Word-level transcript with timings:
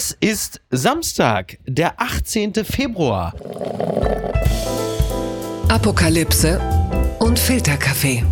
Es 0.00 0.16
ist 0.20 0.60
Samstag, 0.70 1.58
der 1.66 2.00
18. 2.00 2.54
Februar. 2.64 3.34
Apokalypse 5.68 6.60
und 7.18 7.36
Filterkaffee. 7.36 8.24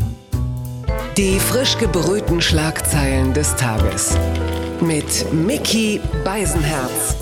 Die 1.17 1.41
frisch 1.41 1.77
gebrühten 1.77 2.41
Schlagzeilen 2.41 3.35
des 3.35 3.57
Tages. 3.57 4.17
Mit 4.81 5.33
Mickey 5.33 6.01
Beisenherz. 6.25 7.17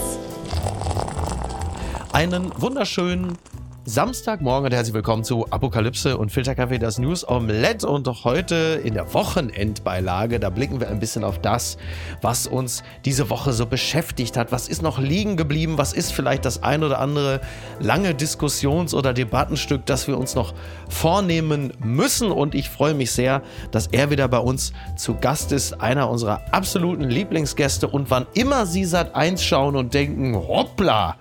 Einen 2.13 2.53
wunderschönen 2.61 3.39
Samstagmorgen 3.87 4.65
und 4.65 4.73
herzlich 4.73 4.95
willkommen 4.95 5.25
zu 5.25 5.47
Apokalypse 5.51 6.17
und 6.17 6.33
Filterkaffee, 6.33 6.79
das 6.79 6.99
News 6.99 7.29
Omelette. 7.29 7.87
Und 7.87 8.09
heute 8.25 8.81
in 8.83 8.95
der 8.95 9.13
Wochenendbeilage, 9.13 10.41
da 10.41 10.49
blicken 10.49 10.81
wir 10.81 10.89
ein 10.89 11.01
bisschen 11.01 11.23
auf 11.23 11.39
das, 11.39 11.77
was 12.23 12.47
uns 12.47 12.83
diese 13.05 13.29
Woche 13.29 13.53
so 13.53 13.67
beschäftigt 13.67 14.39
hat. 14.39 14.53
Was 14.53 14.69
ist 14.69 14.81
noch 14.81 14.99
liegen 14.99 15.37
geblieben? 15.37 15.77
Was 15.77 15.93
ist 15.93 16.13
vielleicht 16.13 16.47
das 16.47 16.63
ein 16.63 16.83
oder 16.83 16.99
andere 16.99 17.43
lange 17.79 18.15
Diskussions- 18.15 18.95
oder 18.95 19.13
Debattenstück, 19.13 19.85
das 19.85 20.09
wir 20.09 20.17
uns 20.17 20.35
noch 20.35 20.55
vornehmen 20.89 21.75
müssen? 21.85 22.31
Und 22.31 22.55
ich 22.55 22.71
freue 22.71 22.95
mich 22.95 23.11
sehr, 23.11 23.43
dass 23.71 23.89
er 23.89 24.09
wieder 24.09 24.29
bei 24.29 24.39
uns 24.39 24.73
zu 24.97 25.15
Gast 25.17 25.53
ist. 25.53 25.83
Einer 25.83 26.09
unserer 26.09 26.41
absoluten 26.53 27.05
Lieblingsgäste. 27.11 27.87
Und 27.87 28.11
wann 28.11 28.25
immer 28.33 28.65
Sie 28.65 28.87
Sat 28.87 29.15
1 29.15 29.45
schauen 29.45 29.77
und 29.77 29.93
denken, 29.93 30.35
hoppla, 30.37 31.17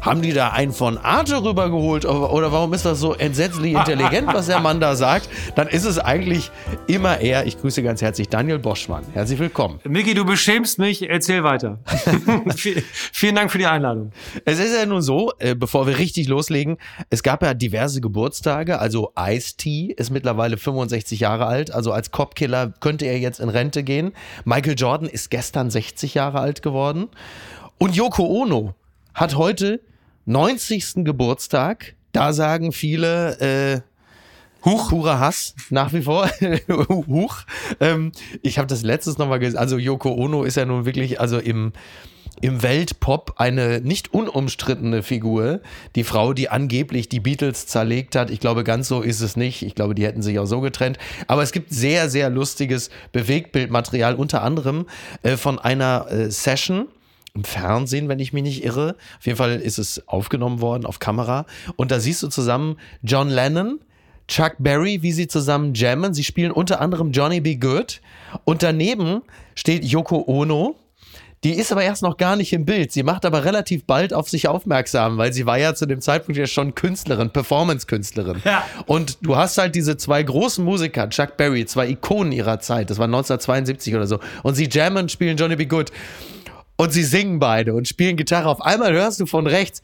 haben 0.00 0.22
die 0.22 0.32
da 0.32 0.50
einen 0.50 0.72
von 0.72 0.98
Arte 0.98 1.42
rübergeholt 1.42 2.04
oder 2.04 2.52
warum 2.52 2.72
ist 2.74 2.84
das 2.84 3.00
so 3.00 3.14
entsetzlich 3.14 3.74
intelligent, 3.74 4.28
was 4.28 4.46
der 4.46 4.60
Mann 4.60 4.80
da 4.80 4.94
sagt? 4.94 5.28
Dann 5.54 5.68
ist 5.68 5.84
es 5.84 5.98
eigentlich 5.98 6.50
immer 6.86 7.18
er. 7.18 7.46
Ich 7.46 7.58
grüße 7.60 7.82
ganz 7.82 8.02
herzlich 8.02 8.28
Daniel 8.28 8.58
Boschmann. 8.58 9.04
Herzlich 9.12 9.38
willkommen. 9.38 9.80
Miki, 9.84 10.14
du 10.14 10.24
beschämst 10.24 10.78
mich. 10.78 11.08
Erzähl 11.08 11.42
weiter. 11.44 11.78
Vielen 13.12 13.34
Dank 13.34 13.50
für 13.50 13.58
die 13.58 13.66
Einladung. 13.66 14.12
Es 14.44 14.58
ist 14.58 14.74
ja 14.76 14.86
nun 14.86 15.02
so, 15.02 15.32
äh, 15.38 15.54
bevor 15.54 15.86
wir 15.86 15.98
richtig 15.98 16.28
loslegen, 16.28 16.76
es 17.10 17.22
gab 17.22 17.42
ja 17.42 17.54
diverse 17.54 18.00
Geburtstage. 18.00 18.78
Also 18.78 19.12
Ice-T 19.18 19.94
ist 19.96 20.10
mittlerweile 20.10 20.56
65 20.56 21.20
Jahre 21.20 21.46
alt. 21.46 21.72
Also 21.72 21.92
als 21.92 22.10
Copkiller 22.10 22.72
könnte 22.80 23.06
er 23.06 23.18
jetzt 23.18 23.40
in 23.40 23.48
Rente 23.48 23.82
gehen. 23.82 24.12
Michael 24.44 24.74
Jordan 24.76 25.08
ist 25.08 25.30
gestern 25.30 25.70
60 25.70 26.14
Jahre 26.14 26.40
alt 26.40 26.62
geworden. 26.62 27.08
Und 27.78 27.96
Yoko 27.96 28.24
Ono 28.24 28.74
hat 29.14 29.36
heute 29.36 29.80
90. 30.26 31.04
Geburtstag. 31.04 31.94
Da 32.12 32.32
sagen 32.32 32.72
viele, 32.72 33.38
äh, 33.40 33.80
Huch. 34.66 34.88
Purer 34.88 35.20
Hass, 35.20 35.54
nach 35.70 35.92
wie 35.92 36.02
vor. 36.02 36.28
Huch. 36.68 37.36
Ähm, 37.78 38.10
ich 38.42 38.58
habe 38.58 38.66
das 38.66 38.82
letztes 38.82 39.16
nochmal 39.16 39.38
gesagt. 39.38 39.60
Also 39.60 39.78
Yoko 39.78 40.12
Ono 40.12 40.42
ist 40.42 40.56
ja 40.56 40.64
nun 40.64 40.84
wirklich, 40.84 41.20
also 41.20 41.38
im, 41.38 41.72
im 42.40 42.64
Weltpop 42.64 43.34
eine 43.36 43.80
nicht 43.80 44.12
unumstrittene 44.12 45.04
Figur. 45.04 45.60
Die 45.94 46.02
Frau, 46.02 46.32
die 46.32 46.48
angeblich 46.48 47.08
die 47.08 47.20
Beatles 47.20 47.68
zerlegt 47.68 48.16
hat. 48.16 48.28
Ich 48.28 48.40
glaube, 48.40 48.64
ganz 48.64 48.88
so 48.88 49.02
ist 49.02 49.20
es 49.20 49.36
nicht. 49.36 49.62
Ich 49.62 49.76
glaube, 49.76 49.94
die 49.94 50.04
hätten 50.04 50.22
sich 50.22 50.40
auch 50.40 50.46
so 50.46 50.60
getrennt. 50.60 50.98
Aber 51.28 51.44
es 51.44 51.52
gibt 51.52 51.72
sehr, 51.72 52.10
sehr 52.10 52.28
lustiges 52.28 52.90
Bewegtbildmaterial, 53.12 54.16
unter 54.16 54.42
anderem 54.42 54.86
äh, 55.22 55.36
von 55.36 55.60
einer 55.60 56.10
äh, 56.10 56.30
Session 56.32 56.88
im 57.36 57.44
Fernsehen, 57.44 58.08
wenn 58.08 58.18
ich 58.18 58.32
mich 58.32 58.42
nicht 58.42 58.64
irre. 58.64 58.96
Auf 59.18 59.26
jeden 59.26 59.38
Fall 59.38 59.60
ist 59.60 59.78
es 59.78 60.06
aufgenommen 60.08 60.60
worden 60.60 60.86
auf 60.86 60.98
Kamera. 60.98 61.46
Und 61.76 61.90
da 61.90 62.00
siehst 62.00 62.22
du 62.22 62.28
zusammen 62.28 62.78
John 63.02 63.28
Lennon, 63.28 63.78
Chuck 64.26 64.54
Berry, 64.58 65.02
wie 65.02 65.12
sie 65.12 65.28
zusammen 65.28 65.74
jammen. 65.74 66.14
Sie 66.14 66.24
spielen 66.24 66.50
unter 66.50 66.80
anderem 66.80 67.12
Johnny 67.12 67.40
B. 67.40 67.56
Good. 67.56 68.00
Und 68.44 68.62
daneben 68.62 69.22
steht 69.54 69.84
Yoko 69.84 70.24
Ono. 70.26 70.74
Die 71.44 71.52
ist 71.52 71.70
aber 71.70 71.84
erst 71.84 72.02
noch 72.02 72.16
gar 72.16 72.34
nicht 72.34 72.52
im 72.52 72.64
Bild. 72.64 72.90
Sie 72.90 73.02
macht 73.02 73.24
aber 73.24 73.44
relativ 73.44 73.84
bald 73.84 74.12
auf 74.12 74.28
sich 74.28 74.48
aufmerksam, 74.48 75.18
weil 75.18 75.32
sie 75.32 75.46
war 75.46 75.58
ja 75.58 75.74
zu 75.74 75.86
dem 75.86 76.00
Zeitpunkt 76.00 76.38
ja 76.38 76.46
schon 76.46 76.74
Künstlerin, 76.74 77.30
Performance-Künstlerin. 77.30 78.40
Ja. 78.44 78.64
Und 78.86 79.18
du 79.20 79.36
hast 79.36 79.58
halt 79.58 79.74
diese 79.74 79.96
zwei 79.96 80.22
großen 80.22 80.64
Musiker, 80.64 81.08
Chuck 81.10 81.36
Berry, 81.36 81.66
zwei 81.66 81.88
Ikonen 81.88 82.32
ihrer 82.32 82.58
Zeit, 82.58 82.90
das 82.90 82.98
war 82.98 83.04
1972 83.04 83.94
oder 83.94 84.06
so. 84.06 84.18
Und 84.42 84.54
sie 84.54 84.68
jammen, 84.68 85.08
spielen 85.08 85.36
Johnny 85.36 85.56
B. 85.56 85.66
Good 85.66 85.92
und 86.76 86.92
sie 86.92 87.04
singen 87.04 87.38
beide 87.38 87.74
und 87.74 87.88
spielen 87.88 88.16
Gitarre. 88.16 88.48
Auf 88.48 88.60
einmal 88.60 88.92
hörst 88.92 89.20
du 89.20 89.26
von 89.26 89.46
rechts. 89.46 89.82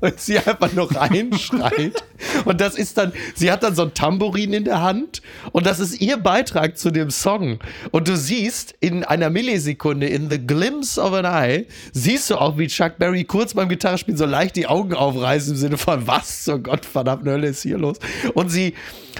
und 0.00 0.18
sie 0.20 0.38
einfach 0.38 0.72
noch 0.72 0.94
reinschreit. 0.94 2.02
Und 2.44 2.60
das 2.60 2.74
ist 2.76 2.98
dann, 2.98 3.12
sie 3.34 3.50
hat 3.50 3.62
dann 3.62 3.74
so 3.74 3.82
ein 3.82 3.94
Tambourin 3.94 4.52
in 4.52 4.64
der 4.64 4.80
Hand 4.80 5.22
und 5.52 5.66
das 5.66 5.80
ist 5.80 6.00
ihr 6.00 6.16
Beitrag 6.16 6.78
zu 6.78 6.90
dem 6.90 7.10
Song. 7.10 7.58
Und 7.90 8.08
du 8.08 8.16
siehst 8.16 8.74
in 8.80 9.04
einer 9.04 9.30
Millisekunde, 9.30 10.06
in 10.06 10.30
the 10.30 10.44
glimpse 10.44 11.00
of 11.00 11.12
an 11.12 11.24
eye, 11.24 11.66
siehst 11.92 12.30
du 12.30 12.36
auch, 12.36 12.58
wie 12.58 12.66
Chuck 12.66 12.98
Berry 12.98 13.24
kurz 13.24 13.54
beim 13.54 13.68
Gitarrespielen 13.68 14.18
so 14.18 14.26
leicht 14.26 14.56
die 14.56 14.66
Augen 14.66 14.94
aufreißt 14.94 15.50
im 15.50 15.56
Sinne 15.56 15.78
von, 15.78 16.06
was 16.06 16.44
zur 16.44 16.58
Gottverdammten 16.58 17.30
Hölle 17.30 17.48
ist 17.48 17.62
hier 17.62 17.78
los? 17.78 17.98
Und 18.34 18.48
sie, 18.50 18.74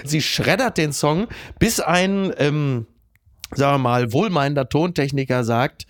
sie 0.04 0.22
schreddert 0.22 0.78
den 0.78 0.92
Song, 0.92 1.28
bis 1.58 1.80
ein, 1.80 2.32
ähm, 2.38 2.86
sagen 3.54 3.74
wir 3.74 3.78
mal, 3.78 4.12
wohlmeinender 4.12 4.68
Tontechniker 4.68 5.44
sagt, 5.44 5.86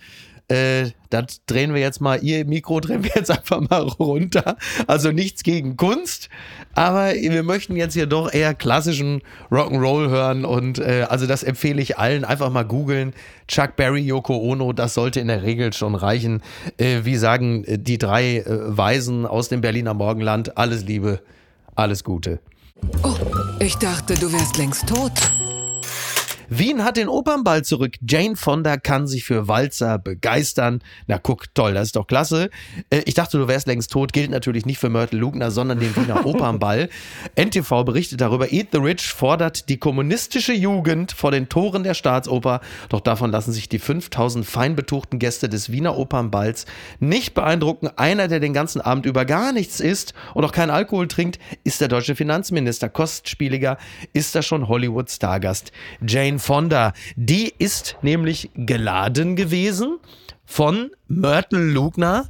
äh, 0.51 0.91
das 1.09 1.41
drehen 1.45 1.73
wir 1.73 1.79
jetzt 1.79 2.01
mal, 2.01 2.21
ihr 2.23 2.45
Mikro 2.45 2.81
drehen 2.81 3.03
wir 3.03 3.11
jetzt 3.15 3.31
einfach 3.31 3.61
mal 3.61 3.83
runter. 3.83 4.57
Also 4.85 5.11
nichts 5.11 5.43
gegen 5.43 5.77
Kunst, 5.77 6.29
aber 6.73 7.13
wir 7.13 7.43
möchten 7.43 7.75
jetzt 7.75 7.93
hier 7.93 8.05
doch 8.05 8.33
eher 8.33 8.53
klassischen 8.53 9.21
Rock'n'Roll 9.49 10.09
hören 10.09 10.43
und 10.43 10.79
äh, 10.79 11.05
also 11.09 11.25
das 11.25 11.43
empfehle 11.43 11.81
ich 11.81 11.97
allen. 11.97 12.25
Einfach 12.25 12.49
mal 12.49 12.63
googeln. 12.63 13.13
Chuck 13.47 13.75
Berry, 13.75 14.01
Yoko 14.01 14.37
Ono, 14.37 14.73
das 14.73 14.93
sollte 14.93 15.19
in 15.19 15.27
der 15.27 15.43
Regel 15.43 15.73
schon 15.73 15.95
reichen. 15.95 16.41
Äh, 16.77 17.01
wie 17.03 17.15
sagen 17.15 17.63
äh, 17.63 17.77
die 17.77 17.97
drei 17.97 18.39
äh, 18.39 18.43
Weisen 18.47 19.25
aus 19.25 19.47
dem 19.47 19.61
Berliner 19.61 19.93
Morgenland, 19.93 20.57
alles 20.57 20.83
Liebe, 20.83 21.21
alles 21.75 22.03
Gute. 22.03 22.39
Oh, 23.03 23.15
ich 23.59 23.75
dachte, 23.77 24.15
du 24.15 24.31
wärst 24.33 24.57
längst 24.57 24.87
tot. 24.87 25.13
Wien 26.53 26.83
hat 26.83 26.97
den 26.97 27.07
Opernball 27.07 27.63
zurück. 27.63 27.95
Jane 28.05 28.35
Fonda 28.35 28.75
kann 28.75 29.07
sich 29.07 29.23
für 29.23 29.47
Walzer 29.47 29.97
begeistern. 29.97 30.81
Na 31.07 31.17
guck, 31.17 31.45
toll, 31.55 31.73
das 31.73 31.83
ist 31.85 31.95
doch 31.95 32.07
klasse. 32.07 32.49
Äh, 32.89 33.03
ich 33.05 33.13
dachte, 33.13 33.37
du 33.37 33.47
wärst 33.47 33.67
längst 33.67 33.89
tot. 33.89 34.11
Gilt 34.11 34.31
natürlich 34.31 34.65
nicht 34.65 34.77
für 34.77 34.89
Myrtle 34.89 35.17
Lugner, 35.17 35.49
sondern 35.49 35.79
den 35.79 35.95
Wiener 35.95 36.25
Opernball. 36.25 36.89
NTV 37.37 37.85
berichtet 37.85 38.19
darüber, 38.19 38.51
Eat 38.51 38.67
the 38.73 38.79
Rich 38.79 39.13
fordert 39.13 39.69
die 39.69 39.77
kommunistische 39.77 40.51
Jugend 40.51 41.13
vor 41.13 41.31
den 41.31 41.47
Toren 41.47 41.83
der 41.83 41.93
Staatsoper. 41.93 42.59
Doch 42.89 42.99
davon 42.99 43.31
lassen 43.31 43.53
sich 43.53 43.69
die 43.69 43.79
5000 43.79 44.45
feinbetuchten 44.45 45.19
Gäste 45.19 45.47
des 45.47 45.71
Wiener 45.71 45.97
Opernballs 45.97 46.65
nicht 46.99 47.33
beeindrucken. 47.33 47.87
Einer, 47.95 48.27
der 48.27 48.41
den 48.41 48.53
ganzen 48.53 48.81
Abend 48.81 49.05
über 49.05 49.23
gar 49.23 49.53
nichts 49.53 49.79
isst 49.79 50.13
und 50.33 50.43
auch 50.43 50.51
keinen 50.51 50.71
Alkohol 50.71 51.07
trinkt, 51.07 51.39
ist 51.63 51.79
der 51.79 51.87
deutsche 51.87 52.15
Finanzminister. 52.15 52.89
Kostspieliger 52.89 53.77
ist 54.11 54.35
er 54.35 54.41
schon 54.41 54.67
Hollywood-Stargast. 54.67 55.71
Jane 56.05 56.40
Fonda. 56.41 56.93
Die 57.15 57.53
ist 57.57 57.95
nämlich 58.01 58.49
geladen 58.55 59.35
gewesen 59.35 59.99
von 60.45 60.91
Myrtle 61.07 61.63
Lugner. 61.63 62.29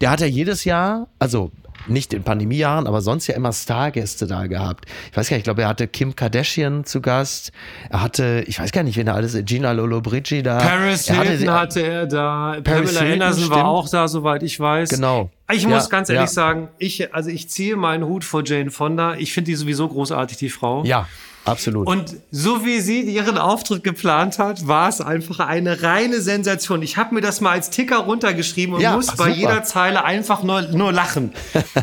Der 0.00 0.10
hat 0.10 0.20
ja 0.20 0.26
jedes 0.26 0.64
Jahr, 0.64 1.08
also 1.18 1.50
nicht 1.86 2.12
in 2.12 2.22
Pandemiejahren, 2.22 2.86
aber 2.86 3.00
sonst 3.00 3.26
ja 3.26 3.34
immer 3.34 3.52
Stargäste 3.52 4.26
da 4.26 4.46
gehabt. 4.46 4.86
Ich 5.10 5.16
weiß 5.16 5.28
gar 5.28 5.36
nicht, 5.36 5.42
ich 5.42 5.44
glaube, 5.44 5.62
er 5.62 5.68
hatte 5.68 5.88
Kim 5.88 6.14
Kardashian 6.14 6.84
zu 6.84 7.00
Gast. 7.00 7.52
Er 7.90 8.02
hatte, 8.02 8.44
ich 8.46 8.58
weiß 8.60 8.72
gar 8.72 8.82
nicht, 8.82 8.96
wen 8.96 9.06
er 9.06 9.14
alles, 9.14 9.36
Gina 9.44 9.72
Lollobrigida 9.72 10.58
da. 10.58 10.64
Paris 10.64 11.08
er 11.08 11.22
Hilton 11.22 11.50
hatte, 11.50 11.80
hatte, 11.80 11.82
er 11.82 12.06
da. 12.06 12.56
Paris 12.62 12.94
Pamela 12.94 13.12
Anderson 13.12 13.50
war 13.50 13.66
auch 13.66 13.88
da, 13.88 14.08
soweit 14.08 14.42
ich 14.42 14.58
weiß. 14.58 14.90
Genau. 14.90 15.30
Ich 15.52 15.66
muss 15.66 15.84
ja, 15.84 15.88
ganz 15.88 16.08
ehrlich 16.08 16.22
ja. 16.22 16.34
sagen, 16.34 16.68
ich, 16.78 17.14
also 17.14 17.30
ich 17.30 17.48
ziehe 17.50 17.76
meinen 17.76 18.04
Hut 18.04 18.24
vor 18.24 18.42
Jane 18.44 18.70
Fonda. 18.70 19.16
Ich 19.16 19.32
finde 19.32 19.50
die 19.50 19.54
sowieso 19.54 19.88
großartig, 19.88 20.36
die 20.36 20.48
Frau. 20.48 20.84
Ja. 20.84 21.08
Absolut. 21.44 21.86
Und 21.86 22.16
so 22.30 22.64
wie 22.64 22.80
sie 22.80 23.00
ihren 23.00 23.36
Auftritt 23.36 23.82
geplant 23.82 24.38
hat, 24.38 24.66
war 24.68 24.88
es 24.88 25.00
einfach 25.00 25.40
eine 25.40 25.82
reine 25.82 26.20
Sensation. 26.20 26.82
Ich 26.82 26.96
habe 26.96 27.14
mir 27.14 27.20
das 27.20 27.40
mal 27.40 27.50
als 27.50 27.70
Ticker 27.70 27.98
runtergeschrieben 27.98 28.76
und 28.76 28.80
ja, 28.80 28.94
muss 28.94 29.14
bei 29.16 29.28
jeder 29.28 29.64
Zeile 29.64 30.04
einfach 30.04 30.42
nur, 30.42 30.62
nur 30.62 30.92
lachen. 30.92 31.32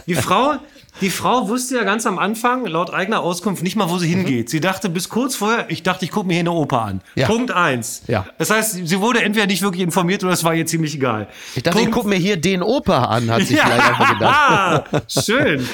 Die 0.08 0.16
Frau, 0.16 0.56
die 1.02 1.10
Frau 1.10 1.50
wusste 1.50 1.76
ja 1.76 1.84
ganz 1.84 2.06
am 2.06 2.20
Anfang, 2.20 2.66
laut 2.66 2.94
eigener 2.94 3.22
Auskunft, 3.22 3.62
nicht 3.62 3.76
mal, 3.76 3.90
wo 3.90 3.98
sie 3.98 4.08
mhm. 4.08 4.26
hingeht. 4.26 4.50
Sie 4.50 4.62
dachte 4.62 4.90
bis 4.90 5.10
kurz 5.10 5.36
vorher, 5.36 5.70
ich 5.70 5.84
dachte, 5.84 6.06
ich 6.06 6.12
gucke 6.12 6.28
mir 6.28 6.34
hier 6.34 6.42
eine 6.42 6.52
Oper 6.52 6.82
an. 6.82 7.02
Ja. 7.16 7.28
Punkt 7.28 7.52
eins. 7.52 8.04
Ja. 8.08 8.26
Das 8.38 8.50
heißt, 8.50 8.88
sie 8.88 9.00
wurde 9.02 9.24
entweder 9.24 9.46
nicht 9.46 9.62
wirklich 9.62 9.84
informiert 9.84 10.24
oder 10.24 10.34
es 10.34 10.44
war 10.44 10.54
ihr 10.54 10.66
ziemlich 10.66 10.96
egal. 10.96 11.28
Ich 11.56 11.64
dachte, 11.64 11.78
Punkt 11.78 11.90
ich 11.90 11.94
gucke 11.94 12.08
mir 12.08 12.18
hier 12.18 12.38
den 12.38 12.64
Oper 12.64 13.10
an, 13.10 13.30
hat 13.30 13.44
sie 13.44 13.56
ja. 13.56 13.66
vielleicht 13.66 13.90
einfach 13.90 14.14
gedacht. 14.14 15.12
Schön. 15.26 15.68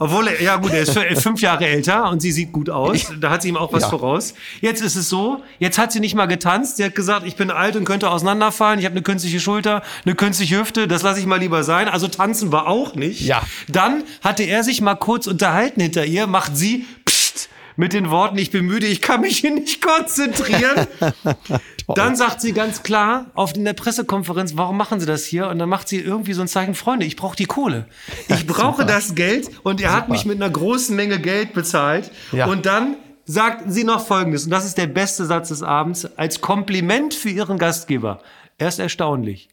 Obwohl, 0.00 0.28
er, 0.28 0.40
ja 0.40 0.56
gut, 0.56 0.72
er 0.72 0.82
ist 0.82 1.22
fünf 1.22 1.40
Jahre 1.40 1.66
älter 1.66 2.08
und 2.08 2.20
sie 2.20 2.30
sieht 2.30 2.52
gut 2.52 2.70
aus. 2.70 3.10
Da 3.20 3.30
hat 3.30 3.42
sie 3.42 3.48
ihm 3.48 3.56
auch 3.56 3.72
was 3.72 3.82
ja. 3.82 3.88
voraus. 3.88 4.34
Jetzt 4.60 4.80
ist 4.80 4.94
es 4.94 5.08
so, 5.08 5.42
jetzt 5.58 5.76
hat 5.76 5.90
sie 5.90 5.98
nicht 5.98 6.14
mal 6.14 6.26
getanzt. 6.26 6.76
Sie 6.76 6.84
hat 6.84 6.94
gesagt, 6.94 7.26
ich 7.26 7.34
bin 7.34 7.50
alt 7.50 7.74
und 7.74 7.84
könnte 7.84 8.08
auseinanderfallen. 8.10 8.78
Ich 8.78 8.84
habe 8.84 8.94
eine 8.94 9.02
künstliche 9.02 9.40
Schulter, 9.40 9.82
eine 10.04 10.14
künstliche 10.14 10.60
Hüfte. 10.60 10.86
Das 10.86 11.02
lasse 11.02 11.18
ich 11.18 11.26
mal 11.26 11.40
lieber 11.40 11.64
sein. 11.64 11.88
Also 11.88 12.06
tanzen 12.06 12.52
war 12.52 12.68
auch 12.68 12.94
nicht. 12.94 13.22
Ja. 13.22 13.42
Dann 13.66 14.04
hatte 14.22 14.44
er 14.44 14.62
sich 14.62 14.80
mal 14.80 14.94
kurz 14.94 15.26
unterhalten 15.26 15.80
hinter 15.80 16.04
ihr, 16.04 16.28
macht 16.28 16.56
sie 16.56 16.86
pst, 17.04 17.48
mit 17.76 17.92
den 17.92 18.10
Worten, 18.10 18.38
ich 18.38 18.50
bin 18.50 18.66
müde, 18.66 18.86
ich 18.86 19.00
kann 19.00 19.20
mich 19.20 19.38
hier 19.38 19.52
nicht 19.52 19.82
konzentrieren. 19.82 20.86
Dann 21.94 22.16
sagt 22.16 22.40
sie 22.40 22.52
ganz 22.52 22.82
klar 22.82 23.26
auf 23.34 23.54
in 23.54 23.64
der 23.64 23.72
Pressekonferenz, 23.72 24.56
warum 24.56 24.76
machen 24.76 25.00
Sie 25.00 25.06
das 25.06 25.24
hier? 25.24 25.48
Und 25.48 25.58
dann 25.58 25.68
macht 25.68 25.88
sie 25.88 25.98
irgendwie 25.98 26.34
so 26.34 26.42
ein 26.42 26.48
Zeichen, 26.48 26.74
Freunde, 26.74 27.06
ich 27.06 27.16
brauche 27.16 27.36
die 27.36 27.46
Kohle. 27.46 27.86
Ich 28.28 28.46
brauche 28.46 28.84
das 28.84 29.14
Geld 29.14 29.48
und 29.62 29.80
er 29.80 29.88
Super. 29.88 30.02
hat 30.02 30.08
mich 30.10 30.26
mit 30.26 30.36
einer 30.36 30.50
großen 30.50 30.94
Menge 30.94 31.18
Geld 31.18 31.54
bezahlt. 31.54 32.10
Ja. 32.32 32.46
Und 32.46 32.66
dann 32.66 32.96
sagt 33.24 33.64
sie 33.72 33.84
noch 33.84 34.06
Folgendes, 34.06 34.44
und 34.44 34.50
das 34.50 34.64
ist 34.64 34.76
der 34.76 34.86
beste 34.86 35.24
Satz 35.24 35.48
des 35.48 35.62
Abends, 35.62 36.06
als 36.16 36.40
Kompliment 36.40 37.14
für 37.14 37.30
ihren 37.30 37.58
Gastgeber. 37.58 38.20
Er 38.58 38.68
ist 38.68 38.78
erstaunlich. 38.78 39.48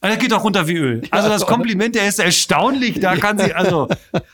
Das 0.00 0.18
geht 0.18 0.34
auch 0.34 0.44
runter 0.44 0.68
wie 0.68 0.76
Öl. 0.76 1.02
Also 1.10 1.28
das 1.30 1.46
Kompliment, 1.46 1.94
der 1.94 2.06
ist 2.06 2.18
erstaunlich. 2.18 3.00
Da 3.00 3.16
kann 3.16 3.38
sie, 3.38 3.54
also 3.54 3.88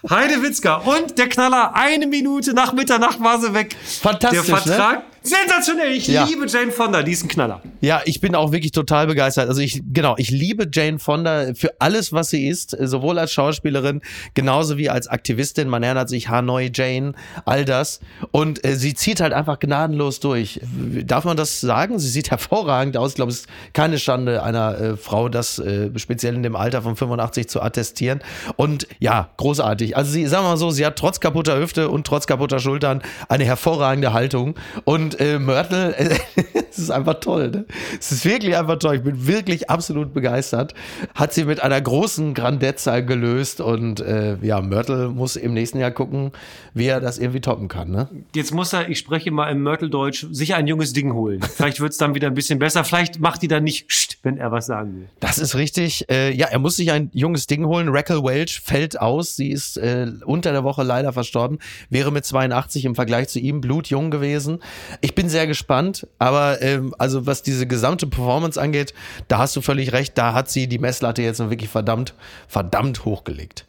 Heide 0.08 0.42
Witzka 0.42 0.76
und 0.78 1.16
der 1.16 1.28
Knaller, 1.28 1.74
eine 1.74 2.08
Minute 2.08 2.54
nach 2.54 2.72
Mitternacht 2.72 3.22
war 3.22 3.40
sie 3.40 3.54
weg. 3.54 3.76
Fantastisch. 3.84 4.46
Der 4.46 4.56
Vertrag, 4.56 4.98
ne? 4.98 5.04
Sensationell, 5.22 5.92
ich 5.92 6.08
ja. 6.08 6.24
liebe 6.24 6.46
Jane 6.48 6.72
Fonda, 6.72 7.02
diesen 7.02 7.28
Knaller. 7.28 7.60
Ja, 7.82 8.00
ich 8.06 8.20
bin 8.20 8.34
auch 8.34 8.52
wirklich 8.52 8.72
total 8.72 9.06
begeistert. 9.06 9.48
Also 9.48 9.60
ich, 9.60 9.82
genau, 9.92 10.14
ich 10.16 10.30
liebe 10.30 10.66
Jane 10.72 10.98
Fonda 10.98 11.52
für 11.54 11.74
alles, 11.78 12.12
was 12.12 12.30
sie 12.30 12.48
ist, 12.48 12.70
sowohl 12.70 13.18
als 13.18 13.32
Schauspielerin, 13.32 14.00
genauso 14.34 14.78
wie 14.78 14.88
als 14.88 15.08
Aktivistin. 15.08 15.68
Man 15.68 15.82
erinnert 15.82 16.08
sich 16.08 16.28
Hanoi 16.28 16.70
Jane, 16.72 17.12
all 17.44 17.66
das. 17.66 18.00
Und 18.30 18.64
äh, 18.64 18.76
sie 18.76 18.94
zieht 18.94 19.20
halt 19.20 19.34
einfach 19.34 19.58
gnadenlos 19.58 20.20
durch. 20.20 20.60
Darf 21.04 21.24
man 21.24 21.36
das 21.36 21.60
sagen? 21.60 21.98
Sie 21.98 22.08
sieht 22.08 22.30
hervorragend 22.30 22.96
aus. 22.96 23.10
Ich 23.10 23.16
glaube, 23.16 23.30
es 23.30 23.40
ist 23.40 23.48
keine 23.74 23.98
Schande 23.98 24.42
einer 24.42 24.80
äh, 24.80 24.96
Frau, 24.96 25.28
das 25.28 25.58
äh, 25.58 25.90
speziell 25.98 26.34
in 26.34 26.42
dem 26.42 26.56
Alter 26.56 26.80
von 26.80 26.96
85 26.96 27.48
zu 27.48 27.60
attestieren. 27.60 28.20
Und 28.56 28.86
ja, 28.98 29.30
großartig. 29.36 29.96
Also 29.96 30.12
sie, 30.12 30.26
sagen 30.26 30.44
wir 30.44 30.50
mal 30.50 30.56
so, 30.56 30.70
sie 30.70 30.86
hat 30.86 30.96
trotz 30.96 31.20
kaputter 31.20 31.58
Hüfte 31.58 31.90
und 31.90 32.06
trotz 32.06 32.26
kaputter 32.26 32.58
Schultern 32.58 33.02
eine 33.28 33.44
hervorragende 33.44 34.14
Haltung. 34.14 34.54
Und 34.84 35.09
und 35.10 35.20
äh, 35.20 35.38
Mörtel, 35.38 35.94
es 36.70 36.78
ist 36.78 36.90
einfach 36.90 37.20
toll. 37.20 37.50
Ne? 37.50 37.64
Es 37.98 38.12
ist 38.12 38.24
wirklich 38.24 38.56
einfach 38.56 38.78
toll. 38.78 38.96
Ich 38.96 39.02
bin 39.02 39.26
wirklich 39.26 39.68
absolut 39.68 40.14
begeistert. 40.14 40.74
Hat 41.14 41.32
sie 41.32 41.44
mit 41.44 41.62
einer 41.62 41.80
großen 41.80 42.34
Grandezza 42.34 43.00
gelöst 43.00 43.60
und 43.60 44.00
äh, 44.00 44.36
ja, 44.42 44.60
Mörtel 44.60 45.08
muss 45.08 45.36
im 45.36 45.54
nächsten 45.54 45.78
Jahr 45.78 45.90
gucken, 45.90 46.30
wie 46.74 46.86
er 46.86 47.00
das 47.00 47.18
irgendwie 47.18 47.40
toppen 47.40 47.68
kann. 47.68 47.90
Ne? 47.90 48.08
Jetzt 48.34 48.54
muss 48.54 48.72
er, 48.72 48.88
ich 48.88 48.98
spreche 48.98 49.30
mal 49.30 49.50
im 49.50 49.62
Mörteldeutsch, 49.62 50.26
sich 50.30 50.54
ein 50.54 50.66
junges 50.66 50.92
Ding 50.92 51.12
holen. 51.12 51.40
Vielleicht 51.42 51.80
wird 51.80 51.92
es 51.92 51.98
dann 51.98 52.14
wieder 52.14 52.28
ein 52.28 52.34
bisschen 52.34 52.58
besser. 52.58 52.84
Vielleicht 52.84 53.18
macht 53.20 53.42
die 53.42 53.48
dann 53.48 53.64
nicht, 53.64 53.90
Scht, 53.90 54.18
wenn 54.22 54.38
er 54.38 54.52
was 54.52 54.66
sagen 54.66 54.96
will. 54.96 55.08
Das 55.18 55.38
ist 55.38 55.56
richtig. 55.56 56.08
Äh, 56.08 56.32
ja, 56.32 56.46
er 56.46 56.58
muss 56.58 56.76
sich 56.76 56.92
ein 56.92 57.10
junges 57.12 57.46
Ding 57.46 57.66
holen. 57.66 57.88
Raquel 57.88 58.22
Welch 58.22 58.60
fällt 58.60 59.00
aus. 59.00 59.34
Sie 59.34 59.50
ist 59.50 59.76
äh, 59.76 60.06
unter 60.24 60.52
der 60.52 60.62
Woche 60.62 60.84
leider 60.84 61.12
verstorben. 61.12 61.58
Wäre 61.88 62.12
mit 62.12 62.24
82 62.24 62.84
im 62.84 62.94
Vergleich 62.94 63.28
zu 63.28 63.40
ihm 63.40 63.60
blutjung 63.60 64.10
gewesen. 64.10 64.60
Ich 65.02 65.14
bin 65.14 65.30
sehr 65.30 65.46
gespannt, 65.46 66.06
aber 66.18 66.60
ähm, 66.60 66.94
also 66.98 67.26
was 67.26 67.42
diese 67.42 67.66
gesamte 67.66 68.06
Performance 68.06 68.60
angeht, 68.60 68.92
da 69.28 69.38
hast 69.38 69.56
du 69.56 69.62
völlig 69.62 69.92
recht, 69.92 70.18
da 70.18 70.34
hat 70.34 70.50
sie 70.50 70.68
die 70.68 70.78
Messlatte 70.78 71.22
jetzt 71.22 71.38
wirklich 71.38 71.70
verdammt, 71.70 72.14
verdammt 72.48 73.06
hochgelegt. 73.06 73.66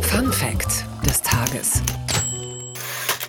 Fun 0.00 0.32
Fact 0.32 0.84
des 1.06 1.22
Tages. 1.22 1.82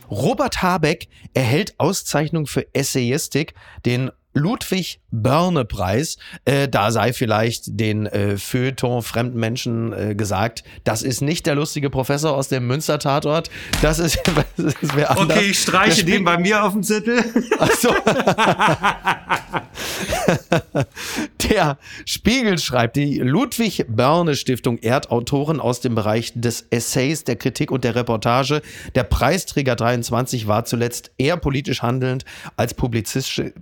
Robert 0.09 0.63
Habeck 0.63 1.09
erhält 1.33 1.75
Auszeichnung 1.77 2.47
für 2.47 2.65
Essayistik, 2.73 3.53
den 3.85 4.09
Ludwig 4.37 4.99
Börne 5.09 5.65
Preis. 5.65 6.17
Äh, 6.45 6.67
da 6.67 6.91
sei 6.91 7.11
vielleicht 7.11 7.79
den 7.79 8.05
äh, 8.05 8.37
Feuilleton 8.37 9.01
fremden 9.01 9.39
Menschen 9.39 9.93
äh, 9.93 10.15
gesagt, 10.15 10.63
das 10.83 11.01
ist 11.01 11.21
nicht 11.21 11.47
der 11.47 11.55
lustige 11.55 11.89
Professor 11.89 12.35
aus 12.35 12.47
dem 12.47 12.67
Münster-Tatort. 12.67 13.49
Das 13.81 13.99
ist, 13.99 14.19
das 14.57 14.75
ist 14.75 14.95
wer 14.95 15.11
anders. 15.11 15.37
Okay, 15.37 15.49
ich 15.49 15.59
streiche 15.59 16.05
den 16.05 16.23
bei 16.23 16.37
mir 16.37 16.63
auf 16.63 16.73
dem 16.73 16.83
Zettel. 16.83 17.23
Ach 17.57 17.71
so. 17.71 17.89
der 21.49 21.77
Spiegel 22.05 22.59
schreibt, 22.59 22.95
die 22.95 23.19
Ludwig 23.19 23.85
Börne 23.87 24.35
Stiftung 24.35 24.77
ehrt 24.77 25.09
Autoren 25.09 25.59
aus 25.59 25.79
dem 25.79 25.95
Bereich 25.95 26.33
des 26.35 26.67
Essays, 26.69 27.23
der 27.23 27.37
Kritik 27.37 27.71
und 27.71 27.83
der 27.83 27.95
Reportage. 27.95 28.61
Der 28.93 29.03
Preisträger 29.03 29.75
23 29.75 30.47
war 30.47 30.65
zuletzt 30.65 31.11
eher 31.17 31.37
politisch 31.37 31.81
handelnd 31.81 32.23
als 32.55 32.75
publizistische 32.75 33.53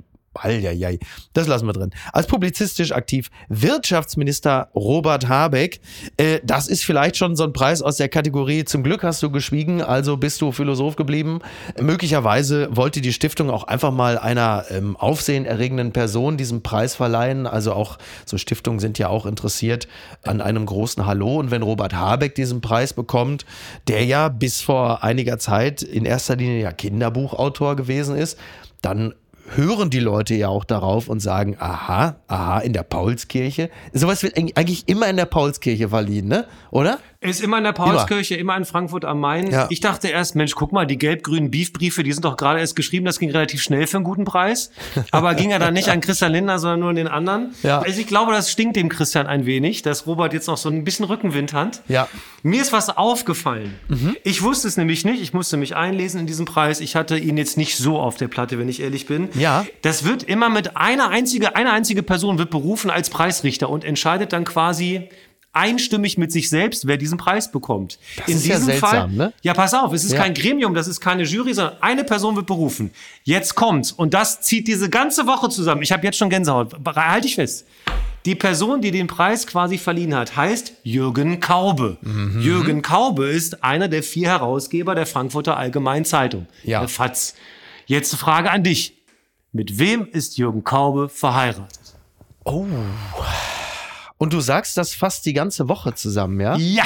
Eieiei, 0.43 0.99
das 1.33 1.47
lassen 1.47 1.67
wir 1.67 1.73
drin. 1.73 1.91
Als 2.13 2.27
publizistisch 2.27 2.91
aktiv 2.91 3.29
Wirtschaftsminister 3.49 4.69
Robert 4.75 5.27
Habeck. 5.27 5.79
Äh, 6.17 6.39
das 6.43 6.67
ist 6.67 6.83
vielleicht 6.83 7.17
schon 7.17 7.35
so 7.35 7.43
ein 7.43 7.53
Preis 7.53 7.81
aus 7.81 7.97
der 7.97 8.09
Kategorie 8.09 8.65
Zum 8.65 8.83
Glück 8.83 9.03
hast 9.03 9.21
du 9.23 9.29
geschwiegen, 9.29 9.81
also 9.81 10.17
bist 10.17 10.41
du 10.41 10.51
Philosoph 10.51 10.95
geblieben. 10.95 11.39
Möglicherweise 11.79 12.67
wollte 12.75 13.01
die 13.01 13.13
Stiftung 13.13 13.49
auch 13.49 13.65
einfach 13.65 13.91
mal 13.91 14.17
einer 14.17 14.65
ähm, 14.69 14.95
aufsehenerregenden 14.95 15.91
Person 15.91 16.37
diesen 16.37 16.63
Preis 16.63 16.95
verleihen. 16.95 17.47
Also 17.47 17.73
auch 17.73 17.97
so 18.25 18.37
Stiftungen 18.37 18.79
sind 18.79 18.97
ja 18.99 19.09
auch 19.09 19.25
interessiert 19.25 19.87
an 20.23 20.41
einem 20.41 20.65
großen 20.65 21.05
Hallo. 21.05 21.39
Und 21.39 21.51
wenn 21.51 21.61
Robert 21.61 21.93
Habeck 21.93 22.35
diesen 22.35 22.61
Preis 22.61 22.93
bekommt, 22.93 23.45
der 23.87 24.05
ja 24.05 24.29
bis 24.29 24.61
vor 24.61 25.03
einiger 25.03 25.39
Zeit 25.39 25.81
in 25.81 26.05
erster 26.05 26.35
Linie 26.35 26.61
ja 26.61 26.71
Kinderbuchautor 26.71 27.75
gewesen 27.75 28.15
ist, 28.15 28.37
dann 28.81 29.13
hören 29.53 29.89
die 29.89 29.99
Leute 29.99 30.35
ja 30.35 30.49
auch 30.49 30.63
darauf 30.63 31.07
und 31.07 31.19
sagen, 31.19 31.55
aha, 31.59 32.15
aha, 32.27 32.59
in 32.59 32.73
der 32.73 32.83
Paulskirche. 32.83 33.69
Sowas 33.93 34.23
wird 34.23 34.37
eigentlich 34.37 34.87
immer 34.87 35.07
in 35.07 35.17
der 35.17 35.25
Paulskirche 35.25 35.89
verliehen, 35.89 36.27
ne? 36.27 36.45
Oder? 36.71 36.99
Ist 37.29 37.41
immer 37.41 37.57
in 37.57 37.63
der 37.63 37.73
Paulskirche, 37.73 38.35
immer, 38.35 38.53
immer 38.53 38.57
in 38.57 38.65
Frankfurt 38.65 39.05
am 39.05 39.19
Main. 39.19 39.51
Ja. 39.51 39.67
Ich 39.69 39.79
dachte 39.79 40.07
erst, 40.07 40.35
Mensch, 40.35 40.53
guck 40.55 40.71
mal, 40.71 40.85
die 40.85 40.97
gelb-grünen 40.97 41.51
Beefbriefe, 41.51 42.03
die 42.03 42.13
sind 42.13 42.23
doch 42.23 42.37
gerade 42.37 42.59
erst 42.59 42.75
geschrieben, 42.75 43.05
das 43.05 43.19
ging 43.19 43.31
relativ 43.31 43.61
schnell 43.61 43.87
für 43.87 43.97
einen 43.97 44.03
guten 44.03 44.25
Preis. 44.25 44.71
Aber 45.11 45.35
ging 45.35 45.51
ja 45.51 45.59
dann 45.59 45.73
nicht 45.73 45.89
an 45.89 46.01
Christian 46.01 46.31
Lindner, 46.31 46.59
sondern 46.59 46.79
nur 46.79 46.89
an 46.89 46.95
den 46.95 47.07
anderen. 47.07 47.53
Ja. 47.63 47.79
Also 47.79 47.99
ich 47.99 48.07
glaube, 48.07 48.31
das 48.31 48.51
stinkt 48.51 48.75
dem 48.75 48.89
Christian 48.89 49.27
ein 49.27 49.45
wenig, 49.45 49.81
dass 49.81 50.07
Robert 50.07 50.33
jetzt 50.33 50.47
noch 50.47 50.57
so 50.57 50.69
ein 50.69 50.83
bisschen 50.83 51.05
Rückenwind 51.05 51.53
hat. 51.53 51.81
Ja. 51.87 52.07
Mir 52.43 52.61
ist 52.61 52.71
was 52.71 52.95
aufgefallen. 52.95 53.75
Mhm. 53.87 54.15
Ich 54.23 54.43
wusste 54.43 54.67
es 54.67 54.77
nämlich 54.77 55.03
nicht. 55.03 55.21
Ich 55.21 55.33
musste 55.33 55.57
mich 55.57 55.75
einlesen 55.75 56.19
in 56.19 56.27
diesen 56.27 56.45
Preis. 56.45 56.79
Ich 56.79 56.95
hatte 56.95 57.17
ihn 57.17 57.37
jetzt 57.37 57.57
nicht 57.57 57.77
so 57.77 57.99
auf 57.99 58.17
der 58.17 58.27
Platte, 58.27 58.59
wenn 58.59 58.69
ich 58.69 58.81
ehrlich 58.81 59.07
bin. 59.07 59.29
Ja. 59.33 59.65
Das 59.81 60.05
wird 60.05 60.23
immer 60.23 60.49
mit 60.49 60.77
einer 60.77 61.09
einzige, 61.09 61.55
eine 61.55 61.71
einzige 61.71 62.03
Person 62.03 62.37
wird 62.37 62.51
berufen 62.51 62.89
als 62.89 63.09
Preisrichter 63.09 63.69
und 63.69 63.83
entscheidet 63.83 64.33
dann 64.33 64.45
quasi, 64.45 65.09
einstimmig 65.55 66.17
mit 66.17 66.31
sich 66.31 66.49
selbst, 66.49 66.87
wer 66.87 66.97
diesen 66.97 67.17
Preis 67.17 67.51
bekommt. 67.51 67.97
Das 68.17 68.27
In 68.27 68.35
ist 68.35 68.45
diesem 68.45 68.59
ja 68.59 68.65
seltsam, 68.65 68.89
Fall, 68.89 69.07
ne? 69.09 69.33
Ja, 69.41 69.53
pass 69.53 69.73
auf, 69.73 69.93
es 69.93 70.03
ist 70.03 70.13
ja. 70.13 70.21
kein 70.21 70.33
Gremium, 70.33 70.73
das 70.73 70.87
ist 70.87 70.99
keine 70.99 71.23
Jury, 71.23 71.53
sondern 71.53 71.77
eine 71.81 72.03
Person 72.03 72.35
wird 72.35 72.45
berufen. 72.45 72.91
Jetzt 73.23 73.55
kommt's 73.55 73.91
und 73.91 74.13
das 74.13 74.41
zieht 74.41 74.67
diese 74.67 74.89
ganze 74.89 75.27
Woche 75.27 75.49
zusammen. 75.49 75.81
Ich 75.81 75.91
habe 75.91 76.03
jetzt 76.03 76.17
schon 76.17 76.29
Gänsehaut. 76.29 76.75
Halte 76.95 77.27
ich 77.27 77.35
fest. 77.35 77.65
Die 78.25 78.33
Person, 78.33 78.81
die 78.81 78.89
den 78.89 79.05
Preis 79.05 79.45
quasi 79.45 79.77
verliehen 79.77 80.15
hat, 80.15 80.35
heißt 80.35 80.73
Jürgen 80.83 81.39
Kaube. 81.39 81.97
Mhm. 82.01 82.41
Jürgen 82.41 82.81
Kaube 82.81 83.27
ist 83.27 83.63
einer 83.63 83.87
der 83.87 84.01
vier 84.01 84.29
Herausgeber 84.29 84.95
der 84.95 85.05
Frankfurter 85.05 85.57
Allgemeinen 85.57 86.05
Zeitung, 86.05 86.47
ja. 86.63 86.79
der 86.79 86.89
FAZ. 86.89 87.35
Jetzt 87.85 88.13
eine 88.13 88.19
Frage 88.19 88.49
an 88.49 88.63
dich. 88.63 88.97
Mit 89.51 89.77
wem 89.77 90.07
ist 90.11 90.37
Jürgen 90.37 90.63
Kaube 90.63 91.07
verheiratet? 91.07 91.95
Oh. 92.43 92.65
Und 94.17 94.33
du 94.33 94.39
sagst 94.39 94.77
das 94.77 94.93
fast 94.93 95.25
die 95.25 95.33
ganze 95.33 95.67
Woche 95.67 95.93
zusammen, 95.93 96.39
ja? 96.39 96.55
Ja! 96.55 96.85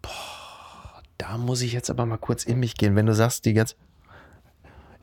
Boah, 0.00 1.02
da 1.18 1.36
muss 1.38 1.60
ich 1.60 1.72
jetzt 1.72 1.90
aber 1.90 2.06
mal 2.06 2.16
kurz 2.16 2.44
in 2.44 2.58
mich 2.58 2.76
gehen, 2.76 2.96
wenn 2.96 3.06
du 3.06 3.14
sagst, 3.14 3.44
die 3.44 3.52
ganze. 3.52 3.74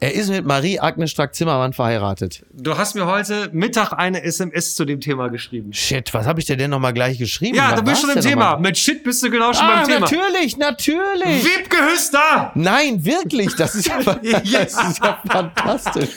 Er 0.04 0.14
ist 0.14 0.30
mit 0.30 0.46
Marie-Agnes 0.46 1.12
Strack-Zimmermann 1.12 1.72
verheiratet. 1.72 2.44
Du 2.52 2.78
hast 2.78 2.94
mir 2.94 3.06
heute 3.06 3.50
Mittag 3.54 3.94
eine 3.94 4.22
SMS 4.22 4.76
zu 4.76 4.84
dem 4.84 5.00
Thema 5.00 5.30
geschrieben. 5.30 5.72
Shit, 5.72 6.14
was 6.14 6.26
habe 6.26 6.42
ich 6.42 6.46
dir 6.46 6.58
denn 6.58 6.72
nochmal 6.72 6.92
gleich 6.92 7.18
geschrieben? 7.18 7.56
Ja, 7.56 7.72
was 7.72 7.80
du 7.80 7.86
bist 7.86 8.02
schon 8.02 8.10
im 8.10 8.20
Thema. 8.20 8.58
Mit 8.58 8.78
Shit 8.78 9.02
bist 9.06 9.24
du 9.24 9.30
genau 9.30 9.54
schon 9.54 9.64
ah, 9.64 9.76
beim 9.78 9.86
Thema. 9.86 10.00
natürlich, 10.02 10.58
natürlich. 10.58 11.46
Wiebke 11.46 11.78
Hüster! 11.90 12.52
Nein, 12.54 13.06
wirklich, 13.06 13.56
das 13.56 13.76
ist 13.76 13.88
ja, 13.88 14.00
das 14.04 14.74
ist 14.74 15.02
ja 15.02 15.22
fantastisch. 15.26 16.10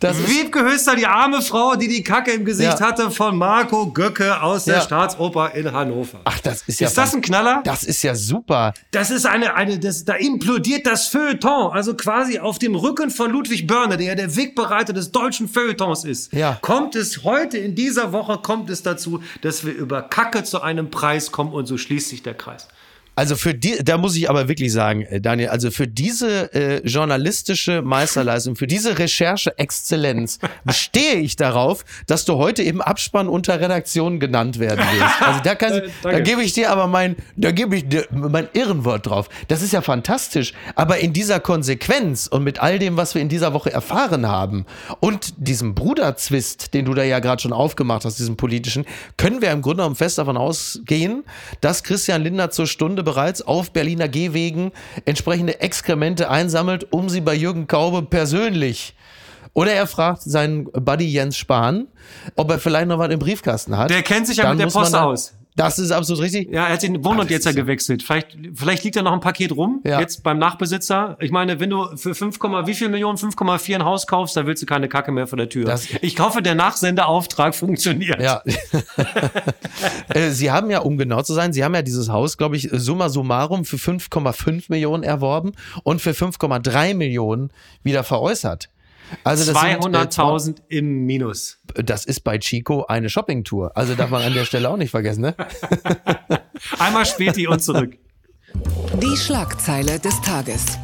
Das 0.00 0.16
Wiebke 0.26 0.64
Hüster, 0.64 0.96
die 0.96 1.06
arme 1.06 1.42
Frau, 1.42 1.76
die 1.76 1.88
die 1.88 2.02
Kacke 2.02 2.30
im 2.30 2.46
Gesicht 2.46 2.80
ja. 2.80 2.86
hatte 2.88 3.10
von 3.10 3.36
Marco 3.36 3.92
Göcke 3.92 4.40
aus 4.40 4.64
der 4.64 4.76
ja. 4.76 4.80
Staatsoper 4.80 5.54
in 5.54 5.70
Hannover. 5.70 6.22
Ach, 6.24 6.40
das 6.40 6.62
ist 6.62 6.80
ja 6.80 6.88
Ist 6.88 6.96
das 6.96 7.12
ein 7.12 7.20
Knaller? 7.20 7.60
Das 7.64 7.84
ist 7.84 8.02
ja 8.02 8.14
super. 8.14 8.72
Das 8.90 9.10
ist 9.10 9.26
eine 9.26 9.54
eine 9.54 9.78
das 9.78 10.06
da 10.06 10.14
implodiert 10.14 10.86
das 10.86 11.08
Feuilleton, 11.08 11.72
also 11.72 11.94
quasi 11.94 12.38
auf 12.38 12.58
dem 12.58 12.74
Rücken 12.74 13.01
Rücken 13.02 13.10
von 13.10 13.30
Ludwig 13.32 13.66
Börner, 13.66 13.96
der 13.96 14.06
ja 14.06 14.14
der 14.14 14.36
Wegbereiter 14.36 14.92
des 14.92 15.10
deutschen 15.10 15.48
Feuilletons 15.48 16.04
ist, 16.04 16.32
ja. 16.32 16.58
kommt 16.62 16.94
es 16.94 17.24
heute 17.24 17.58
in 17.58 17.74
dieser 17.74 18.12
Woche 18.12 18.38
kommt 18.38 18.70
es 18.70 18.82
dazu, 18.82 19.22
dass 19.40 19.66
wir 19.66 19.72
über 19.72 20.02
Kacke 20.02 20.44
zu 20.44 20.60
einem 20.62 20.90
Preis 20.90 21.32
kommen 21.32 21.52
und 21.52 21.66
so 21.66 21.76
schließt 21.76 22.08
sich 22.08 22.22
der 22.22 22.34
Kreis. 22.34 22.68
Also 23.14 23.36
für 23.36 23.52
die, 23.52 23.76
da 23.84 23.98
muss 23.98 24.16
ich 24.16 24.30
aber 24.30 24.48
wirklich 24.48 24.72
sagen, 24.72 25.02
äh, 25.02 25.20
Daniel, 25.20 25.50
also 25.50 25.70
für 25.70 25.86
diese 25.86 26.52
äh, 26.54 26.86
journalistische 26.86 27.82
Meisterleistung, 27.82 28.56
für 28.56 28.66
diese 28.66 28.98
Recherche-Exzellenz 28.98 30.38
bestehe 30.64 31.14
ich 31.20 31.36
darauf, 31.36 31.84
dass 32.06 32.24
du 32.24 32.36
heute 32.36 32.62
im 32.62 32.80
Abspann 32.80 33.28
unter 33.28 33.60
Redaktion 33.60 34.18
genannt 34.18 34.58
werden 34.58 34.78
wirst. 34.78 35.22
Also 35.22 35.40
da, 35.40 35.54
kann, 35.54 35.82
da 36.02 36.20
gebe 36.20 36.42
ich 36.42 36.54
dir 36.54 36.70
aber 36.70 36.86
mein, 36.86 37.16
da 37.36 37.50
gebe 37.50 37.76
ich 37.76 37.86
dir 37.86 38.06
mein 38.10 38.48
Irrenwort 38.54 39.06
drauf. 39.06 39.28
Das 39.48 39.60
ist 39.60 39.74
ja 39.74 39.82
fantastisch. 39.82 40.54
Aber 40.74 40.98
in 40.98 41.12
dieser 41.12 41.38
Konsequenz 41.38 42.28
und 42.28 42.44
mit 42.44 42.60
all 42.60 42.78
dem, 42.78 42.96
was 42.96 43.14
wir 43.14 43.20
in 43.20 43.28
dieser 43.28 43.52
Woche 43.52 43.70
erfahren 43.70 44.26
haben 44.26 44.64
und 45.00 45.34
diesem 45.36 45.74
Bruderzwist, 45.74 46.72
den 46.72 46.86
du 46.86 46.94
da 46.94 47.02
ja 47.02 47.18
gerade 47.18 47.42
schon 47.42 47.52
aufgemacht 47.52 48.06
hast, 48.06 48.18
diesem 48.18 48.38
politischen, 48.38 48.86
können 49.18 49.42
wir 49.42 49.50
im 49.50 49.60
Grunde 49.60 49.82
genommen 49.82 49.96
fest 49.96 50.16
davon 50.16 50.38
ausgehen, 50.38 51.24
dass 51.60 51.82
Christian 51.82 52.22
Lindner 52.22 52.50
zur 52.50 52.66
Stunde 52.66 53.01
Stunde 53.02 53.10
bereits 53.10 53.42
auf 53.42 53.72
Berliner 53.72 54.08
Gehwegen 54.08 54.72
entsprechende 55.04 55.60
Exkremente 55.60 56.30
einsammelt, 56.30 56.86
um 56.90 57.08
sie 57.08 57.20
bei 57.20 57.34
Jürgen 57.34 57.66
Kaube 57.66 58.02
persönlich 58.02 58.94
oder 59.54 59.72
er 59.72 59.86
fragt 59.86 60.22
seinen 60.22 60.64
Buddy 60.64 61.04
Jens 61.04 61.36
Spahn, 61.36 61.88
ob 62.36 62.50
er 62.50 62.58
vielleicht 62.58 62.88
noch 62.88 62.98
was 62.98 63.10
im 63.10 63.18
Briefkasten 63.18 63.76
hat. 63.76 63.90
Der 63.90 64.02
kennt 64.02 64.26
sich 64.26 64.38
ja 64.38 64.44
Dann 64.44 64.56
mit 64.56 64.66
der 64.66 64.72
Post 64.72 64.94
aus. 64.94 65.34
Das 65.56 65.78
ist 65.78 65.90
absolut 65.90 66.22
richtig. 66.22 66.50
Ja, 66.50 66.66
er 66.66 66.74
hat 66.74 66.82
den 66.82 67.04
Wohnort 67.04 67.30
jetzt 67.30 67.44
ja 67.44 67.52
gewechselt. 67.52 68.02
Vielleicht, 68.02 68.38
vielleicht 68.54 68.84
liegt 68.84 68.96
da 68.96 69.02
noch 69.02 69.12
ein 69.12 69.20
Paket 69.20 69.52
rum, 69.52 69.82
ja. 69.84 70.00
jetzt 70.00 70.22
beim 70.22 70.38
Nachbesitzer. 70.38 71.16
Ich 71.20 71.30
meine, 71.30 71.60
wenn 71.60 71.68
du 71.68 71.94
für 71.96 72.14
5, 72.14 72.38
wie 72.40 72.74
viel 72.74 72.88
Millionen, 72.88 73.18
5,4 73.18 73.74
ein 73.74 73.84
Haus 73.84 74.06
kaufst, 74.06 74.36
da 74.36 74.46
willst 74.46 74.62
du 74.62 74.66
keine 74.66 74.88
Kacke 74.88 75.12
mehr 75.12 75.26
vor 75.26 75.36
der 75.36 75.50
Tür. 75.50 75.66
Das 75.66 75.88
ich 76.00 76.18
hoffe, 76.18 76.40
der 76.40 76.54
Nachsendeauftrag 76.54 77.54
funktioniert. 77.54 78.20
Ja. 78.20 78.42
Äh, 80.08 80.30
Sie 80.30 80.50
haben 80.50 80.70
ja, 80.70 80.80
um 80.80 80.98
genau 80.98 81.22
zu 81.22 81.32
sein, 81.32 81.52
Sie 81.52 81.64
haben 81.64 81.74
ja 81.74 81.82
dieses 81.82 82.08
Haus, 82.08 82.36
glaube 82.36 82.56
ich, 82.56 82.68
summa 82.72 83.08
summarum 83.08 83.64
für 83.64 83.76
5,5 83.76 84.64
Millionen 84.68 85.02
erworben 85.02 85.52
und 85.82 86.00
für 86.00 86.10
5,3 86.10 86.94
Millionen 86.94 87.50
wieder 87.82 88.04
veräußert. 88.04 88.68
Also 89.24 89.52
200.000 89.52 90.56
äh, 90.68 90.78
im 90.78 91.04
Minus. 91.06 91.58
Das 91.74 92.04
ist 92.04 92.20
bei 92.20 92.38
Chico 92.38 92.84
eine 92.86 93.08
Shoppingtour. 93.08 93.76
Also 93.76 93.94
darf 93.94 94.10
man 94.10 94.22
an 94.22 94.34
der 94.34 94.44
Stelle 94.44 94.68
auch 94.68 94.76
nicht 94.76 94.90
vergessen, 94.90 95.22
ne? 95.22 95.34
Einmal 96.78 97.06
Späti 97.06 97.46
und 97.46 97.62
zurück. 97.62 97.96
Die 99.00 99.16
Schlagzeile 99.16 99.98
des 99.98 100.20
Tages 100.20 100.78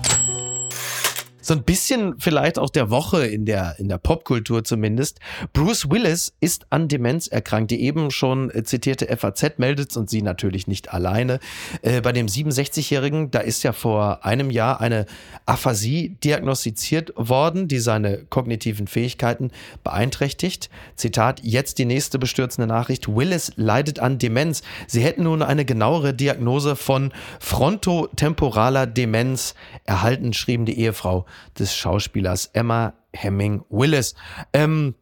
so 1.48 1.54
ein 1.54 1.62
bisschen 1.62 2.14
vielleicht 2.18 2.58
auch 2.58 2.68
der 2.68 2.90
Woche 2.90 3.26
in 3.26 3.46
der, 3.46 3.76
in 3.78 3.88
der 3.88 3.96
Popkultur 3.96 4.64
zumindest. 4.64 5.18
Bruce 5.54 5.90
Willis 5.90 6.34
ist 6.40 6.66
an 6.68 6.88
Demenz 6.88 7.26
erkrankt. 7.26 7.70
Die 7.70 7.82
eben 7.82 8.10
schon 8.10 8.50
äh, 8.50 8.62
zitierte 8.64 9.06
FAZ 9.16 9.58
meldet 9.58 9.96
und 9.96 10.10
sie 10.10 10.20
natürlich 10.20 10.66
nicht 10.66 10.92
alleine. 10.92 11.40
Äh, 11.80 12.02
bei 12.02 12.12
dem 12.12 12.26
67-Jährigen, 12.26 13.30
da 13.30 13.40
ist 13.40 13.62
ja 13.62 13.72
vor 13.72 14.26
einem 14.26 14.50
Jahr 14.50 14.82
eine 14.82 15.06
Aphasie 15.46 16.16
diagnostiziert 16.22 17.12
worden, 17.16 17.66
die 17.66 17.78
seine 17.78 18.18
kognitiven 18.28 18.86
Fähigkeiten 18.86 19.50
beeinträchtigt. 19.82 20.68
Zitat, 20.96 21.40
jetzt 21.42 21.78
die 21.78 21.86
nächste 21.86 22.18
bestürzende 22.18 22.68
Nachricht. 22.68 23.08
Willis 23.08 23.52
leidet 23.56 24.00
an 24.00 24.18
Demenz. 24.18 24.62
Sie 24.86 25.00
hätten 25.00 25.22
nun 25.22 25.42
eine 25.42 25.64
genauere 25.64 26.12
Diagnose 26.12 26.76
von 26.76 27.10
frontotemporaler 27.40 28.86
Demenz 28.86 29.54
erhalten, 29.84 30.34
schrieben 30.34 30.66
die 30.66 30.78
Ehefrau 30.78 31.24
des 31.58 31.74
Schauspielers 31.74 32.50
Emma 32.52 32.94
Hemming 33.12 33.62
Willis. 33.70 34.14
Ähm, 34.52 34.94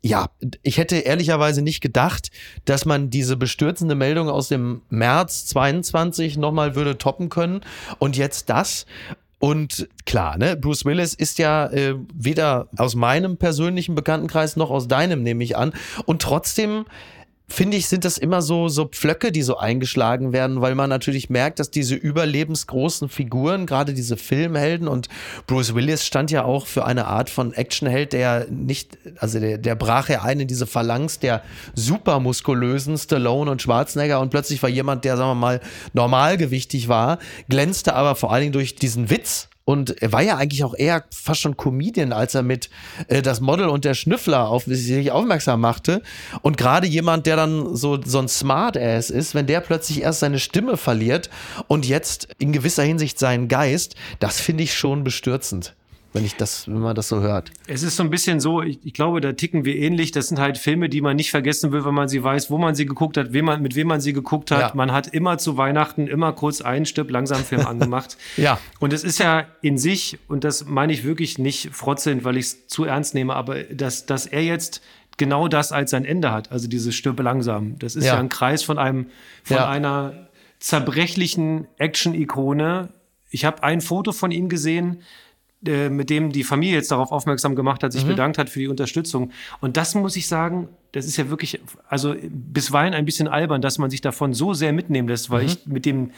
ja, 0.00 0.30
ich 0.62 0.78
hätte 0.78 0.96
ehrlicherweise 0.96 1.62
nicht 1.62 1.80
gedacht, 1.80 2.30
dass 2.64 2.84
man 2.84 3.10
diese 3.10 3.36
bestürzende 3.36 3.94
Meldung 3.94 4.28
aus 4.28 4.48
dem 4.48 4.82
März 4.88 5.46
22 5.46 6.36
nochmal 6.36 6.74
würde 6.76 6.98
toppen 6.98 7.28
können. 7.28 7.60
Und 7.98 8.16
jetzt 8.16 8.48
das. 8.48 8.86
Und 9.40 9.88
klar, 10.04 10.36
ne, 10.36 10.56
Bruce 10.56 10.84
Willis 10.84 11.14
ist 11.14 11.38
ja 11.38 11.66
äh, 11.66 11.94
weder 12.12 12.68
aus 12.76 12.96
meinem 12.96 13.36
persönlichen 13.36 13.94
Bekanntenkreis 13.94 14.56
noch 14.56 14.70
aus 14.70 14.88
deinem, 14.88 15.22
nehme 15.22 15.44
ich 15.44 15.56
an. 15.56 15.72
Und 16.06 16.22
trotzdem 16.22 16.86
finde 17.48 17.76
ich, 17.76 17.88
sind 17.88 18.04
das 18.04 18.18
immer 18.18 18.42
so, 18.42 18.68
so 18.68 18.84
Pflöcke, 18.84 19.32
die 19.32 19.42
so 19.42 19.56
eingeschlagen 19.56 20.32
werden, 20.32 20.60
weil 20.60 20.74
man 20.74 20.90
natürlich 20.90 21.30
merkt, 21.30 21.58
dass 21.58 21.70
diese 21.70 21.94
überlebensgroßen 21.94 23.08
Figuren, 23.08 23.66
gerade 23.66 23.94
diese 23.94 24.16
Filmhelden 24.16 24.86
und 24.86 25.08
Bruce 25.46 25.74
Willis 25.74 26.04
stand 26.04 26.30
ja 26.30 26.44
auch 26.44 26.66
für 26.66 26.84
eine 26.84 27.06
Art 27.06 27.30
von 27.30 27.54
Actionheld, 27.54 28.12
der 28.12 28.46
nicht, 28.50 28.98
also 29.18 29.40
der, 29.40 29.58
der 29.58 29.74
brach 29.74 30.08
ja 30.08 30.22
ein 30.22 30.40
in 30.40 30.48
diese 30.48 30.66
Phalanx 30.66 31.18
der 31.18 31.42
supermuskulösen 31.74 32.98
Stallone 32.98 33.50
und 33.50 33.62
Schwarzenegger 33.62 34.20
und 34.20 34.30
plötzlich 34.30 34.62
war 34.62 34.70
jemand, 34.70 35.04
der, 35.04 35.16
sagen 35.16 35.30
wir 35.30 35.34
mal, 35.34 35.60
normalgewichtig 35.94 36.88
war, 36.88 37.18
glänzte 37.48 37.94
aber 37.94 38.14
vor 38.14 38.32
allen 38.32 38.42
Dingen 38.42 38.52
durch 38.52 38.76
diesen 38.76 39.10
Witz 39.10 39.48
und 39.68 40.00
er 40.00 40.12
war 40.12 40.22
ja 40.22 40.38
eigentlich 40.38 40.64
auch 40.64 40.74
eher 40.74 41.04
fast 41.10 41.42
schon 41.42 41.58
Comedian, 41.58 42.14
als 42.14 42.34
er 42.34 42.42
mit 42.42 42.70
äh, 43.08 43.20
das 43.20 43.42
Model 43.42 43.68
und 43.68 43.84
der 43.84 43.92
Schnüffler 43.92 44.48
auf 44.48 44.64
sich 44.64 45.10
aufmerksam 45.10 45.60
machte. 45.60 46.00
Und 46.40 46.56
gerade 46.56 46.86
jemand, 46.86 47.26
der 47.26 47.36
dann 47.36 47.76
so, 47.76 48.00
so 48.02 48.18
ein 48.18 48.28
Smart-Ass 48.28 49.10
ist, 49.10 49.34
wenn 49.34 49.46
der 49.46 49.60
plötzlich 49.60 50.00
erst 50.00 50.20
seine 50.20 50.38
Stimme 50.38 50.78
verliert 50.78 51.28
und 51.66 51.84
jetzt 51.84 52.28
in 52.38 52.52
gewisser 52.52 52.82
Hinsicht 52.82 53.18
seinen 53.18 53.48
Geist, 53.48 53.94
das 54.20 54.40
finde 54.40 54.64
ich 54.64 54.72
schon 54.72 55.04
bestürzend 55.04 55.74
wenn 56.12 56.24
ich 56.24 56.36
das, 56.36 56.66
wenn 56.66 56.78
man 56.78 56.94
das 56.94 57.08
so 57.08 57.20
hört. 57.20 57.50
Es 57.66 57.82
ist 57.82 57.96
so 57.96 58.02
ein 58.02 58.10
bisschen 58.10 58.40
so, 58.40 58.62
ich, 58.62 58.78
ich, 58.82 58.94
glaube, 58.94 59.20
da 59.20 59.32
ticken 59.32 59.64
wir 59.64 59.76
ähnlich. 59.76 60.10
Das 60.10 60.28
sind 60.28 60.38
halt 60.38 60.56
Filme, 60.56 60.88
die 60.88 61.00
man 61.00 61.16
nicht 61.16 61.30
vergessen 61.30 61.70
will, 61.70 61.84
wenn 61.84 61.94
man 61.94 62.08
sie 62.08 62.22
weiß, 62.22 62.50
wo 62.50 62.56
man 62.56 62.74
sie 62.74 62.86
geguckt 62.86 63.16
hat, 63.18 63.32
wem 63.32 63.44
man, 63.44 63.60
mit 63.60 63.74
wem 63.74 63.88
man 63.88 64.00
sie 64.00 64.14
geguckt 64.14 64.50
hat. 64.50 64.60
Ja. 64.60 64.72
Man 64.74 64.92
hat 64.92 65.08
immer 65.08 65.36
zu 65.36 65.56
Weihnachten 65.58 66.06
immer 66.06 66.32
kurz 66.32 66.62
einen 66.62 66.86
Stück 66.86 67.10
langsam 67.10 67.44
Film 67.44 67.66
angemacht. 67.66 68.16
ja. 68.36 68.58
Und 68.80 68.92
es 68.92 69.04
ist 69.04 69.18
ja 69.18 69.46
in 69.60 69.76
sich, 69.76 70.18
und 70.28 70.44
das 70.44 70.64
meine 70.64 70.92
ich 70.92 71.04
wirklich 71.04 71.38
nicht 71.38 71.70
frotzelnd, 71.74 72.24
weil 72.24 72.38
ich 72.38 72.46
es 72.46 72.66
zu 72.68 72.84
ernst 72.84 73.14
nehme, 73.14 73.34
aber 73.34 73.64
dass, 73.64 74.06
dass 74.06 74.26
er 74.26 74.42
jetzt 74.42 74.80
genau 75.18 75.48
das 75.48 75.72
als 75.72 75.90
sein 75.90 76.06
Ende 76.06 76.32
hat, 76.32 76.50
also 76.50 76.68
dieses 76.68 76.94
Stirbe 76.94 77.22
langsam. 77.22 77.78
Das 77.78 77.96
ist 77.96 78.04
ja, 78.04 78.14
ja 78.14 78.20
ein 78.20 78.30
Kreis 78.30 78.62
von 78.62 78.78
einem, 78.78 79.08
von 79.42 79.58
ja. 79.58 79.68
einer 79.68 80.28
zerbrechlichen 80.58 81.66
Action-Ikone. 81.76 82.88
Ich 83.30 83.44
habe 83.44 83.62
ein 83.62 83.82
Foto 83.82 84.12
von 84.12 84.30
ihm 84.30 84.48
gesehen, 84.48 85.02
äh, 85.66 85.88
mit 85.88 86.08
dem 86.10 86.30
die 86.30 86.44
Familie 86.44 86.76
jetzt 86.76 86.90
darauf 86.90 87.10
aufmerksam 87.10 87.56
gemacht 87.56 87.82
hat, 87.82 87.92
sich 87.92 88.04
mhm. 88.04 88.10
bedankt 88.10 88.38
hat 88.38 88.48
für 88.48 88.60
die 88.60 88.68
Unterstützung. 88.68 89.32
Und 89.60 89.76
das 89.76 89.94
muss 89.94 90.14
ich 90.16 90.28
sagen, 90.28 90.68
das 90.92 91.06
ist 91.06 91.16
ja 91.16 91.30
wirklich, 91.30 91.60
also 91.88 92.14
bisweilen 92.22 92.94
ein 92.94 93.04
bisschen 93.04 93.28
albern, 93.28 93.60
dass 93.60 93.78
man 93.78 93.90
sich 93.90 94.00
davon 94.00 94.34
so 94.34 94.54
sehr 94.54 94.72
mitnehmen 94.72 95.08
lässt, 95.08 95.30
weil 95.30 95.42
mhm. 95.42 95.48
ich 95.48 95.66
mit 95.66 95.84
dem 95.84 96.12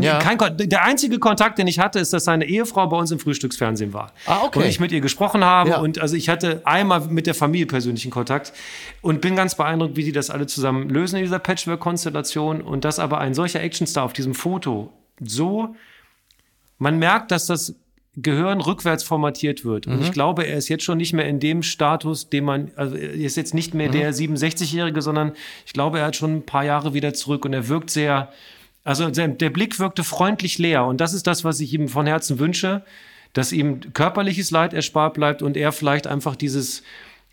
ja. 0.00 0.18
Kein, 0.18 0.38
der 0.56 0.84
einzige 0.84 1.18
Kontakt, 1.18 1.58
den 1.58 1.66
ich 1.66 1.78
hatte, 1.80 1.98
ist, 1.98 2.12
dass 2.12 2.24
seine 2.24 2.44
Ehefrau 2.44 2.86
bei 2.86 2.96
uns 2.96 3.10
im 3.10 3.18
Frühstücksfernsehen 3.18 3.92
war. 3.92 4.12
Ah, 4.26 4.42
okay. 4.44 4.60
Und 4.60 4.66
ich 4.66 4.78
mit 4.78 4.92
ihr 4.92 5.00
gesprochen 5.00 5.44
habe. 5.44 5.70
Ja. 5.70 5.80
Und 5.80 5.98
also 5.98 6.14
ich 6.14 6.28
hatte 6.28 6.62
einmal 6.64 7.00
mit 7.00 7.26
der 7.26 7.34
Familie 7.34 7.66
persönlichen 7.66 8.10
Kontakt 8.10 8.52
und 9.02 9.20
bin 9.20 9.34
ganz 9.34 9.56
beeindruckt, 9.56 9.96
wie 9.96 10.04
die 10.04 10.12
das 10.12 10.30
alle 10.30 10.46
zusammen 10.46 10.88
lösen 10.88 11.16
in 11.16 11.22
dieser 11.22 11.40
Patchwork-Konstellation. 11.40 12.60
Und 12.60 12.84
dass 12.84 13.00
aber 13.00 13.18
ein 13.18 13.34
solcher 13.34 13.62
Actionstar 13.62 14.04
auf 14.04 14.12
diesem 14.12 14.34
Foto 14.34 14.92
so, 15.20 15.74
man 16.78 16.98
merkt, 16.98 17.32
dass 17.32 17.46
das 17.46 17.74
Gehirn 18.16 18.60
rückwärts 18.60 19.02
formatiert 19.02 19.64
wird. 19.64 19.86
Und 19.86 19.96
mhm. 19.96 20.02
ich 20.02 20.12
glaube, 20.12 20.46
er 20.46 20.56
ist 20.56 20.68
jetzt 20.68 20.84
schon 20.84 20.98
nicht 20.98 21.12
mehr 21.12 21.28
in 21.28 21.40
dem 21.40 21.62
Status, 21.62 22.28
den 22.28 22.44
man, 22.44 22.70
also 22.76 22.94
er 22.94 23.12
ist 23.12 23.36
jetzt 23.36 23.54
nicht 23.54 23.74
mehr 23.74 23.88
mhm. 23.88 23.92
der 23.92 24.14
67-Jährige, 24.14 25.02
sondern 25.02 25.32
ich 25.66 25.72
glaube, 25.72 25.98
er 25.98 26.06
hat 26.06 26.16
schon 26.16 26.36
ein 26.36 26.46
paar 26.46 26.64
Jahre 26.64 26.94
wieder 26.94 27.12
zurück 27.12 27.44
und 27.44 27.52
er 27.52 27.68
wirkt 27.68 27.90
sehr, 27.90 28.32
also 28.84 29.10
der 29.10 29.50
Blick 29.50 29.80
wirkte 29.80 30.04
freundlich 30.04 30.58
leer. 30.58 30.84
Und 30.84 31.00
das 31.00 31.12
ist 31.12 31.26
das, 31.26 31.42
was 31.42 31.58
ich 31.58 31.72
ihm 31.72 31.88
von 31.88 32.06
Herzen 32.06 32.38
wünsche, 32.38 32.84
dass 33.32 33.50
ihm 33.50 33.80
körperliches 33.92 34.52
Leid 34.52 34.74
erspart 34.74 35.14
bleibt 35.14 35.42
und 35.42 35.56
er 35.56 35.72
vielleicht 35.72 36.06
einfach 36.06 36.36
dieses, 36.36 36.84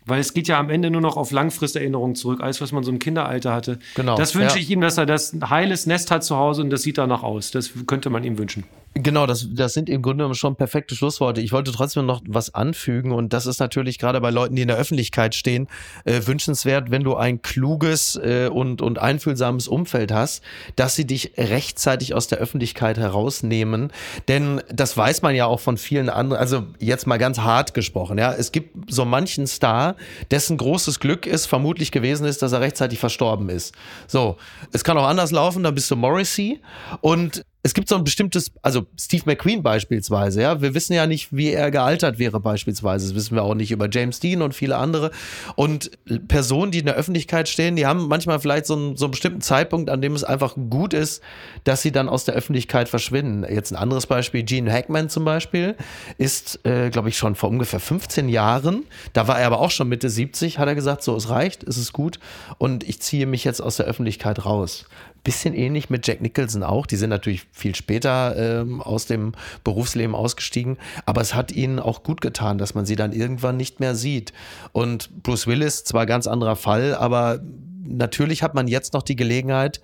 weil 0.04 0.18
es 0.18 0.34
geht 0.34 0.48
ja 0.48 0.58
am 0.58 0.68
Ende 0.68 0.90
nur 0.90 1.00
noch 1.00 1.16
auf 1.16 1.30
Langfristerinnerungen 1.30 2.16
zurück, 2.16 2.40
alles, 2.42 2.60
was 2.60 2.72
man 2.72 2.82
so 2.82 2.90
im 2.90 2.98
Kinderalter 2.98 3.52
hatte. 3.52 3.78
Genau. 3.94 4.16
Das 4.16 4.34
wünsche 4.34 4.56
ja. 4.56 4.62
ich 4.62 4.70
ihm, 4.70 4.80
dass 4.80 4.98
er 4.98 5.06
das 5.06 5.32
heiles 5.48 5.86
Nest 5.86 6.10
hat 6.10 6.24
zu 6.24 6.36
Hause 6.36 6.62
und 6.62 6.70
das 6.70 6.82
sieht 6.82 6.98
danach 6.98 7.22
aus. 7.22 7.52
Das 7.52 7.70
könnte 7.86 8.10
man 8.10 8.24
ihm 8.24 8.36
wünschen. 8.36 8.64
Genau, 8.94 9.24
das, 9.24 9.46
das 9.50 9.72
sind 9.72 9.88
im 9.88 10.02
Grunde 10.02 10.18
genommen 10.18 10.34
schon 10.34 10.54
perfekte 10.54 10.94
Schlussworte. 10.94 11.40
Ich 11.40 11.50
wollte 11.52 11.72
trotzdem 11.72 12.04
noch 12.04 12.20
was 12.26 12.54
anfügen 12.54 13.12
und 13.12 13.32
das 13.32 13.46
ist 13.46 13.58
natürlich 13.58 13.98
gerade 13.98 14.20
bei 14.20 14.30
Leuten, 14.30 14.54
die 14.54 14.62
in 14.62 14.68
der 14.68 14.76
Öffentlichkeit 14.76 15.34
stehen, 15.34 15.66
äh, 16.04 16.20
wünschenswert, 16.26 16.90
wenn 16.90 17.02
du 17.02 17.16
ein 17.16 17.40
kluges 17.40 18.16
äh, 18.16 18.48
und, 18.52 18.82
und 18.82 18.98
einfühlsames 18.98 19.66
Umfeld 19.66 20.12
hast, 20.12 20.42
dass 20.76 20.94
sie 20.94 21.06
dich 21.06 21.32
rechtzeitig 21.38 22.12
aus 22.12 22.26
der 22.26 22.36
Öffentlichkeit 22.36 22.98
herausnehmen. 22.98 23.92
Denn 24.28 24.60
das 24.70 24.94
weiß 24.94 25.22
man 25.22 25.34
ja 25.34 25.46
auch 25.46 25.60
von 25.60 25.78
vielen 25.78 26.10
anderen, 26.10 26.38
also 26.38 26.64
jetzt 26.78 27.06
mal 27.06 27.18
ganz 27.18 27.38
hart 27.38 27.72
gesprochen, 27.72 28.18
ja. 28.18 28.34
Es 28.34 28.52
gibt 28.52 28.92
so 28.92 29.06
manchen 29.06 29.46
Star, 29.46 29.96
dessen 30.30 30.58
großes 30.58 31.00
Glück 31.00 31.26
ist, 31.26 31.46
vermutlich 31.46 31.92
gewesen 31.92 32.26
ist, 32.26 32.42
dass 32.42 32.52
er 32.52 32.60
rechtzeitig 32.60 32.98
verstorben 32.98 33.48
ist. 33.48 33.74
So, 34.06 34.36
es 34.70 34.84
kann 34.84 34.98
auch 34.98 35.06
anders 35.06 35.30
laufen, 35.30 35.62
dann 35.62 35.74
bist 35.74 35.90
du 35.90 35.96
Morrissey 35.96 36.60
und 37.00 37.42
es 37.64 37.74
gibt 37.74 37.88
so 37.88 37.94
ein 37.94 38.02
bestimmtes, 38.02 38.50
also 38.62 38.86
Steve 38.98 39.22
McQueen 39.26 39.62
beispielsweise, 39.62 40.42
ja, 40.42 40.60
wir 40.60 40.74
wissen 40.74 40.94
ja 40.94 41.06
nicht, 41.06 41.28
wie 41.34 41.50
er 41.50 41.70
gealtert 41.70 42.18
wäre 42.18 42.40
beispielsweise, 42.40 43.06
das 43.06 43.14
wissen 43.14 43.36
wir 43.36 43.44
auch 43.44 43.54
nicht 43.54 43.70
über 43.70 43.88
James 43.88 44.18
Dean 44.18 44.42
und 44.42 44.52
viele 44.52 44.76
andere. 44.76 45.12
Und 45.54 45.92
Personen, 46.26 46.72
die 46.72 46.80
in 46.80 46.86
der 46.86 46.96
Öffentlichkeit 46.96 47.48
stehen, 47.48 47.76
die 47.76 47.86
haben 47.86 48.08
manchmal 48.08 48.40
vielleicht 48.40 48.66
so 48.66 48.74
einen, 48.74 48.96
so 48.96 49.04
einen 49.04 49.12
bestimmten 49.12 49.42
Zeitpunkt, 49.42 49.90
an 49.90 50.02
dem 50.02 50.14
es 50.14 50.24
einfach 50.24 50.56
gut 50.70 50.92
ist, 50.92 51.22
dass 51.62 51.82
sie 51.82 51.92
dann 51.92 52.08
aus 52.08 52.24
der 52.24 52.34
Öffentlichkeit 52.34 52.88
verschwinden. 52.88 53.44
Jetzt 53.48 53.70
ein 53.70 53.76
anderes 53.76 54.06
Beispiel, 54.06 54.42
Gene 54.42 54.72
Hackman 54.72 55.08
zum 55.08 55.24
Beispiel, 55.24 55.76
ist, 56.18 56.66
äh, 56.66 56.90
glaube 56.90 57.10
ich, 57.10 57.16
schon 57.16 57.36
vor 57.36 57.48
ungefähr 57.48 57.78
15 57.80 58.28
Jahren, 58.28 58.86
da 59.12 59.28
war 59.28 59.38
er 59.38 59.46
aber 59.46 59.60
auch 59.60 59.70
schon 59.70 59.88
Mitte 59.88 60.10
70, 60.10 60.58
hat 60.58 60.66
er 60.66 60.74
gesagt, 60.74 61.04
so, 61.04 61.14
es 61.14 61.28
reicht, 61.28 61.62
es 61.62 61.76
ist 61.76 61.92
gut. 61.92 62.18
Und 62.58 62.82
ich 62.82 63.00
ziehe 63.00 63.26
mich 63.26 63.44
jetzt 63.44 63.60
aus 63.60 63.76
der 63.76 63.86
Öffentlichkeit 63.86 64.44
raus. 64.44 64.86
Bisschen 65.24 65.54
ähnlich 65.54 65.88
mit 65.88 66.06
Jack 66.06 66.20
Nicholson 66.20 66.62
auch. 66.62 66.86
Die 66.86 66.96
sind 66.96 67.10
natürlich 67.10 67.46
viel 67.52 67.74
später 67.74 68.36
ähm, 68.36 68.80
aus 68.80 69.06
dem 69.06 69.32
Berufsleben 69.62 70.14
ausgestiegen, 70.14 70.78
aber 71.06 71.20
es 71.20 71.34
hat 71.34 71.52
ihnen 71.52 71.78
auch 71.78 72.02
gut 72.02 72.20
getan, 72.20 72.58
dass 72.58 72.74
man 72.74 72.86
sie 72.86 72.96
dann 72.96 73.12
irgendwann 73.12 73.56
nicht 73.56 73.80
mehr 73.80 73.94
sieht. 73.94 74.32
Und 74.72 75.22
Bruce 75.22 75.46
Willis, 75.46 75.84
zwar 75.84 76.06
ganz 76.06 76.26
anderer 76.26 76.56
Fall, 76.56 76.94
aber 76.94 77.40
natürlich 77.84 78.42
hat 78.42 78.54
man 78.54 78.68
jetzt 78.68 78.94
noch 78.94 79.02
die 79.02 79.16
Gelegenheit, 79.16 79.80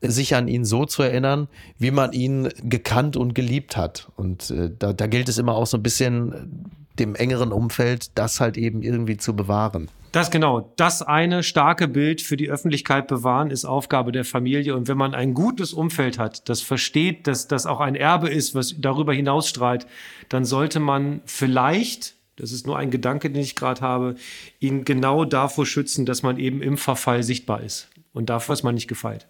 sich 0.00 0.34
an 0.34 0.48
ihn 0.48 0.64
so 0.64 0.84
zu 0.84 1.02
erinnern, 1.02 1.48
wie 1.78 1.90
man 1.90 2.12
ihn 2.12 2.50
gekannt 2.62 3.16
und 3.16 3.34
geliebt 3.34 3.76
hat. 3.76 4.10
Und 4.16 4.50
äh, 4.50 4.70
da, 4.78 4.92
da 4.92 5.06
gilt 5.06 5.28
es 5.28 5.38
immer 5.38 5.54
auch 5.54 5.66
so 5.66 5.78
ein 5.78 5.82
bisschen 5.82 6.70
dem 6.98 7.14
engeren 7.14 7.52
Umfeld, 7.52 8.16
das 8.16 8.40
halt 8.40 8.56
eben 8.56 8.82
irgendwie 8.82 9.16
zu 9.16 9.34
bewahren. 9.34 9.88
Das 10.14 10.30
genau, 10.30 10.72
das 10.76 11.02
eine 11.02 11.42
starke 11.42 11.88
Bild 11.88 12.22
für 12.22 12.36
die 12.36 12.48
Öffentlichkeit 12.48 13.08
bewahren 13.08 13.50
ist 13.50 13.64
Aufgabe 13.64 14.12
der 14.12 14.24
Familie. 14.24 14.76
Und 14.76 14.86
wenn 14.86 14.96
man 14.96 15.12
ein 15.12 15.34
gutes 15.34 15.72
Umfeld 15.72 16.20
hat, 16.20 16.48
das 16.48 16.60
versteht, 16.60 17.26
dass 17.26 17.48
das 17.48 17.66
auch 17.66 17.80
ein 17.80 17.96
Erbe 17.96 18.28
ist, 18.28 18.54
was 18.54 18.76
darüber 18.78 19.12
hinaus 19.12 19.48
strahlt, 19.48 19.88
dann 20.28 20.44
sollte 20.44 20.78
man 20.78 21.20
vielleicht, 21.24 22.14
das 22.36 22.52
ist 22.52 22.64
nur 22.64 22.78
ein 22.78 22.92
Gedanke, 22.92 23.28
den 23.28 23.42
ich 23.42 23.56
gerade 23.56 23.80
habe, 23.80 24.14
ihn 24.60 24.84
genau 24.84 25.24
davor 25.24 25.66
schützen, 25.66 26.06
dass 26.06 26.22
man 26.22 26.38
eben 26.38 26.62
im 26.62 26.76
Verfall 26.76 27.24
sichtbar 27.24 27.62
ist. 27.62 27.88
Und 28.12 28.30
dafür 28.30 28.52
ist 28.52 28.62
man 28.62 28.76
nicht 28.76 28.86
gefeit. 28.86 29.26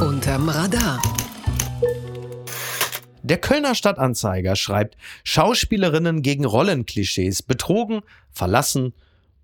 Unterm 0.00 0.48
Radar. 0.48 1.00
Der 3.30 3.38
Kölner 3.38 3.76
Stadtanzeiger 3.76 4.56
schreibt, 4.56 4.96
Schauspielerinnen 5.22 6.22
gegen 6.22 6.44
Rollenklischees 6.44 7.44
betrogen, 7.44 8.00
verlassen 8.32 8.92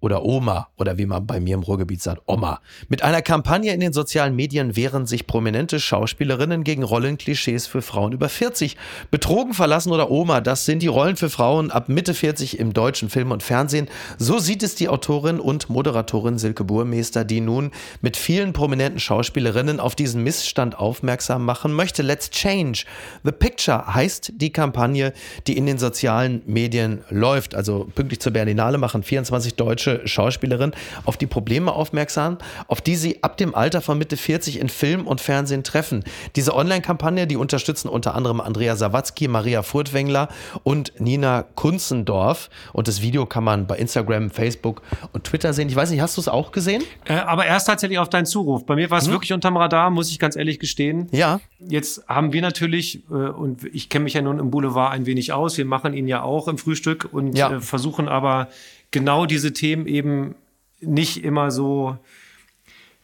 oder 0.00 0.24
Oma 0.24 0.68
oder 0.76 0.98
wie 0.98 1.06
man 1.06 1.26
bei 1.26 1.40
mir 1.40 1.54
im 1.54 1.62
Ruhrgebiet 1.62 2.02
sagt, 2.02 2.22
Oma. 2.26 2.60
Mit 2.88 3.02
einer 3.02 3.22
Kampagne 3.22 3.72
in 3.72 3.80
den 3.80 3.92
sozialen 3.92 4.36
Medien 4.36 4.76
wehren 4.76 5.06
sich 5.06 5.26
prominente 5.26 5.80
Schauspielerinnen 5.80 6.64
gegen 6.64 6.82
Rollenklischees 6.82 7.66
für 7.66 7.80
Frauen 7.82 8.12
über 8.12 8.28
40. 8.28 8.76
Betrogen, 9.10 9.54
verlassen 9.54 9.92
oder 9.92 10.10
Oma, 10.10 10.40
das 10.40 10.66
sind 10.66 10.82
die 10.82 10.86
Rollen 10.86 11.16
für 11.16 11.30
Frauen 11.30 11.70
ab 11.70 11.88
Mitte 11.88 12.12
40 12.12 12.58
im 12.58 12.74
deutschen 12.74 13.08
Film 13.08 13.30
und 13.30 13.42
Fernsehen. 13.42 13.88
So 14.18 14.38
sieht 14.38 14.62
es 14.62 14.74
die 14.74 14.88
Autorin 14.88 15.40
und 15.40 15.70
Moderatorin 15.70 16.38
Silke 16.38 16.64
Burmeister, 16.64 17.24
die 17.24 17.40
nun 17.40 17.70
mit 18.02 18.16
vielen 18.16 18.52
prominenten 18.52 19.00
Schauspielerinnen 19.00 19.80
auf 19.80 19.94
diesen 19.94 20.22
Missstand 20.22 20.78
aufmerksam 20.78 21.44
machen 21.44 21.72
möchte. 21.72 22.02
Let's 22.02 22.30
Change. 22.30 22.84
The 23.24 23.32
Picture 23.32 23.94
heißt 23.94 24.34
die 24.36 24.52
Kampagne, 24.52 25.14
die 25.46 25.56
in 25.56 25.66
den 25.66 25.78
sozialen 25.78 26.42
Medien 26.46 27.02
läuft. 27.08 27.54
Also 27.54 27.88
pünktlich 27.94 28.20
zur 28.20 28.32
Berlinale 28.32 28.76
machen 28.78 29.02
24 29.02 29.54
deutsche 29.54 29.85
deutsche 29.86 30.06
Schauspielerin 30.06 30.72
auf 31.04 31.16
die 31.16 31.26
Probleme 31.26 31.72
aufmerksam, 31.72 32.38
auf 32.68 32.80
die 32.80 32.96
sie 32.96 33.22
ab 33.22 33.36
dem 33.36 33.54
Alter 33.54 33.80
von 33.80 33.98
Mitte 33.98 34.16
40 34.16 34.60
in 34.60 34.68
Film 34.68 35.06
und 35.06 35.20
Fernsehen 35.20 35.64
treffen. 35.64 36.04
Diese 36.34 36.54
Online-Kampagne, 36.54 37.26
die 37.26 37.36
unterstützen 37.36 37.88
unter 37.88 38.14
anderem 38.14 38.40
Andrea 38.40 38.76
Sawatzki, 38.76 39.28
Maria 39.28 39.62
Furtwängler 39.62 40.28
und 40.64 40.92
Nina 40.98 41.44
Kunzendorf. 41.54 42.50
Und 42.72 42.88
das 42.88 43.02
Video 43.02 43.26
kann 43.26 43.44
man 43.44 43.66
bei 43.66 43.76
Instagram, 43.76 44.30
Facebook 44.30 44.82
und 45.12 45.24
Twitter 45.24 45.52
sehen. 45.52 45.68
Ich 45.68 45.76
weiß 45.76 45.90
nicht, 45.90 46.00
hast 46.00 46.16
du 46.16 46.20
es 46.20 46.28
auch 46.28 46.52
gesehen? 46.52 46.82
Äh, 47.04 47.14
aber 47.14 47.46
erst 47.46 47.66
tatsächlich 47.66 47.98
auf 47.98 48.08
deinen 48.08 48.26
Zuruf. 48.26 48.66
Bei 48.66 48.74
mir 48.74 48.90
war 48.90 48.98
es 48.98 49.06
hm? 49.06 49.12
wirklich 49.12 49.32
unterm 49.32 49.56
Radar, 49.56 49.90
muss 49.90 50.10
ich 50.10 50.18
ganz 50.18 50.36
ehrlich 50.36 50.58
gestehen. 50.58 51.08
Ja. 51.12 51.40
Jetzt 51.58 52.06
haben 52.08 52.32
wir 52.32 52.42
natürlich, 52.42 53.02
äh, 53.10 53.14
und 53.14 53.64
ich 53.72 53.88
kenne 53.88 54.04
mich 54.04 54.14
ja 54.14 54.22
nun 54.22 54.38
im 54.38 54.50
Boulevard 54.50 54.92
ein 54.92 55.06
wenig 55.06 55.32
aus, 55.32 55.56
wir 55.56 55.64
machen 55.64 55.94
ihn 55.94 56.08
ja 56.08 56.22
auch 56.22 56.48
im 56.48 56.58
Frühstück 56.58 57.08
und 57.12 57.36
ja. 57.36 57.52
äh, 57.52 57.60
versuchen 57.60 58.08
aber 58.08 58.48
genau 58.96 59.26
diese 59.26 59.52
Themen 59.52 59.86
eben 59.86 60.36
nicht 60.80 61.22
immer 61.22 61.50
so, 61.50 61.98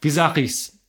wie 0.01 0.09
sag 0.09 0.37
ich's? 0.37 0.79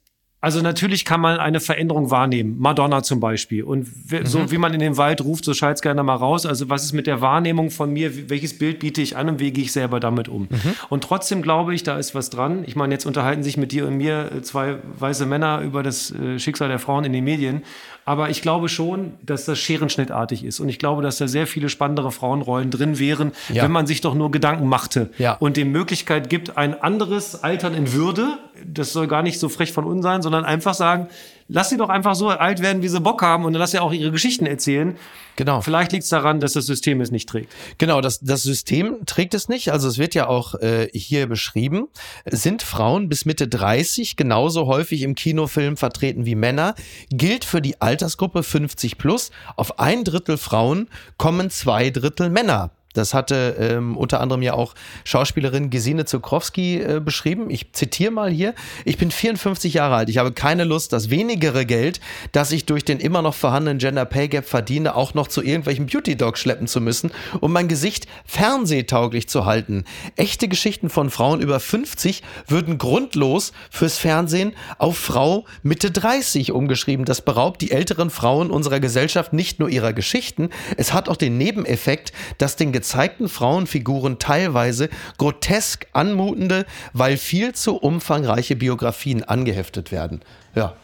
Also 0.40 0.62
natürlich 0.62 1.04
kann 1.04 1.20
man 1.20 1.38
eine 1.38 1.60
Veränderung 1.60 2.10
wahrnehmen. 2.10 2.56
Madonna 2.58 3.02
zum 3.02 3.20
Beispiel. 3.20 3.64
Und 3.64 3.86
mhm. 4.10 4.24
so 4.24 4.50
wie 4.50 4.56
man 4.56 4.72
in 4.72 4.80
den 4.80 4.96
Wald 4.96 5.22
ruft, 5.22 5.44
so 5.44 5.52
schallt 5.52 5.82
gerne 5.82 6.02
mal 6.02 6.16
raus. 6.16 6.46
Also 6.46 6.70
was 6.70 6.84
ist 6.84 6.94
mit 6.94 7.06
der 7.06 7.20
Wahrnehmung 7.20 7.70
von 7.70 7.92
mir? 7.92 8.30
Welches 8.30 8.56
Bild 8.56 8.78
biete 8.78 9.02
ich 9.02 9.14
an 9.16 9.28
und 9.28 9.40
wie 9.40 9.52
gehe 9.52 9.64
ich 9.64 9.72
selber 9.72 10.00
damit 10.00 10.28
um? 10.28 10.42
Mhm. 10.42 10.74
Und 10.88 11.04
trotzdem 11.04 11.42
glaube 11.42 11.74
ich, 11.74 11.82
da 11.82 11.98
ist 11.98 12.14
was 12.14 12.30
dran. 12.30 12.64
Ich 12.66 12.76
meine, 12.76 12.94
jetzt 12.94 13.04
unterhalten 13.04 13.42
sich 13.42 13.58
mit 13.58 13.72
dir 13.72 13.86
und 13.86 13.98
mir 13.98 14.32
äh, 14.32 14.42
zwei 14.42 14.78
weiße 14.98 15.26
Männer 15.26 15.60
über 15.60 15.82
das 15.82 16.10
äh, 16.12 16.38
Schicksal 16.38 16.68
der 16.68 16.78
Frauen 16.78 17.04
in 17.04 17.12
den 17.12 17.24
Medien. 17.24 17.62
Aber 18.04 18.30
ich 18.30 18.42
glaube 18.42 18.68
schon, 18.68 19.14
dass 19.22 19.44
das 19.46 19.58
scherenschnittartig 19.58 20.44
ist. 20.44 20.60
Und 20.60 20.68
ich 20.68 20.78
glaube, 20.78 21.02
dass 21.02 21.18
da 21.18 21.28
sehr 21.28 21.46
viele 21.46 21.68
spannendere 21.68 22.12
Frauenrollen 22.12 22.70
drin 22.70 22.98
wären, 22.98 23.32
ja. 23.52 23.62
wenn 23.62 23.72
man 23.72 23.86
sich 23.86 24.00
doch 24.00 24.14
nur 24.14 24.30
Gedanken 24.30 24.68
machte 24.68 25.10
ja. 25.18 25.34
und 25.34 25.56
dem 25.56 25.72
Möglichkeit 25.72 26.28
gibt, 26.28 26.56
ein 26.56 26.80
anderes 26.80 27.42
Altern 27.42 27.74
in 27.74 27.92
Würde. 27.92 28.38
Das 28.66 28.92
soll 28.92 29.06
gar 29.06 29.22
nicht 29.22 29.38
so 29.38 29.48
frech 29.48 29.72
von 29.72 29.84
uns 29.84 30.02
sein, 30.02 30.22
sondern 30.22 30.44
einfach 30.44 30.74
sagen, 30.74 31.08
lass 31.48 31.70
sie 31.70 31.76
doch 31.76 31.88
einfach 31.88 32.14
so 32.14 32.28
alt 32.28 32.60
werden, 32.60 32.82
wie 32.82 32.88
sie 32.88 33.00
Bock 33.00 33.22
haben 33.22 33.44
und 33.44 33.52
dann 33.52 33.60
lass 33.60 33.72
sie 33.72 33.78
auch 33.78 33.92
ihre 33.92 34.10
Geschichten 34.10 34.46
erzählen. 34.46 34.96
Genau. 35.36 35.60
Vielleicht 35.60 35.92
liegt 35.92 36.04
es 36.04 36.10
daran, 36.10 36.40
dass 36.40 36.52
das 36.52 36.66
System 36.66 37.00
es 37.00 37.10
nicht 37.10 37.28
trägt. 37.28 37.52
Genau, 37.78 38.00
das, 38.00 38.20
das 38.20 38.42
System 38.42 38.98
trägt 39.04 39.34
es 39.34 39.48
nicht. 39.48 39.72
Also 39.72 39.88
es 39.88 39.98
wird 39.98 40.14
ja 40.14 40.28
auch 40.28 40.54
äh, 40.56 40.88
hier 40.92 41.26
beschrieben, 41.26 41.88
sind 42.30 42.62
Frauen 42.62 43.08
bis 43.08 43.24
Mitte 43.24 43.48
30 43.48 44.16
genauso 44.16 44.66
häufig 44.66 45.02
im 45.02 45.14
Kinofilm 45.14 45.76
vertreten 45.76 46.24
wie 46.24 46.36
Männer, 46.36 46.74
gilt 47.10 47.44
für 47.44 47.60
die 47.60 47.80
Altersgruppe 47.80 48.42
50 48.42 48.96
plus. 48.96 49.30
Auf 49.56 49.78
ein 49.78 50.04
Drittel 50.04 50.38
Frauen 50.38 50.88
kommen 51.18 51.50
zwei 51.50 51.90
Drittel 51.90 52.30
Männer. 52.30 52.70
Das 52.94 53.12
hatte 53.12 53.56
ähm, 53.58 53.96
unter 53.96 54.20
anderem 54.20 54.42
ja 54.42 54.54
auch 54.54 54.74
Schauspielerin 55.04 55.68
Gesine 55.68 56.06
Zukrowski 56.06 56.80
äh, 56.80 57.00
beschrieben. 57.04 57.50
Ich 57.50 57.72
zitiere 57.72 58.10
mal 58.10 58.30
hier. 58.30 58.54
Ich 58.84 58.96
bin 58.96 59.10
54 59.10 59.74
Jahre 59.74 59.96
alt. 59.96 60.08
Ich 60.08 60.18
habe 60.18 60.32
keine 60.32 60.64
Lust, 60.64 60.92
das 60.92 61.10
wenigere 61.10 61.66
Geld, 61.66 62.00
das 62.32 62.52
ich 62.52 62.64
durch 62.66 62.84
den 62.84 63.00
immer 63.00 63.20
noch 63.20 63.34
vorhandenen 63.34 63.78
Gender 63.78 64.04
Pay 64.04 64.28
Gap 64.28 64.46
verdiene, 64.46 64.94
auch 64.94 65.14
noch 65.14 65.28
zu 65.28 65.42
irgendwelchen 65.42 65.86
Beauty 65.86 66.16
Dogs 66.16 66.40
schleppen 66.40 66.66
zu 66.66 66.80
müssen, 66.80 67.10
um 67.40 67.52
mein 67.52 67.68
Gesicht 67.68 68.06
fernsehtauglich 68.24 69.28
zu 69.28 69.44
halten. 69.44 69.84
Echte 70.16 70.48
Geschichten 70.48 70.88
von 70.88 71.10
Frauen 71.10 71.40
über 71.40 71.60
50 71.60 72.22
würden 72.46 72.78
grundlos 72.78 73.52
fürs 73.70 73.98
Fernsehen 73.98 74.52
auf 74.78 74.96
Frau 74.96 75.44
Mitte 75.62 75.90
30 75.90 76.52
umgeschrieben. 76.52 77.04
Das 77.04 77.20
beraubt 77.20 77.60
die 77.60 77.70
älteren 77.70 78.10
Frauen 78.10 78.50
unserer 78.50 78.80
Gesellschaft 78.80 79.32
nicht 79.32 79.58
nur 79.60 79.68
ihrer 79.68 79.92
Geschichten, 79.92 80.50
es 80.76 80.92
hat 80.92 81.08
auch 81.08 81.16
den 81.16 81.38
Nebeneffekt, 81.38 82.12
dass 82.38 82.56
den 82.56 82.72
gezeigten 82.84 83.30
Frauenfiguren 83.30 84.18
teilweise 84.18 84.90
grotesk 85.16 85.86
anmutende, 85.94 86.66
weil 86.92 87.16
viel 87.16 87.54
zu 87.54 87.76
umfangreiche 87.76 88.56
Biografien 88.56 89.24
angeheftet 89.24 89.90
werden. 89.90 90.20
Ja. 90.54 90.74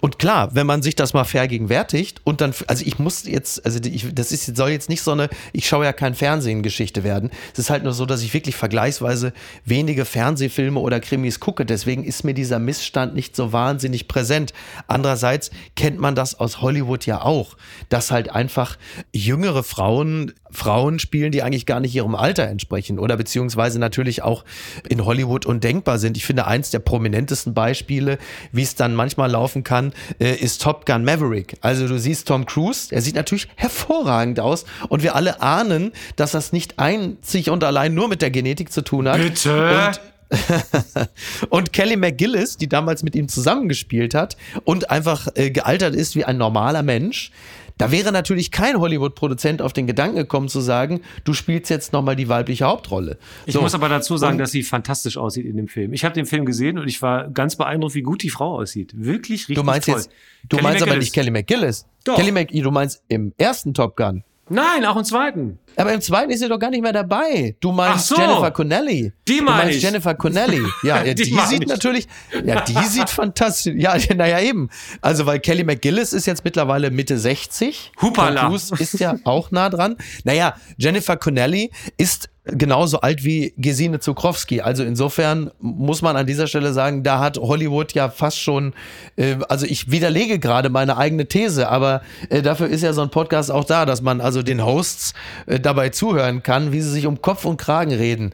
Und 0.00 0.18
klar, 0.18 0.54
wenn 0.54 0.66
man 0.66 0.80
sich 0.80 0.96
das 0.96 1.12
mal 1.12 1.24
vergegenwärtigt 1.24 2.22
und 2.24 2.40
dann, 2.40 2.54
also 2.66 2.84
ich 2.86 2.98
muss 2.98 3.24
jetzt, 3.24 3.64
also 3.66 3.78
ich, 3.84 4.06
das 4.14 4.32
ist, 4.32 4.56
soll 4.56 4.70
jetzt 4.70 4.88
nicht 4.88 5.02
so 5.02 5.12
eine, 5.12 5.28
ich 5.52 5.68
schaue 5.68 5.84
ja 5.84 5.92
kein 5.92 6.14
Fernsehen 6.14 6.62
Geschichte 6.62 7.04
werden. 7.04 7.30
Es 7.52 7.58
ist 7.58 7.70
halt 7.70 7.84
nur 7.84 7.92
so, 7.92 8.06
dass 8.06 8.22
ich 8.22 8.32
wirklich 8.32 8.56
vergleichsweise 8.56 9.34
wenige 9.66 10.06
Fernsehfilme 10.06 10.80
oder 10.80 11.00
Krimis 11.00 11.38
gucke. 11.38 11.66
Deswegen 11.66 12.04
ist 12.04 12.24
mir 12.24 12.32
dieser 12.32 12.58
Missstand 12.58 13.14
nicht 13.14 13.36
so 13.36 13.52
wahnsinnig 13.52 14.08
präsent. 14.08 14.54
Andererseits 14.86 15.50
kennt 15.76 15.98
man 15.98 16.14
das 16.14 16.34
aus 16.34 16.62
Hollywood 16.62 17.04
ja 17.04 17.20
auch, 17.20 17.56
dass 17.90 18.10
halt 18.10 18.30
einfach 18.30 18.78
jüngere 19.12 19.62
Frauen 19.62 20.32
Frauen 20.52 20.98
spielen, 20.98 21.32
die 21.32 21.42
eigentlich 21.42 21.66
gar 21.66 21.80
nicht 21.80 21.94
ihrem 21.94 22.14
Alter 22.14 22.44
entsprechen 22.48 22.98
oder 22.98 23.16
beziehungsweise 23.16 23.78
natürlich 23.78 24.22
auch 24.22 24.44
in 24.88 25.04
Hollywood 25.04 25.46
undenkbar 25.46 25.98
sind. 25.98 26.16
Ich 26.16 26.24
finde 26.24 26.46
eins 26.46 26.70
der 26.70 26.80
prominentesten 26.80 27.54
Beispiele, 27.54 28.18
wie 28.52 28.62
es 28.62 28.74
dann 28.74 28.94
manchmal 28.94 29.30
laufen 29.30 29.64
kann, 29.64 29.92
äh, 30.18 30.34
ist 30.34 30.62
Top 30.62 30.86
Gun 30.86 31.04
Maverick. 31.04 31.56
Also 31.60 31.86
du 31.86 31.98
siehst 31.98 32.28
Tom 32.28 32.46
Cruise, 32.46 32.94
er 32.94 33.02
sieht 33.02 33.14
natürlich 33.14 33.48
hervorragend 33.56 34.40
aus 34.40 34.64
und 34.88 35.02
wir 35.02 35.14
alle 35.14 35.40
ahnen, 35.40 35.92
dass 36.16 36.32
das 36.32 36.52
nicht 36.52 36.78
einzig 36.78 37.50
und 37.50 37.64
allein 37.64 37.94
nur 37.94 38.08
mit 38.08 38.22
der 38.22 38.30
Genetik 38.30 38.72
zu 38.72 38.82
tun 38.82 39.08
hat. 39.08 39.18
Bitte? 39.18 39.88
Und 39.88 40.00
und 41.50 41.72
Kelly 41.72 41.96
McGillis, 41.96 42.56
die 42.56 42.68
damals 42.68 43.02
mit 43.02 43.14
ihm 43.16 43.28
zusammengespielt 43.28 44.14
hat 44.14 44.36
und 44.64 44.90
einfach 44.90 45.28
äh, 45.34 45.50
gealtert 45.50 45.94
ist 45.94 46.14
wie 46.14 46.24
ein 46.24 46.38
normaler 46.38 46.82
Mensch, 46.82 47.32
Da 47.80 47.90
wäre 47.90 48.12
natürlich 48.12 48.50
kein 48.50 48.78
Hollywood-Produzent 48.78 49.62
auf 49.62 49.72
den 49.72 49.86
Gedanken 49.86 50.16
gekommen 50.16 50.48
zu 50.48 50.60
sagen, 50.60 51.00
du 51.24 51.32
spielst 51.32 51.70
jetzt 51.70 51.94
nochmal 51.94 52.14
die 52.14 52.28
weibliche 52.28 52.66
Hauptrolle. 52.66 53.18
Ich 53.46 53.54
so. 53.54 53.62
muss 53.62 53.74
aber 53.74 53.88
dazu 53.88 54.18
sagen, 54.18 54.34
und, 54.34 54.38
dass 54.38 54.50
sie 54.50 54.62
fantastisch 54.62 55.16
aussieht 55.16 55.46
in 55.46 55.56
dem 55.56 55.66
Film. 55.66 55.94
Ich 55.94 56.04
habe 56.04 56.14
den 56.14 56.26
Film 56.26 56.44
gesehen 56.44 56.78
und 56.78 56.88
ich 56.88 57.00
war 57.00 57.30
ganz 57.30 57.56
beeindruckt, 57.56 57.94
wie 57.94 58.02
gut 58.02 58.22
die 58.22 58.28
Frau 58.28 58.58
aussieht. 58.58 58.92
Wirklich 58.94 59.48
richtig 59.48 59.54
Du 59.56 59.62
meinst 59.62 59.88
toll. 59.88 59.96
jetzt, 59.96 60.10
du 60.48 60.56
Kelly 60.56 60.62
meinst 60.62 60.80
McGillis. 60.80 60.92
aber 60.92 61.00
nicht 61.00 61.14
Kelly 61.14 61.30
McGillis. 61.30 61.86
Doch. 62.04 62.16
Kelly 62.16 62.32
Mc, 62.32 62.62
du 62.62 62.70
meinst 62.70 63.02
im 63.08 63.32
ersten 63.38 63.72
Top 63.72 63.96
Gun. 63.96 64.24
Nein, 64.52 64.84
auch 64.84 64.96
im 64.96 65.04
zweiten. 65.04 65.60
Aber 65.76 65.92
im 65.92 66.00
zweiten 66.00 66.32
ist 66.32 66.40
sie 66.40 66.48
doch 66.48 66.58
gar 66.58 66.70
nicht 66.70 66.82
mehr 66.82 66.92
dabei. 66.92 67.54
Du 67.60 67.70
meinst 67.70 68.08
so. 68.08 68.16
Jennifer 68.16 68.50
Connelly. 68.50 69.12
Die 69.28 69.40
meine 69.40 69.70
ich. 69.70 69.80
Jennifer 69.80 70.14
Connelly. 70.14 70.60
Ja, 70.82 71.02
ja 71.04 71.14
die, 71.14 71.22
die 71.22 71.40
sieht 71.46 71.62
ich. 71.62 71.68
natürlich, 71.68 72.08
ja, 72.44 72.60
die 72.62 72.84
sieht 72.86 73.08
fantastisch. 73.10 73.74
Ja, 73.76 73.96
naja, 74.16 74.40
eben. 74.40 74.68
Also, 75.00 75.24
weil 75.24 75.38
Kelly 75.38 75.62
McGillis 75.62 76.12
ist 76.12 76.26
jetzt 76.26 76.44
mittlerweile 76.44 76.90
Mitte 76.90 77.16
60. 77.16 77.92
Hupala. 78.02 78.40
Tom 78.40 78.50
Cruise 78.50 78.74
ist 78.76 78.98
ja 78.98 79.14
auch 79.22 79.52
nah 79.52 79.70
dran. 79.70 79.96
Naja, 80.24 80.56
Jennifer 80.76 81.16
Connelly 81.16 81.70
ist 81.96 82.28
genauso 82.44 83.00
alt 83.00 83.24
wie 83.24 83.52
Gesine 83.56 84.00
Zukrowski. 84.00 84.60
Also 84.60 84.82
insofern 84.82 85.50
muss 85.60 86.02
man 86.02 86.16
an 86.16 86.26
dieser 86.26 86.46
Stelle 86.46 86.72
sagen, 86.72 87.02
da 87.02 87.18
hat 87.20 87.38
Hollywood 87.38 87.92
ja 87.92 88.08
fast 88.08 88.38
schon, 88.38 88.72
äh, 89.16 89.36
also 89.48 89.66
ich 89.66 89.90
widerlege 89.90 90.38
gerade 90.38 90.70
meine 90.70 90.96
eigene 90.96 91.26
These, 91.26 91.68
aber 91.68 92.02
äh, 92.30 92.42
dafür 92.42 92.68
ist 92.68 92.82
ja 92.82 92.92
so 92.92 93.02
ein 93.02 93.10
Podcast 93.10 93.50
auch 93.50 93.64
da, 93.64 93.84
dass 93.84 94.00
man 94.00 94.20
also 94.20 94.42
den 94.42 94.64
Hosts 94.64 95.12
äh, 95.46 95.60
dabei 95.60 95.90
zuhören 95.90 96.42
kann, 96.42 96.72
wie 96.72 96.80
sie 96.80 96.90
sich 96.90 97.06
um 97.06 97.20
Kopf 97.20 97.44
und 97.44 97.58
Kragen 97.58 97.92
reden. 97.92 98.32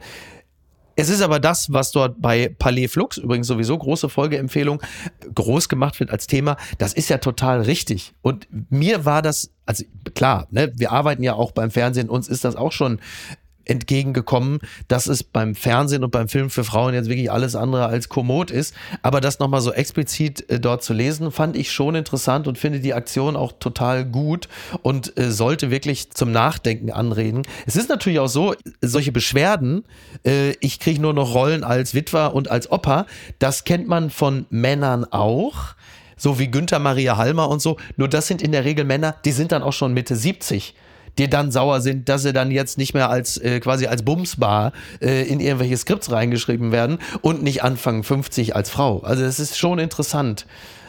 Es 0.99 1.09
ist 1.09 1.21
aber 1.21 1.39
das, 1.39 1.71
was 1.71 1.91
dort 1.91 2.19
bei 2.19 2.49
Palais 2.57 2.87
Flux, 2.87 3.17
übrigens 3.17 3.45
sowieso 3.45 3.77
große 3.77 4.09
Folgeempfehlung, 4.09 4.81
groß 5.35 5.69
gemacht 5.69 5.99
wird 5.99 6.09
als 6.09 6.25
Thema, 6.25 6.57
das 6.79 6.93
ist 6.93 7.09
ja 7.09 7.19
total 7.19 7.61
richtig. 7.61 8.15
Und 8.23 8.47
mir 8.71 9.05
war 9.05 9.21
das, 9.21 9.51
also 9.67 9.83
klar, 10.15 10.47
ne, 10.49 10.73
wir 10.75 10.91
arbeiten 10.91 11.21
ja 11.21 11.33
auch 11.35 11.51
beim 11.51 11.69
Fernsehen, 11.69 12.09
uns 12.09 12.27
ist 12.27 12.45
das 12.45 12.55
auch 12.55 12.71
schon 12.71 12.99
entgegengekommen, 13.69 14.59
dass 14.87 15.07
es 15.07 15.23
beim 15.23 15.55
Fernsehen 15.55 16.03
und 16.03 16.11
beim 16.11 16.27
Film 16.27 16.49
für 16.49 16.63
Frauen 16.63 16.93
jetzt 16.93 17.09
wirklich 17.09 17.31
alles 17.31 17.55
andere 17.55 17.87
als 17.87 18.09
kommod 18.09 18.51
ist. 18.51 18.73
Aber 19.01 19.21
das 19.21 19.39
nochmal 19.39 19.61
so 19.61 19.71
explizit 19.71 20.49
äh, 20.49 20.59
dort 20.59 20.83
zu 20.83 20.93
lesen, 20.93 21.31
fand 21.31 21.55
ich 21.55 21.71
schon 21.71 21.95
interessant 21.95 22.47
und 22.47 22.57
finde 22.57 22.79
die 22.79 22.93
Aktion 22.93 23.35
auch 23.35 23.53
total 23.59 24.05
gut 24.05 24.47
und 24.81 25.17
äh, 25.17 25.31
sollte 25.31 25.71
wirklich 25.71 26.11
zum 26.11 26.31
Nachdenken 26.31 26.91
anreden. 26.91 27.43
Es 27.65 27.75
ist 27.75 27.89
natürlich 27.89 28.19
auch 28.19 28.27
so, 28.27 28.55
solche 28.81 29.11
Beschwerden, 29.11 29.83
äh, 30.25 30.51
ich 30.59 30.79
kriege 30.79 31.01
nur 31.01 31.13
noch 31.13 31.33
Rollen 31.33 31.63
als 31.63 31.93
Witwer 31.93 32.33
und 32.33 32.49
als 32.49 32.71
Opa, 32.71 33.05
das 33.39 33.63
kennt 33.63 33.87
man 33.87 34.09
von 34.09 34.45
Männern 34.49 35.05
auch 35.05 35.75
so 36.19 36.39
wie 36.39 36.47
Günther 36.47 36.79
Maria 36.79 37.17
Halmer 37.17 37.47
und 37.47 37.61
so. 37.61 37.77
Nur 37.95 38.07
das 38.07 38.25
sind 38.25 38.41
in 38.41 38.51
der 38.51 38.65
Regel 38.65 38.85
Männer, 38.85 39.15
die 39.23 39.31
sind 39.31 39.51
dann 39.51 39.61
auch 39.61 39.73
schon 39.73 39.93
Mitte 39.93 40.15
70 40.15 40.73
die 41.17 41.29
dann 41.29 41.51
sauer 41.51 41.81
sind, 41.81 42.09
dass 42.09 42.23
sie 42.23 42.33
dann 42.33 42.51
jetzt 42.51 42.77
nicht 42.77 42.93
mehr 42.93 43.09
als 43.09 43.37
äh, 43.37 43.59
quasi 43.59 43.87
als 43.87 44.03
Bumsbar 44.03 44.73
äh, 45.01 45.23
in 45.23 45.39
irgendwelche 45.39 45.77
Skripts 45.77 46.11
reingeschrieben 46.11 46.71
werden 46.71 46.99
und 47.21 47.43
nicht 47.43 47.63
Anfang 47.63 48.03
50 48.03 48.55
als 48.55 48.69
Frau. 48.69 48.99
Also 48.99 49.23
es 49.23 49.39
ist 49.39 49.57
schon 49.57 49.79
interessant. 49.79 50.45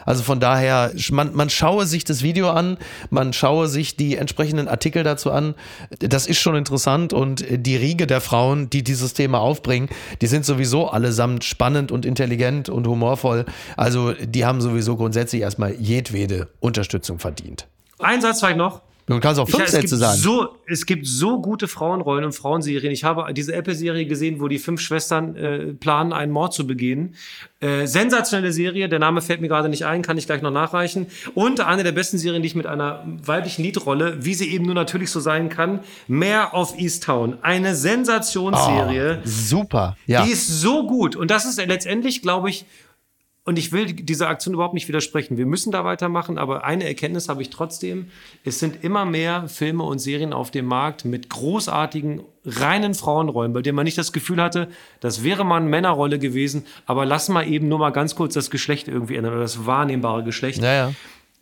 Also 0.08 0.22
von 0.22 0.40
daher, 0.40 0.90
man, 1.10 1.34
man 1.34 1.50
schaue 1.50 1.84
sich 1.84 2.02
das 2.02 2.22
Video 2.22 2.48
an, 2.48 2.78
man 3.10 3.34
schaue 3.34 3.68
sich 3.68 3.94
die 3.94 4.16
entsprechenden 4.16 4.66
Artikel 4.66 5.02
dazu 5.02 5.30
an. 5.30 5.54
Das 5.98 6.26
ist 6.26 6.38
schon 6.38 6.56
interessant 6.56 7.12
und 7.12 7.44
die 7.46 7.76
Riege 7.76 8.06
der 8.06 8.22
Frauen, 8.22 8.70
die 8.70 8.82
dieses 8.82 9.12
Thema 9.12 9.40
aufbringen, 9.40 9.90
die 10.22 10.26
sind 10.26 10.46
sowieso 10.46 10.88
allesamt 10.88 11.44
spannend 11.44 11.92
und 11.92 12.06
intelligent 12.06 12.70
und 12.70 12.86
humorvoll. 12.86 13.44
Also 13.76 14.14
die 14.14 14.46
haben 14.46 14.62
sowieso 14.62 14.96
grundsätzlich 14.96 15.42
erstmal 15.42 15.74
jedwede 15.74 16.48
Unterstützung 16.60 17.18
verdient. 17.18 17.66
Ein 17.98 18.22
Satz 18.22 18.40
vielleicht 18.40 18.56
noch. 18.56 18.80
Du 19.08 19.20
kannst 19.20 19.40
auch 19.40 19.48
fünf 19.48 19.64
ich, 19.64 19.70
Sätze 19.70 19.96
sagen. 19.96 20.18
So, 20.18 20.56
es 20.66 20.84
gibt 20.84 21.06
so 21.06 21.40
gute 21.40 21.66
Frauenrollen 21.66 22.24
und 22.24 22.32
Frauenserien. 22.32 22.92
Ich 22.92 23.04
habe 23.04 23.32
diese 23.32 23.54
Apple-Serie 23.54 24.06
gesehen, 24.06 24.40
wo 24.40 24.48
die 24.48 24.58
fünf 24.58 24.80
Schwestern 24.80 25.34
äh, 25.34 25.58
planen, 25.74 26.12
einen 26.12 26.30
Mord 26.30 26.52
zu 26.52 26.66
begehen. 26.66 27.14
Äh, 27.60 27.86
sensationelle 27.86 28.52
Serie, 28.52 28.88
der 28.88 28.98
Name 28.98 29.22
fällt 29.22 29.40
mir 29.40 29.48
gerade 29.48 29.68
nicht 29.68 29.86
ein, 29.86 30.02
kann 30.02 30.18
ich 30.18 30.26
gleich 30.26 30.42
noch 30.42 30.50
nachreichen. 30.50 31.06
Und 31.34 31.60
eine 31.60 31.84
der 31.84 31.92
besten 31.92 32.18
Serien, 32.18 32.42
die 32.42 32.48
ich 32.48 32.54
mit 32.54 32.66
einer 32.66 33.02
weiblichen 33.24 33.62
Liedrolle, 33.62 34.24
wie 34.24 34.34
sie 34.34 34.50
eben 34.50 34.66
nur 34.66 34.74
natürlich 34.74 35.10
so 35.10 35.20
sein 35.20 35.48
kann, 35.48 35.80
Mare 36.06 36.52
of 36.52 36.78
Easttown. 36.78 37.38
Eine 37.42 37.74
Sensationsserie. 37.74 39.20
Oh, 39.20 39.22
super, 39.24 39.96
ja. 40.06 40.24
Die 40.24 40.30
ist 40.30 40.60
so 40.60 40.86
gut. 40.86 41.16
Und 41.16 41.30
das 41.30 41.46
ist 41.46 41.56
letztendlich, 41.56 42.20
glaube 42.20 42.50
ich, 42.50 42.66
und 43.48 43.58
ich 43.58 43.72
will 43.72 43.94
dieser 43.94 44.28
Aktion 44.28 44.52
überhaupt 44.52 44.74
nicht 44.74 44.88
widersprechen. 44.88 45.38
Wir 45.38 45.46
müssen 45.46 45.72
da 45.72 45.82
weitermachen, 45.82 46.36
aber 46.36 46.64
eine 46.64 46.84
Erkenntnis 46.84 47.30
habe 47.30 47.40
ich 47.40 47.48
trotzdem. 47.48 48.10
Es 48.44 48.58
sind 48.58 48.84
immer 48.84 49.06
mehr 49.06 49.48
Filme 49.48 49.84
und 49.84 50.00
Serien 50.00 50.34
auf 50.34 50.50
dem 50.50 50.66
Markt 50.66 51.06
mit 51.06 51.30
großartigen, 51.30 52.20
reinen 52.44 52.92
Frauenrollen, 52.92 53.54
bei 53.54 53.62
denen 53.62 53.76
man 53.76 53.84
nicht 53.84 53.96
das 53.96 54.12
Gefühl 54.12 54.42
hatte, 54.42 54.68
das 55.00 55.24
wäre 55.24 55.46
mal 55.46 55.56
eine 55.56 55.68
Männerrolle 55.70 56.18
gewesen, 56.18 56.66
aber 56.84 57.06
lass 57.06 57.30
mal 57.30 57.48
eben 57.48 57.68
nur 57.68 57.78
mal 57.78 57.88
ganz 57.88 58.14
kurz 58.14 58.34
das 58.34 58.50
Geschlecht 58.50 58.86
irgendwie 58.86 59.16
ändern 59.16 59.32
oder 59.32 59.40
das 59.40 59.64
wahrnehmbare 59.64 60.24
Geschlecht. 60.24 60.60
Naja. 60.60 60.92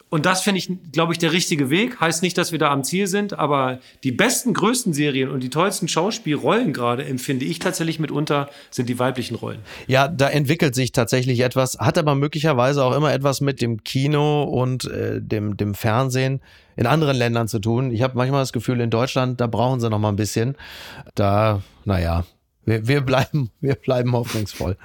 Und 0.09 0.25
das 0.25 0.42
finde 0.42 0.59
ich, 0.59 0.71
glaube 0.92 1.12
ich, 1.12 1.19
der 1.19 1.33
richtige 1.33 1.69
Weg. 1.69 2.01
Heißt 2.01 2.23
nicht, 2.23 2.38
dass 2.38 2.53
wir 2.53 2.61
da 2.61 2.71
am 2.71 2.85
Ziel 2.85 3.09
sind, 3.09 3.37
aber 3.37 3.81
die 4.05 4.12
besten, 4.12 4.55
größten 4.55 4.92
Serien 4.92 5.31
und 5.31 5.42
die 5.42 5.51
tollsten 5.51 5.88
Schauspielrollen 5.88 6.73
gerade 6.73 7.05
empfinde 7.05 7.45
ich 7.45 7.59
tatsächlich 7.59 7.99
mitunter 7.99 8.49
sind 8.71 8.88
die 8.88 9.01
weiblichen 9.01 9.35
Rollen. 9.35 9.59
Ja, 9.88 10.07
da 10.07 10.29
entwickelt 10.29 10.77
sich 10.77 10.92
tatsächlich 10.92 11.40
etwas, 11.40 11.79
hat 11.79 11.99
aber 11.99 12.14
möglicherweise 12.14 12.85
auch 12.85 12.95
immer 12.95 13.12
etwas 13.12 13.40
mit 13.40 13.61
dem 13.61 13.83
Kino 13.83 14.45
und 14.45 14.85
äh, 14.85 15.21
dem, 15.21 15.57
dem 15.57 15.75
Fernsehen 15.75 16.40
in 16.77 16.87
anderen 16.87 17.16
Ländern 17.16 17.49
zu 17.49 17.59
tun. 17.59 17.90
Ich 17.90 18.03
habe 18.03 18.16
manchmal 18.16 18.42
das 18.42 18.53
Gefühl, 18.53 18.81
in 18.81 18.90
Deutschland, 18.90 19.40
da 19.40 19.49
brauchen 19.49 19.81
sie 19.81 19.90
noch 19.90 19.99
mal 19.99 20.11
ein 20.11 20.16
bisschen. 20.16 20.57
Da, 21.16 21.62
naja, 21.85 22.25
wir, 22.64 22.87
wir, 22.87 23.01
bleiben, 23.01 23.51
wir 23.61 23.75
bleiben 23.75 24.12
hoffnungsvoll. 24.12 24.77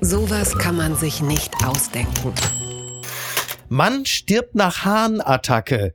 Sowas 0.00 0.58
kann 0.58 0.76
man 0.76 0.96
sich 0.96 1.22
nicht 1.22 1.52
ausdenken. 1.64 2.32
Mann 3.68 4.06
stirbt 4.06 4.54
nach 4.54 4.84
Hahnattacke. 4.84 5.92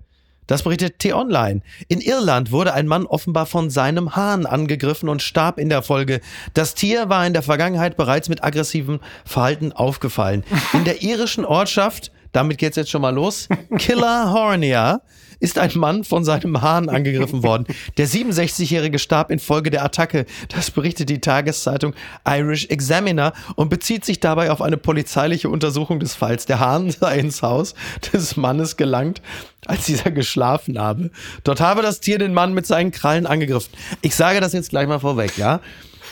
Das 0.48 0.64
berichtet 0.64 1.00
T-Online. 1.00 1.62
In 1.88 2.02
Irland 2.02 2.52
wurde 2.52 2.74
ein 2.74 2.88
Mann 2.88 3.06
offenbar 3.06 3.46
von 3.46 3.70
seinem 3.70 4.16
Hahn 4.16 4.46
angegriffen 4.46 5.08
und 5.10 5.22
starb 5.22 5.58
in 5.58 5.70
der 5.70 5.82
Folge. 5.82 6.20
Das 6.54 6.76
Tier 6.76 7.10
war 7.10 7.26
in 7.26 7.34
der 7.34 7.44
Vergangenheit 7.44 7.96
bereits 7.96 8.30
mit 8.30 8.44
aggressivem 8.44 9.00
Verhalten 9.26 9.72
aufgefallen. 9.72 10.44
In 10.74 10.84
der 10.84 11.02
irischen 11.02 11.46
Ortschaft, 11.46 12.12
damit 12.34 12.58
geht's 12.58 12.76
jetzt 12.76 12.92
schon 12.92 13.02
mal 13.02 13.14
los, 13.14 13.48
Killer 13.78 14.32
Hornia 14.34 15.02
ist 15.40 15.58
ein 15.58 15.72
Mann 15.76 16.04
von 16.04 16.24
seinem 16.24 16.62
Hahn 16.62 16.90
angegriffen 16.90 17.44
worden. 17.44 17.66
Der 17.98 18.08
67-Jährige 18.08 19.00
starb 19.00 19.32
infolge 19.32 19.70
der 19.70 19.84
Attacke. 19.84 20.26
Das 20.50 20.72
berichtet 20.72 21.10
die 21.10 21.20
Tageszeitung 21.20 21.94
Irish 22.28 22.66
Examiner 22.66 23.34
und 23.56 23.70
bezieht 23.70 24.06
sich 24.06 24.20
dabei 24.20 24.52
auf 24.52 24.62
eine 24.62 24.78
polizeiliche 24.78 25.50
Untersuchung 25.50 26.00
des 26.00 26.16
Falls. 26.16 26.46
Der 26.46 26.60
Hahn 26.60 26.92
sei 26.92 27.20
ins 27.20 27.42
Haus 27.42 27.74
des 28.12 28.38
Mannes 28.38 28.78
gelangt, 28.78 29.22
als 29.68 29.86
dieser 29.86 30.12
geschlafen 30.12 30.80
habe. 30.80 31.12
Dort 31.44 31.62
habe 31.62 31.82
das 31.82 32.00
Tier 32.00 32.18
den 32.18 32.34
Mann 32.34 32.54
mit 32.54 32.66
seinen 32.66 32.92
Krallen 32.92 33.26
angegriffen. 33.26 33.74
Ich 34.02 34.16
sage 34.16 34.40
das 34.40 34.54
jetzt 34.54 34.70
gleich 34.70 34.88
mal 34.88 35.00
vorweg, 35.00 35.38
ja? 35.38 35.60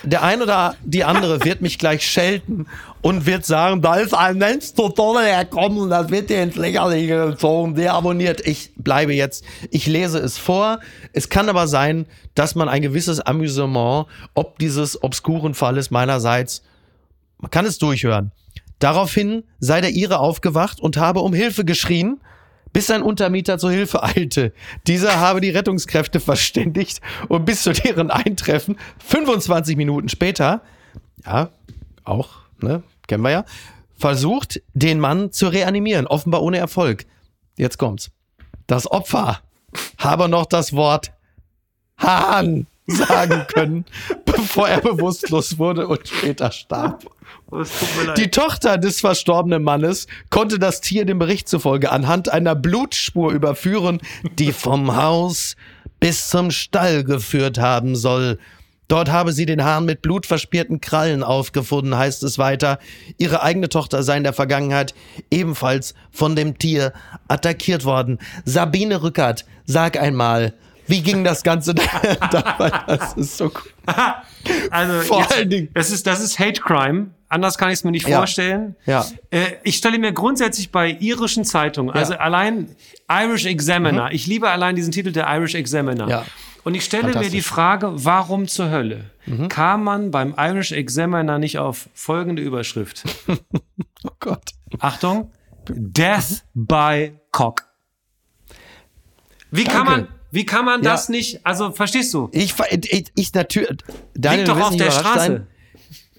der 0.03 0.23
ein 0.23 0.41
oder 0.41 0.75
die 0.83 1.03
andere 1.03 1.43
wird 1.43 1.61
mich 1.61 1.77
gleich 1.77 2.05
schelten 2.05 2.67
und 3.01 3.25
wird 3.25 3.45
sagen, 3.45 3.81
da 3.81 3.95
ist 3.95 4.13
ein 4.13 4.37
Mensch 4.37 4.73
total 4.73 5.23
herkommen 5.23 5.77
und 5.77 5.89
das 5.89 6.09
wird 6.09 6.29
dir 6.29 6.41
ins 6.41 6.55
Lächerliche 6.55 7.27
gezogen, 7.27 7.75
der 7.75 7.93
abonniert. 7.93 8.45
Ich 8.45 8.71
bleibe 8.75 9.13
jetzt, 9.13 9.43
ich 9.69 9.87
lese 9.87 10.19
es 10.19 10.37
vor. 10.37 10.79
Es 11.13 11.29
kann 11.29 11.49
aber 11.49 11.67
sein, 11.67 12.05
dass 12.35 12.55
man 12.55 12.69
ein 12.69 12.81
gewisses 12.81 13.19
Amüsement, 13.19 14.07
ob 14.33 14.57
dieses 14.59 15.01
obskuren 15.03 15.53
Falles 15.53 15.91
meinerseits, 15.91 16.63
man 17.37 17.51
kann 17.51 17.65
es 17.65 17.77
durchhören. 17.77 18.31
Daraufhin 18.79 19.43
sei 19.59 19.81
der 19.81 19.91
Ire 19.91 20.19
aufgewacht 20.19 20.79
und 20.79 20.97
habe 20.97 21.19
um 21.19 21.33
Hilfe 21.33 21.65
geschrien 21.65 22.19
bis 22.73 22.87
sein 22.87 23.01
Untermieter 23.01 23.57
zur 23.57 23.71
Hilfe 23.71 24.03
eilte. 24.03 24.53
Dieser 24.87 25.19
habe 25.19 25.41
die 25.41 25.49
Rettungskräfte 25.49 26.19
verständigt 26.19 27.01
und 27.27 27.45
bis 27.45 27.63
zu 27.63 27.73
deren 27.73 28.11
Eintreffen 28.11 28.77
25 29.05 29.77
Minuten 29.77 30.09
später, 30.09 30.61
ja, 31.25 31.49
auch, 32.03 32.29
ne, 32.59 32.83
kennen 33.07 33.23
wir 33.23 33.31
ja, 33.31 33.45
versucht, 33.97 34.61
den 34.73 34.99
Mann 34.99 35.31
zu 35.31 35.47
reanimieren, 35.47 36.07
offenbar 36.07 36.41
ohne 36.41 36.57
Erfolg. 36.57 37.05
Jetzt 37.57 37.77
kommt's. 37.77 38.11
Das 38.67 38.89
Opfer 38.89 39.41
habe 39.97 40.29
noch 40.29 40.45
das 40.45 40.73
Wort 40.73 41.11
Hahn 41.97 42.67
sagen 42.87 43.45
können, 43.53 43.85
bevor 44.25 44.67
er 44.67 44.81
bewusstlos 44.81 45.57
wurde 45.57 45.87
und 45.87 46.07
später 46.07 46.51
starb. 46.51 47.05
Die 48.17 48.31
Tochter 48.31 48.77
des 48.77 49.01
verstorbenen 49.01 49.63
Mannes 49.63 50.07
konnte 50.29 50.57
das 50.57 50.81
Tier 50.81 51.05
dem 51.05 51.19
Bericht 51.19 51.49
zufolge 51.49 51.91
anhand 51.91 52.29
einer 52.29 52.55
Blutspur 52.55 53.31
überführen, 53.31 53.99
die 54.39 54.53
vom 54.53 54.95
Haus 54.95 55.55
bis 55.99 56.29
zum 56.29 56.51
Stall 56.51 57.03
geführt 57.03 57.59
haben 57.59 57.95
soll. 57.95 58.39
Dort 58.87 59.09
habe 59.09 59.31
sie 59.31 59.45
den 59.45 59.63
Hahn 59.63 59.85
mit 59.85 60.01
blutverspierten 60.01 60.81
Krallen 60.81 61.23
aufgefunden, 61.23 61.97
heißt 61.97 62.23
es 62.23 62.37
weiter. 62.37 62.77
Ihre 63.17 63.41
eigene 63.41 63.69
Tochter 63.69 64.03
sei 64.03 64.17
in 64.17 64.23
der 64.23 64.33
Vergangenheit 64.33 64.93
ebenfalls 65.29 65.93
von 66.11 66.35
dem 66.35 66.57
Tier 66.57 66.91
attackiert 67.29 67.85
worden. 67.85 68.19
Sabine 68.43 69.01
Rückert, 69.01 69.45
sag 69.65 69.97
einmal, 69.97 70.53
wie 70.87 71.01
ging 71.01 71.23
das 71.23 71.43
Ganze 71.43 71.73
dabei? 72.31 72.71
Das 72.85 73.13
ist 73.13 73.37
so 73.37 73.45
cool. 73.45 73.95
Also, 74.71 75.01
Vor 75.01 75.21
jetzt, 75.21 75.33
allen 75.33 75.49
Dingen. 75.49 75.69
Das 75.73 75.91
ist, 75.91 76.07
das 76.07 76.19
ist 76.19 76.39
Hate 76.39 76.59
Crime. 76.59 77.11
Anders 77.31 77.57
kann 77.57 77.69
ich 77.69 77.75
es 77.75 77.83
mir 77.85 77.91
nicht 77.91 78.05
ja. 78.09 78.17
vorstellen. 78.17 78.75
Ja. 78.85 79.05
Äh, 79.29 79.53
ich 79.63 79.77
stelle 79.77 79.97
mir 79.97 80.11
grundsätzlich 80.11 80.69
bei 80.69 80.91
irischen 80.99 81.45
Zeitungen, 81.45 81.95
also 81.95 82.11
ja. 82.11 82.19
allein 82.19 82.75
Irish 83.09 83.45
Examiner, 83.45 84.07
mhm. 84.07 84.15
ich 84.15 84.27
liebe 84.27 84.49
allein 84.49 84.75
diesen 84.75 84.91
Titel 84.91 85.13
der 85.13 85.33
Irish 85.33 85.55
Examiner. 85.55 86.09
Ja. 86.09 86.25
Und 86.65 86.75
ich 86.75 86.83
stelle 86.83 87.17
mir 87.17 87.29
die 87.29 87.41
Frage, 87.41 87.93
warum 87.93 88.49
zur 88.49 88.69
Hölle 88.69 89.11
mhm. 89.25 89.47
kam 89.47 89.85
man 89.85 90.11
beim 90.11 90.35
Irish 90.37 90.73
Examiner 90.73 91.39
nicht 91.39 91.57
auf 91.57 91.87
folgende 91.93 92.41
Überschrift? 92.41 93.03
oh 94.03 94.11
Gott. 94.19 94.51
Achtung. 94.79 95.31
Death 95.69 96.43
by 96.53 97.13
Cock. 97.31 97.65
Wie 99.51 99.63
Danke. 99.63 99.77
kann 99.77 99.85
man, 99.85 100.07
wie 100.31 100.45
kann 100.45 100.65
man 100.65 100.83
ja. 100.83 100.91
das 100.91 101.07
nicht, 101.07 101.45
also 101.45 101.71
verstehst 101.71 102.13
du? 102.13 102.29
Ich, 102.33 102.55
ich, 102.69 103.11
ich 103.15 103.33
natürlich, 103.33 103.69
Liegt 104.15 104.47
doch 104.49 104.59
auf 104.59 104.75
der 104.75 104.91
Straße. 104.91 105.17
Sein. 105.17 105.47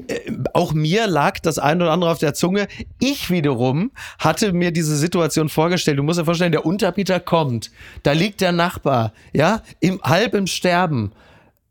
Äh, 0.08 0.32
auch 0.54 0.72
mir 0.72 1.06
lag 1.06 1.38
das 1.40 1.58
ein 1.58 1.80
oder 1.80 1.92
andere 1.92 2.10
auf 2.10 2.18
der 2.18 2.34
Zunge. 2.34 2.68
Ich 2.98 3.30
wiederum 3.30 3.92
hatte 4.18 4.52
mir 4.52 4.70
diese 4.70 4.96
Situation 4.96 5.48
vorgestellt. 5.48 5.98
Du 5.98 6.02
musst 6.02 6.18
dir 6.18 6.24
vorstellen, 6.24 6.52
der 6.52 6.66
Unterbieter 6.66 7.20
kommt. 7.20 7.70
Da 8.02 8.12
liegt 8.12 8.40
der 8.40 8.52
Nachbar, 8.52 9.12
ja, 9.32 9.62
im, 9.80 10.00
halb 10.02 10.34
im 10.34 10.46
Sterben. 10.46 11.12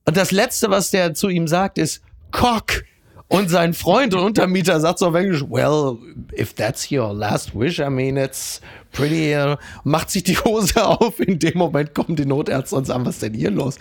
Und 0.06 0.18
das 0.18 0.32
Letzte, 0.32 0.70
was 0.70 0.92
der 0.92 1.14
zu 1.14 1.30
ihm 1.30 1.48
sagt, 1.48 1.78
ist 1.78 2.02
Cock. 2.32 2.84
Und 3.32 3.50
sein 3.50 3.74
Freund 3.74 4.14
und 4.14 4.20
Untermieter 4.20 4.82
sagt 4.82 5.00
so 5.00 5.08
auf 5.08 5.16
Englisch, 5.16 5.42
well, 5.48 5.98
if 6.38 6.54
that's 6.54 6.92
your 6.92 7.14
last 7.14 7.56
wish, 7.56 7.80
I 7.80 7.90
mean, 7.90 8.18
it's 8.18 8.60
pretty, 8.92 9.34
uh, 9.34 9.56
macht 9.86 10.12
sich 10.12 10.24
die 10.24 10.38
Hose 10.38 10.86
auf. 10.86 11.18
In 11.22 11.40
dem 11.40 11.58
Moment 11.58 11.96
kommen 11.96 12.18
die 12.18 12.26
Notärzte 12.26 12.76
und 12.76 12.86
sagen, 12.86 13.06
was 13.06 13.16
ist 13.16 13.22
denn 13.24 13.34
hier 13.34 13.50
los? 13.50 13.80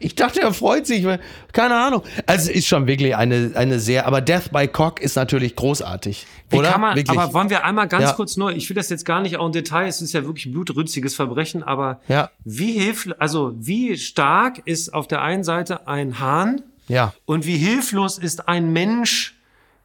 Ich 0.00 0.16
dachte, 0.16 0.42
er 0.42 0.52
freut 0.52 0.86
sich. 0.86 1.06
Keine 1.54 1.76
Ahnung. 1.76 2.02
Also 2.26 2.50
ist 2.50 2.66
schon 2.66 2.86
wirklich 2.86 3.16
eine, 3.16 3.52
eine 3.54 3.80
sehr, 3.80 4.06
aber 4.06 4.20
Death 4.20 4.52
by 4.52 4.68
Cock 4.68 5.00
ist 5.00 5.16
natürlich 5.16 5.56
großartig. 5.56 6.26
Wie 6.50 6.58
oder? 6.58 6.76
Man, 6.76 7.02
aber 7.08 7.32
wollen 7.32 7.48
wir 7.48 7.64
einmal 7.64 7.88
ganz 7.88 8.04
ja. 8.04 8.12
kurz 8.12 8.36
nur, 8.36 8.52
ich 8.52 8.68
will 8.68 8.76
das 8.76 8.90
jetzt 8.90 9.06
gar 9.06 9.22
nicht 9.22 9.38
auch 9.38 9.46
im 9.46 9.52
Detail, 9.52 9.86
es 9.86 10.02
ist 10.02 10.12
ja 10.12 10.26
wirklich 10.26 10.52
blutrünstiges 10.52 11.14
Verbrechen, 11.14 11.62
aber 11.62 12.00
ja. 12.08 12.30
wie 12.44 12.72
hilft, 12.72 13.18
also 13.18 13.54
wie 13.56 13.96
stark 13.96 14.60
ist 14.66 14.92
auf 14.92 15.08
der 15.08 15.22
einen 15.22 15.42
Seite 15.42 15.88
ein 15.88 16.20
Hahn, 16.20 16.60
ja. 16.88 17.12
Und 17.24 17.46
wie 17.46 17.56
hilflos 17.56 18.18
ist 18.18 18.48
ein 18.48 18.72
Mensch, 18.72 19.34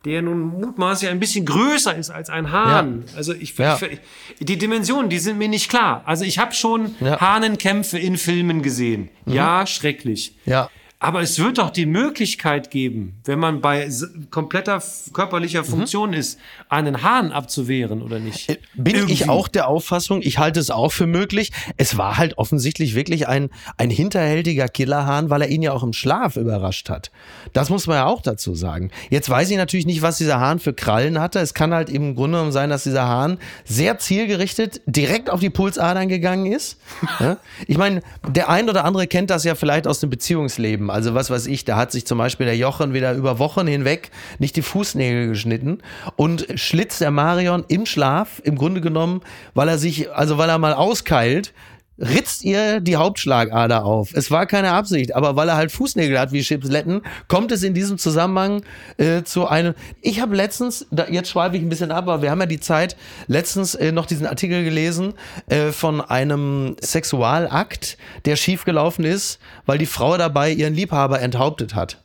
der 0.05 0.21
nun 0.21 0.59
mutmaßlich 0.59 1.09
ein 1.09 1.19
bisschen 1.19 1.45
größer 1.45 1.95
ist 1.95 2.09
als 2.09 2.29
ein 2.29 2.51
Hahn. 2.51 3.05
Ja. 3.07 3.17
Also 3.17 3.33
ich, 3.33 3.57
ja. 3.57 3.79
ich, 3.81 3.99
die 4.45 4.57
Dimensionen, 4.57 5.09
die 5.09 5.19
sind 5.19 5.37
mir 5.37 5.47
nicht 5.47 5.69
klar. 5.69 6.03
Also 6.05 6.25
ich 6.25 6.39
habe 6.39 6.53
schon 6.53 6.95
ja. 6.99 7.19
Hahnenkämpfe 7.21 7.97
in 7.97 8.17
Filmen 8.17 8.61
gesehen. 8.61 9.09
Mhm. 9.25 9.33
Ja, 9.33 9.65
schrecklich. 9.65 10.35
Ja. 10.45 10.69
Aber 11.03 11.21
es 11.21 11.37
wird 11.37 11.57
doch 11.57 11.69
die 11.69 11.85
Möglichkeit 11.85 12.71
geben, 12.71 13.19
wenn 13.25 13.37
man 13.37 13.59
bei 13.59 13.89
kompletter 14.29 14.81
körperlicher 15.11 15.63
mhm. 15.63 15.65
Funktion 15.65 16.11
mhm. 16.11 16.15
ist, 16.15 16.39
einen 16.69 17.03
Hahn 17.03 17.33
abzuwehren 17.33 18.01
oder 18.01 18.19
nicht? 18.19 18.49
Äh, 18.49 18.59
bin 18.73 18.95
Irgendwie. 18.95 19.11
ich 19.11 19.27
auch 19.27 19.49
der 19.49 19.67
Auffassung, 19.67 20.21
ich 20.21 20.37
halte 20.37 20.61
es 20.61 20.69
auch 20.69 20.93
für 20.93 21.05
möglich. 21.05 21.51
Es 21.75 21.97
war 21.97 22.15
halt 22.15 22.37
offensichtlich 22.37 22.95
wirklich 22.95 23.27
ein, 23.27 23.49
ein 23.75 23.89
hinterhältiger 23.89 24.69
Killerhahn, 24.69 25.29
weil 25.29 25.41
er 25.41 25.49
ihn 25.49 25.61
ja 25.61 25.73
auch 25.73 25.83
im 25.83 25.91
Schlaf 25.91 26.37
überrascht 26.37 26.89
hat. 26.89 27.11
Das 27.51 27.69
muss 27.69 27.85
man 27.85 27.97
ja 27.97 28.05
auch 28.05 28.21
dazu 28.21 28.55
sagen. 28.55 28.89
Jetzt 29.09 29.29
weiß 29.29 29.49
ich 29.49 29.57
natürlich 29.57 29.85
nicht, 29.85 30.03
was 30.03 30.19
dieser 30.19 30.39
Hahn 30.39 30.59
für 30.59 30.73
Krallen 30.73 31.19
hatte. 31.19 31.39
Es 31.39 31.53
kann 31.53 31.73
halt 31.73 31.89
im 31.89 32.15
Grunde 32.15 32.37
genommen 32.37 32.53
sein, 32.53 32.69
dass 32.69 32.83
dieser 32.83 33.09
Hahn 33.09 33.39
sehr 33.65 33.97
zielgerichtet 33.97 34.79
direkt 34.85 35.29
auf 35.29 35.41
die 35.41 35.49
Pulsadern 35.49 36.07
gegangen 36.07 36.45
ist. 36.45 36.79
ich 37.67 37.77
meine, 37.77 37.99
der 38.25 38.47
ein 38.47 38.69
oder 38.69 38.85
andere 38.85 39.05
kennt 39.05 39.31
das 39.31 39.43
ja 39.43 39.55
vielleicht 39.55 39.85
aus 39.85 39.99
dem 39.99 40.09
Beziehungsleben. 40.09 40.92
Also 40.93 41.15
was 41.15 41.29
weiß 41.29 41.47
ich, 41.47 41.65
da 41.65 41.75
hat 41.75 41.91
sich 41.91 42.05
zum 42.05 42.19
Beispiel 42.19 42.45
der 42.45 42.55
Jochen 42.55 42.93
wieder 42.93 43.13
über 43.13 43.39
Wochen 43.39 43.65
hinweg 43.65 44.11
nicht 44.37 44.55
die 44.55 44.61
Fußnägel 44.61 45.27
geschnitten 45.27 45.79
und 46.15 46.45
schlitzt 46.55 47.01
der 47.01 47.09
Marion 47.09 47.65
im 47.67 47.85
Schlaf, 47.85 48.41
im 48.43 48.57
Grunde 48.57 48.79
genommen, 48.79 49.21
weil 49.55 49.69
er 49.69 49.79
sich, 49.79 50.11
also 50.13 50.37
weil 50.37 50.49
er 50.49 50.59
mal 50.59 50.73
auskeilt, 50.73 51.51
ritzt 51.99 52.43
ihr 52.43 52.79
die 52.79 52.95
Hauptschlagader 52.95 53.85
auf. 53.85 54.13
Es 54.13 54.31
war 54.31 54.45
keine 54.45 54.71
Absicht, 54.71 55.15
aber 55.15 55.35
weil 55.35 55.49
er 55.49 55.55
halt 55.55 55.71
Fußnägel 55.71 56.19
hat 56.19 56.31
wie 56.31 56.41
Chipsletten, 56.41 57.01
kommt 57.27 57.51
es 57.51 57.63
in 57.63 57.73
diesem 57.73 57.97
Zusammenhang 57.97 58.63
äh, 58.97 59.23
zu 59.23 59.47
einem. 59.47 59.75
Ich 60.01 60.19
habe 60.19 60.35
letztens, 60.35 60.87
da, 60.91 61.07
jetzt 61.07 61.29
schweife 61.29 61.55
ich 61.55 61.61
ein 61.61 61.69
bisschen 61.69 61.91
ab, 61.91 62.07
aber 62.07 62.21
wir 62.21 62.31
haben 62.31 62.39
ja 62.39 62.47
die 62.47 62.59
Zeit, 62.59 62.97
letztens 63.27 63.75
äh, 63.75 63.91
noch 63.91 64.05
diesen 64.05 64.25
Artikel 64.25 64.63
gelesen 64.63 65.13
äh, 65.47 65.71
von 65.71 66.01
einem 66.01 66.75
Sexualakt, 66.81 67.97
der 68.25 68.35
schiefgelaufen 68.35 69.05
ist, 69.05 69.39
weil 69.65 69.77
die 69.77 69.85
Frau 69.85 70.17
dabei 70.17 70.51
ihren 70.51 70.73
Liebhaber 70.73 71.21
enthauptet 71.21 71.75
hat. 71.75 72.03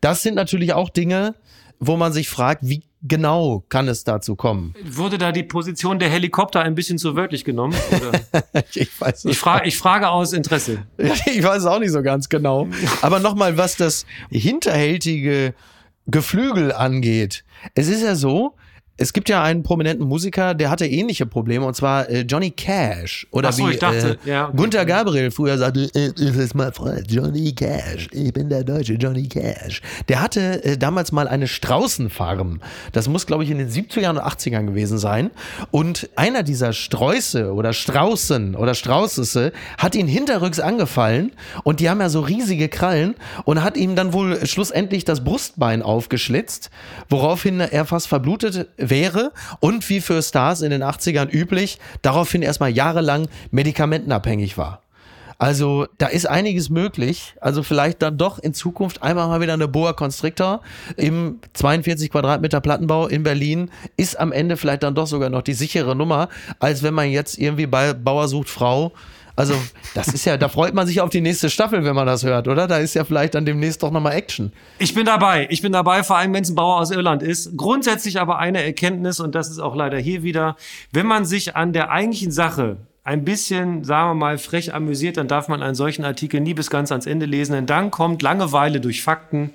Das 0.00 0.22
sind 0.22 0.34
natürlich 0.34 0.72
auch 0.72 0.90
Dinge, 0.90 1.34
wo 1.80 1.96
man 1.96 2.12
sich 2.12 2.28
fragt, 2.28 2.66
wie 2.66 2.82
genau 3.02 3.64
kann 3.68 3.88
es 3.88 4.04
dazu 4.04 4.34
kommen? 4.34 4.74
Wurde 4.84 5.18
da 5.18 5.32
die 5.32 5.44
Position 5.44 5.98
der 5.98 6.10
Helikopter 6.10 6.60
ein 6.60 6.74
bisschen 6.74 6.98
zu 6.98 7.14
wörtlich 7.16 7.44
genommen? 7.44 7.76
ich 8.74 9.00
weiß 9.00 9.26
ich, 9.26 9.38
fra 9.38 9.64
ich 9.64 9.78
frage 9.78 10.08
aus 10.08 10.32
Interesse. 10.32 10.84
ich 10.98 11.42
weiß 11.42 11.58
es 11.60 11.66
auch 11.66 11.78
nicht 11.78 11.92
so 11.92 12.02
ganz 12.02 12.28
genau. 12.28 12.68
Aber 13.02 13.20
nochmal, 13.20 13.56
was 13.56 13.76
das 13.76 14.06
hinterhältige 14.30 15.54
Geflügel 16.06 16.72
angeht. 16.72 17.44
Es 17.74 17.88
ist 17.88 18.02
ja 18.02 18.14
so, 18.14 18.54
es 19.00 19.12
gibt 19.12 19.28
ja 19.28 19.44
einen 19.44 19.62
prominenten 19.62 20.06
Musiker, 20.06 20.54
der 20.54 20.70
hatte 20.70 20.84
ähnliche 20.84 21.24
Probleme, 21.24 21.64
und 21.64 21.74
zwar 21.74 22.08
äh, 22.10 22.22
Johnny 22.22 22.50
Cash. 22.50 23.28
Oder 23.30 23.52
so, 23.52 23.68
wie 23.68 23.72
ich 23.72 23.78
dachte, 23.78 24.18
äh, 24.26 24.28
ja. 24.28 24.50
Gunther 24.54 24.84
Gabriel 24.84 25.30
früher 25.30 25.56
sagte, 25.56 25.88
äh, 25.94 26.12
das 26.12 26.36
ist 26.36 26.56
mein 26.56 26.72
Freund, 26.72 27.04
Johnny 27.08 27.52
Cash. 27.52 28.08
Ich 28.10 28.32
bin 28.32 28.48
der 28.48 28.64
deutsche 28.64 28.94
Johnny 28.94 29.28
Cash. 29.28 29.82
Der 30.08 30.20
hatte 30.20 30.64
äh, 30.64 30.76
damals 30.76 31.12
mal 31.12 31.28
eine 31.28 31.46
Straußenfarm. 31.46 32.60
Das 32.90 33.08
muss, 33.08 33.26
glaube 33.26 33.44
ich, 33.44 33.50
in 33.50 33.58
den 33.58 33.70
70ern 33.70 34.10
und 34.10 34.18
80ern 34.18 34.66
gewesen 34.66 34.98
sein. 34.98 35.30
Und 35.70 36.10
einer 36.16 36.42
dieser 36.42 36.72
Sträuße 36.72 37.52
oder 37.52 37.72
Straußen 37.72 38.56
oder 38.56 38.74
Straußesse 38.74 39.52
hat 39.78 39.94
ihn 39.94 40.08
hinterrücks 40.08 40.58
angefallen 40.58 41.30
und 41.62 41.78
die 41.78 41.88
haben 41.88 42.00
ja 42.00 42.08
so 42.08 42.20
riesige 42.20 42.68
Krallen 42.68 43.14
und 43.44 43.62
hat 43.62 43.76
ihm 43.76 43.94
dann 43.94 44.12
wohl 44.12 44.44
schlussendlich 44.44 45.04
das 45.04 45.22
Brustbein 45.22 45.82
aufgeschlitzt, 45.82 46.70
woraufhin 47.08 47.60
er 47.60 47.84
fast 47.84 48.08
verblutet 48.08 48.66
wäre 48.90 49.32
und 49.60 49.88
wie 49.88 50.00
für 50.00 50.22
Stars 50.22 50.62
in 50.62 50.70
den 50.70 50.82
80ern 50.82 51.30
üblich, 51.30 51.78
daraufhin 52.02 52.42
erstmal 52.42 52.70
jahrelang 52.70 53.28
medikamentenabhängig 53.50 54.58
war. 54.58 54.82
Also 55.38 55.86
da 55.98 56.08
ist 56.08 56.26
einiges 56.26 56.68
möglich. 56.68 57.34
Also 57.40 57.62
vielleicht 57.62 58.02
dann 58.02 58.18
doch 58.18 58.40
in 58.40 58.54
Zukunft 58.54 59.02
einmal 59.02 59.28
mal 59.28 59.40
wieder 59.40 59.52
eine 59.52 59.68
Boa 59.68 59.92
Constrictor 59.92 60.62
im 60.96 61.38
42 61.54 62.10
Quadratmeter 62.10 62.60
Plattenbau 62.60 63.06
in 63.06 63.22
Berlin 63.22 63.70
ist 63.96 64.18
am 64.18 64.32
Ende 64.32 64.56
vielleicht 64.56 64.82
dann 64.82 64.96
doch 64.96 65.06
sogar 65.06 65.30
noch 65.30 65.42
die 65.42 65.54
sichere 65.54 65.94
Nummer, 65.94 66.28
als 66.58 66.82
wenn 66.82 66.94
man 66.94 67.08
jetzt 67.10 67.38
irgendwie 67.38 67.66
bei 67.66 67.94
Bauer 67.94 68.26
sucht 68.26 68.50
Frau 68.50 68.92
also, 69.38 69.54
das 69.94 70.08
ist 70.08 70.24
ja, 70.24 70.36
da 70.36 70.48
freut 70.48 70.74
man 70.74 70.84
sich 70.88 71.00
auf 71.00 71.10
die 71.10 71.20
nächste 71.20 71.48
Staffel, 71.48 71.84
wenn 71.84 71.94
man 71.94 72.08
das 72.08 72.24
hört, 72.24 72.48
oder? 72.48 72.66
Da 72.66 72.78
ist 72.78 72.94
ja 72.94 73.04
vielleicht 73.04 73.34
dann 73.36 73.46
demnächst 73.46 73.84
doch 73.84 73.92
nochmal 73.92 74.14
Action. 74.14 74.52
Ich 74.80 74.94
bin 74.94 75.06
dabei. 75.06 75.46
Ich 75.48 75.62
bin 75.62 75.70
dabei, 75.70 76.02
vor 76.02 76.16
allem 76.16 76.34
wenn 76.34 76.42
es 76.42 76.50
ein 76.50 76.56
Bauer 76.56 76.80
aus 76.80 76.90
Irland 76.90 77.22
ist. 77.22 77.56
Grundsätzlich 77.56 78.18
aber 78.18 78.40
eine 78.40 78.64
Erkenntnis, 78.64 79.20
und 79.20 79.36
das 79.36 79.48
ist 79.48 79.60
auch 79.60 79.76
leider 79.76 79.96
hier 79.96 80.24
wieder, 80.24 80.56
wenn 80.90 81.06
man 81.06 81.24
sich 81.24 81.54
an 81.54 81.72
der 81.72 81.92
eigentlichen 81.92 82.32
Sache 82.32 82.78
ein 83.04 83.24
bisschen, 83.24 83.84
sagen 83.84 84.10
wir 84.10 84.14
mal, 84.14 84.38
frech 84.38 84.74
amüsiert, 84.74 85.16
dann 85.16 85.28
darf 85.28 85.46
man 85.46 85.62
einen 85.62 85.76
solchen 85.76 86.04
Artikel 86.04 86.40
nie 86.40 86.54
bis 86.54 86.68
ganz 86.68 86.90
ans 86.90 87.06
Ende 87.06 87.26
lesen, 87.26 87.52
denn 87.52 87.66
dann 87.66 87.92
kommt 87.92 88.22
Langeweile 88.22 88.80
durch 88.80 89.02
Fakten. 89.02 89.54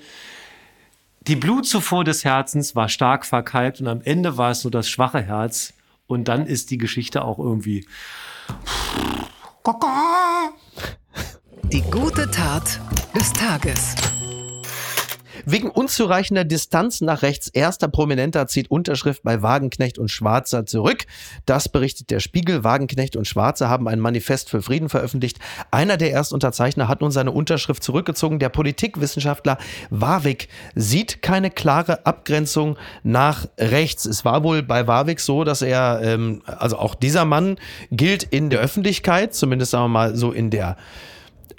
Die 1.28 1.36
Blutzufuhr 1.36 2.06
des 2.06 2.24
Herzens 2.24 2.74
war 2.74 2.88
stark 2.88 3.26
verkalkt 3.26 3.82
und 3.82 3.90
am 3.90 4.02
Ende 4.02 4.38
war 4.38 4.52
es 4.52 4.64
nur 4.64 4.72
das 4.72 4.88
schwache 4.88 5.22
Herz. 5.22 5.74
Und 6.08 6.30
dann 6.30 6.46
ist 6.48 6.72
die 6.72 6.78
Geschichte 6.78 7.24
auch 7.24 7.40
irgendwie 7.40 7.86
die 11.72 11.82
gute 11.90 12.30
Tat 12.30 12.82
des 13.16 13.32
Tages. 13.32 14.13
Wegen 15.46 15.70
unzureichender 15.70 16.46
Distanz 16.46 17.02
nach 17.02 17.22
rechts 17.22 17.50
erster 17.50 17.88
Prominenter 17.88 18.48
zieht 18.48 18.72
Unterschrift 18.72 19.24
bei 19.24 19.42
Wagenknecht 19.42 19.98
und 19.98 20.10
Schwarzer 20.10 20.66
zurück. 20.66 21.06
Das 21.46 21.68
berichtet 21.68 22.12
der 22.12 22.22
Spiegel. 22.22 22.64
Wagenknecht 22.64 23.16
und 23.18 23.28
Schwarzer 23.28 23.68
haben 23.68 23.88
ein 23.90 24.00
Manifest 24.00 24.50
für 24.50 24.62
Frieden 24.62 24.88
veröffentlicht. 24.88 25.40
Einer 25.70 25.98
der 25.98 26.14
Erstunterzeichner 26.14 26.88
hat 26.88 27.02
nun 27.02 27.12
seine 27.12 27.32
Unterschrift 27.32 27.84
zurückgezogen. 27.84 28.40
Der 28.40 28.50
Politikwissenschaftler 28.50 29.58
Warwick 29.90 30.48
sieht 30.76 31.22
keine 31.22 31.52
klare 31.52 32.06
Abgrenzung 32.06 32.78
nach 33.04 33.48
rechts. 33.58 34.06
Es 34.06 34.24
war 34.24 34.44
wohl 34.44 34.64
bei 34.64 34.88
Warwick 34.88 35.20
so, 35.20 35.44
dass 35.44 35.62
er, 35.62 36.02
ähm, 36.04 36.42
also 36.46 36.78
auch 36.78 36.96
dieser 36.96 37.26
Mann 37.26 37.58
gilt 37.92 38.24
in 38.24 38.50
der 38.50 38.60
Öffentlichkeit, 38.60 39.34
zumindest 39.34 39.72
sagen 39.72 39.86
wir 39.86 39.90
mal 39.90 40.16
so 40.16 40.32
in 40.32 40.50
der 40.50 40.78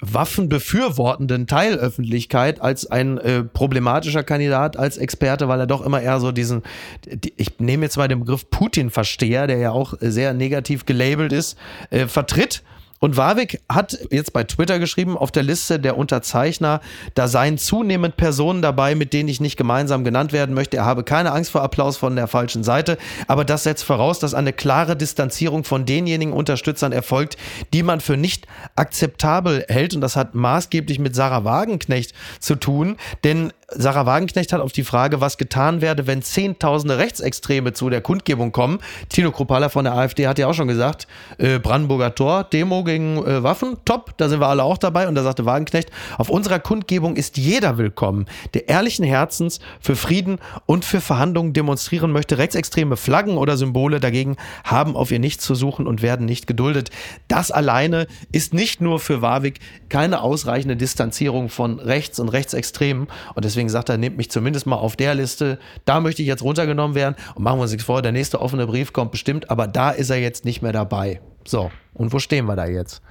waffenbefürwortenden 0.01 1.47
Teilöffentlichkeit 1.47 2.61
als 2.61 2.89
ein 2.89 3.17
äh, 3.17 3.43
problematischer 3.43 4.23
Kandidat, 4.23 4.77
als 4.77 4.97
Experte, 4.97 5.47
weil 5.47 5.59
er 5.59 5.67
doch 5.67 5.85
immer 5.85 6.01
eher 6.01 6.19
so 6.19 6.31
diesen, 6.31 6.63
die, 7.05 7.33
ich 7.37 7.59
nehme 7.59 7.85
jetzt 7.85 7.97
mal 7.97 8.07
den 8.07 8.19
Begriff 8.19 8.49
Putin-Versteher, 8.49 9.47
der 9.47 9.57
ja 9.57 9.71
auch 9.71 9.93
sehr 9.99 10.33
negativ 10.33 10.85
gelabelt 10.85 11.33
ist, 11.33 11.57
äh, 11.89 12.07
vertritt. 12.07 12.63
Und 12.99 13.17
Warwick 13.17 13.61
hat 13.69 13.97
jetzt 14.09 14.31
bei 14.31 14.43
Twitter 14.45 14.79
geschrieben, 14.79 15.17
auf 15.17 15.31
der 15.31 15.43
Liste 15.43 15.79
der 15.79 15.97
Unterzeichner, 15.97 16.79
da 17.13 17.27
seien 17.27 17.57
zunehmend 17.57 18.15
Personen 18.15 18.61
dabei, 18.61 18.95
mit 18.95 19.11
denen 19.11 19.27
ich 19.27 19.41
nicht 19.41 19.57
gemeinsam 19.57 20.03
genannt 20.03 20.31
werden 20.31 20.55
möchte. 20.55 20.77
Er 20.77 20.85
habe 20.85 21.03
keine 21.03 21.33
Angst 21.33 21.51
vor 21.51 21.61
Applaus 21.61 21.97
von 21.97 22.15
der 22.15 22.27
falschen 22.27 22.63
Seite, 22.63 22.97
aber 23.27 23.43
das 23.43 23.63
setzt 23.63 23.83
voraus, 23.83 24.19
dass 24.19 24.33
eine 24.33 24.53
klare 24.53 24.95
Distanzierung 24.95 25.65
von 25.65 25.85
denjenigen 25.85 26.33
Unterstützern 26.33 26.93
erfolgt, 26.93 27.37
die 27.73 27.83
man 27.83 27.99
für 27.99 28.15
nicht 28.15 28.47
akzeptabel 28.75 29.65
hält. 29.67 29.93
Und 29.93 30.01
das 30.01 30.15
hat 30.15 30.33
maßgeblich 30.33 30.99
mit 30.99 31.15
Sarah 31.15 31.43
Wagenknecht 31.43 32.13
zu 32.39 32.55
tun, 32.55 32.95
denn 33.23 33.51
Sarah 33.67 34.05
Wagenknecht 34.05 34.53
hat 34.53 34.61
auf 34.61 34.71
die 34.71 34.83
Frage, 34.83 35.21
was 35.21 35.37
getan 35.37 35.81
werde, 35.81 36.05
wenn 36.05 36.21
Zehntausende 36.21 36.99
Rechtsextreme 36.99 37.73
zu 37.73 37.89
der 37.89 38.01
Kundgebung 38.01 38.51
kommen. 38.51 38.77
Tino 39.09 39.31
Kropala 39.31 39.69
von 39.69 39.85
der 39.85 39.95
AfD 39.95 40.27
hat 40.27 40.37
ja 40.37 40.47
auch 40.47 40.53
schon 40.53 40.67
gesagt, 40.67 41.07
äh, 41.39 41.57
Brandenburger 41.57 42.13
Tor, 42.13 42.43
Demo 42.43 42.83
gegen 42.83 43.17
äh, 43.25 43.41
Waffen, 43.41 43.77
top, 43.83 44.15
da 44.17 44.29
sind 44.29 44.39
wir 44.39 44.47
alle 44.47 44.63
auch 44.63 44.77
dabei. 44.77 45.07
Und 45.07 45.15
da 45.15 45.23
sagte 45.23 45.45
Wagenknecht, 45.45 45.89
auf 46.19 46.29
unserer 46.29 46.59
Kundgebung 46.59 47.15
ist 47.15 47.37
jeder 47.37 47.79
willkommen, 47.79 48.27
der 48.53 48.69
ehrlichen 48.69 49.03
Herzens 49.03 49.59
für 49.79 49.95
Frieden 49.95 50.37
und 50.67 50.85
für 50.85 51.01
Verhandlungen 51.01 51.53
demonstrieren 51.53 52.11
möchte. 52.11 52.37
Rechtsextreme 52.37 52.97
Flaggen 52.97 53.37
oder 53.37 53.57
Symbole 53.57 53.99
dagegen 53.99 54.37
haben 54.63 54.95
auf 54.95 55.11
ihr 55.11 55.19
nichts 55.19 55.43
zu 55.43 55.55
suchen 55.55 55.87
und 55.87 56.03
werden 56.03 56.27
nicht 56.27 56.45
geduldet. 56.45 56.91
Das 57.27 57.49
alleine 57.49 58.05
ist 58.31 58.53
nicht 58.53 58.79
nur 58.79 58.99
für 58.99 59.23
Warwick 59.23 59.59
keine 59.89 60.21
ausreichende 60.21 60.77
Distanzierung 60.77 61.49
von 61.49 61.79
rechts 61.79 62.19
und 62.19 62.29
Rechtsextremen. 62.29 63.07
Und 63.33 63.45
deswegen 63.45 63.54
sagt 63.69 63.89
er, 63.89 63.97
nehmt 63.97 64.17
mich 64.17 64.29
zumindest 64.29 64.65
mal 64.65 64.75
auf 64.75 64.95
der 64.95 65.15
Liste. 65.15 65.59
Da 65.85 65.99
möchte 65.99 66.21
ich 66.21 66.27
jetzt 66.27 66.43
runtergenommen 66.43 66.95
werden. 66.95 67.15
Und 67.35 67.43
machen 67.43 67.57
wir 67.57 67.63
uns 67.63 67.71
nichts 67.71 67.85
vor, 67.85 68.01
der 68.01 68.11
nächste 68.11 68.41
offene 68.41 68.67
Brief 68.67 68.93
kommt 68.93 69.11
bestimmt, 69.11 69.49
aber 69.49 69.67
da 69.67 69.91
ist 69.91 70.09
er 70.09 70.19
jetzt 70.19 70.45
nicht 70.45 70.61
mehr 70.61 70.73
dabei. 70.73 71.21
So, 71.47 71.71
und 71.93 72.13
wo 72.13 72.19
stehen 72.19 72.45
wir 72.45 72.55
da 72.55 72.67
jetzt? 72.67 73.01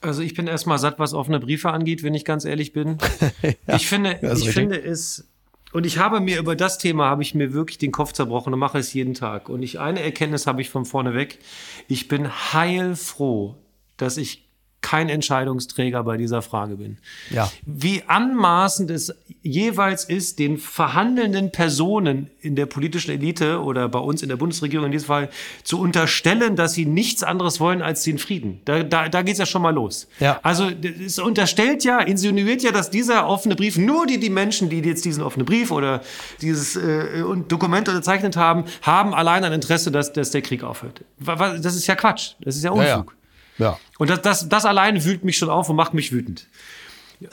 Also 0.00 0.22
ich 0.22 0.34
bin 0.34 0.46
erstmal 0.46 0.78
satt, 0.78 0.98
was 0.98 1.12
offene 1.12 1.40
Briefe 1.40 1.70
angeht, 1.70 2.02
wenn 2.02 2.14
ich 2.14 2.24
ganz 2.24 2.44
ehrlich 2.44 2.72
bin. 2.72 2.98
ja, 3.42 3.76
ich 3.76 3.86
finde, 3.86 4.18
ich 4.22 4.50
finde 4.50 4.80
es 4.80 5.26
und 5.72 5.86
ich 5.86 5.98
habe 5.98 6.20
mir 6.20 6.38
über 6.38 6.56
das 6.56 6.78
Thema 6.78 7.06
habe 7.06 7.22
ich 7.22 7.34
mir 7.34 7.52
wirklich 7.52 7.78
den 7.78 7.92
Kopf 7.92 8.12
zerbrochen 8.12 8.52
und 8.52 8.58
mache 8.58 8.78
es 8.78 8.92
jeden 8.92 9.14
Tag. 9.14 9.48
Und 9.48 9.62
ich 9.62 9.78
eine 9.78 10.02
Erkenntnis 10.02 10.46
habe 10.46 10.60
ich 10.62 10.70
von 10.70 10.84
vorne 10.84 11.14
weg. 11.14 11.38
Ich 11.86 12.08
bin 12.08 12.28
heilfroh, 12.52 13.56
dass 13.96 14.16
ich 14.16 14.49
kein 14.82 15.08
Entscheidungsträger 15.08 16.02
bei 16.04 16.16
dieser 16.16 16.42
Frage 16.42 16.76
bin. 16.76 16.98
Ja. 17.30 17.50
Wie 17.66 18.02
anmaßend 18.06 18.90
es 18.90 19.14
jeweils 19.42 20.04
ist, 20.04 20.38
den 20.38 20.58
verhandelnden 20.58 21.52
Personen 21.52 22.30
in 22.40 22.56
der 22.56 22.66
politischen 22.66 23.10
Elite 23.10 23.60
oder 23.60 23.88
bei 23.88 23.98
uns 23.98 24.22
in 24.22 24.28
der 24.28 24.36
Bundesregierung 24.36 24.86
in 24.86 24.92
diesem 24.92 25.06
Fall 25.06 25.28
zu 25.64 25.80
unterstellen, 25.80 26.56
dass 26.56 26.74
sie 26.74 26.86
nichts 26.86 27.22
anderes 27.22 27.60
wollen 27.60 27.82
als 27.82 28.02
den 28.02 28.18
Frieden. 28.18 28.60
Da, 28.64 28.82
da, 28.82 29.08
da 29.08 29.22
geht 29.22 29.34
es 29.34 29.38
ja 29.38 29.46
schon 29.46 29.62
mal 29.62 29.74
los. 29.74 30.08
Ja. 30.18 30.40
Also 30.42 30.68
es 30.68 31.18
unterstellt 31.18 31.84
ja, 31.84 32.00
insinuiert 32.00 32.62
ja, 32.62 32.72
dass 32.72 32.90
dieser 32.90 33.26
offene 33.26 33.56
Brief, 33.56 33.76
nur 33.76 34.06
die, 34.06 34.18
die 34.18 34.30
Menschen, 34.30 34.70
die 34.70 34.80
jetzt 34.80 35.04
diesen 35.04 35.22
offenen 35.22 35.46
Brief 35.46 35.70
oder 35.70 36.02
dieses 36.40 36.76
äh, 36.76 37.22
Dokument 37.48 37.88
unterzeichnet 37.88 38.36
haben, 38.36 38.64
haben 38.82 39.14
allein 39.14 39.44
ein 39.44 39.52
Interesse, 39.52 39.90
dass, 39.90 40.12
dass 40.12 40.30
der 40.30 40.42
Krieg 40.42 40.62
aufhört. 40.64 41.02
Das 41.18 41.74
ist 41.74 41.86
ja 41.86 41.94
Quatsch. 41.94 42.32
Das 42.40 42.56
ist 42.56 42.64
ja 42.64 42.70
Unfug. 42.70 42.86
Ja, 42.86 42.96
ja. 42.96 43.19
Ja. 43.60 43.78
Und 43.98 44.10
das, 44.10 44.22
das, 44.22 44.48
das 44.48 44.64
alleine 44.64 45.04
wühlt 45.04 45.24
mich 45.24 45.38
schon 45.38 45.50
auf 45.50 45.68
und 45.68 45.76
macht 45.76 45.94
mich 45.94 46.10
wütend. 46.12 46.46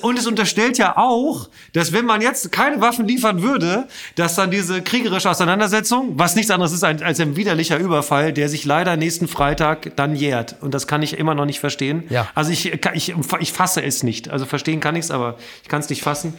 Und 0.02 0.20
es 0.20 0.28
unterstellt 0.28 0.78
ja 0.78 0.98
auch, 0.98 1.50
dass 1.72 1.94
wenn 1.94 2.06
man 2.06 2.22
jetzt 2.22 2.52
keine 2.52 2.82
Waffen 2.82 3.08
liefern 3.08 3.42
würde, 3.42 3.88
dass 4.16 4.36
dann 4.36 4.52
diese 4.52 4.82
kriegerische 4.82 5.30
Auseinandersetzung, 5.30 6.20
was 6.20 6.36
nichts 6.36 6.52
anderes 6.52 6.74
ist 6.74 6.84
als 6.84 7.20
ein 7.22 7.38
widerlicher 7.38 7.78
Überfall, 7.78 8.34
der 8.34 8.50
sich 8.50 8.66
leider 8.66 8.98
nächsten 8.98 9.30
Freitag 9.30 9.96
dann 9.96 10.14
jährt. 10.14 10.58
Und 10.60 10.74
das 10.74 10.88
kann 10.88 11.02
ich 11.04 11.18
immer 11.18 11.36
noch 11.36 11.46
nicht 11.46 11.62
verstehen. 11.62 12.04
Ja. 12.10 12.28
Also 12.36 12.52
ich, 12.52 12.74
ich, 12.94 13.16
ich 13.40 13.54
fasse 13.54 13.82
es 13.82 14.04
nicht. 14.04 14.30
Also 14.30 14.46
verstehen 14.46 14.82
kann 14.82 14.98
ich 14.98 15.06
es, 15.06 15.12
aber 15.12 15.38
ich 15.64 15.70
kann 15.70 15.80
es 15.80 15.90
nicht 15.90 16.02
fassen. 16.02 16.34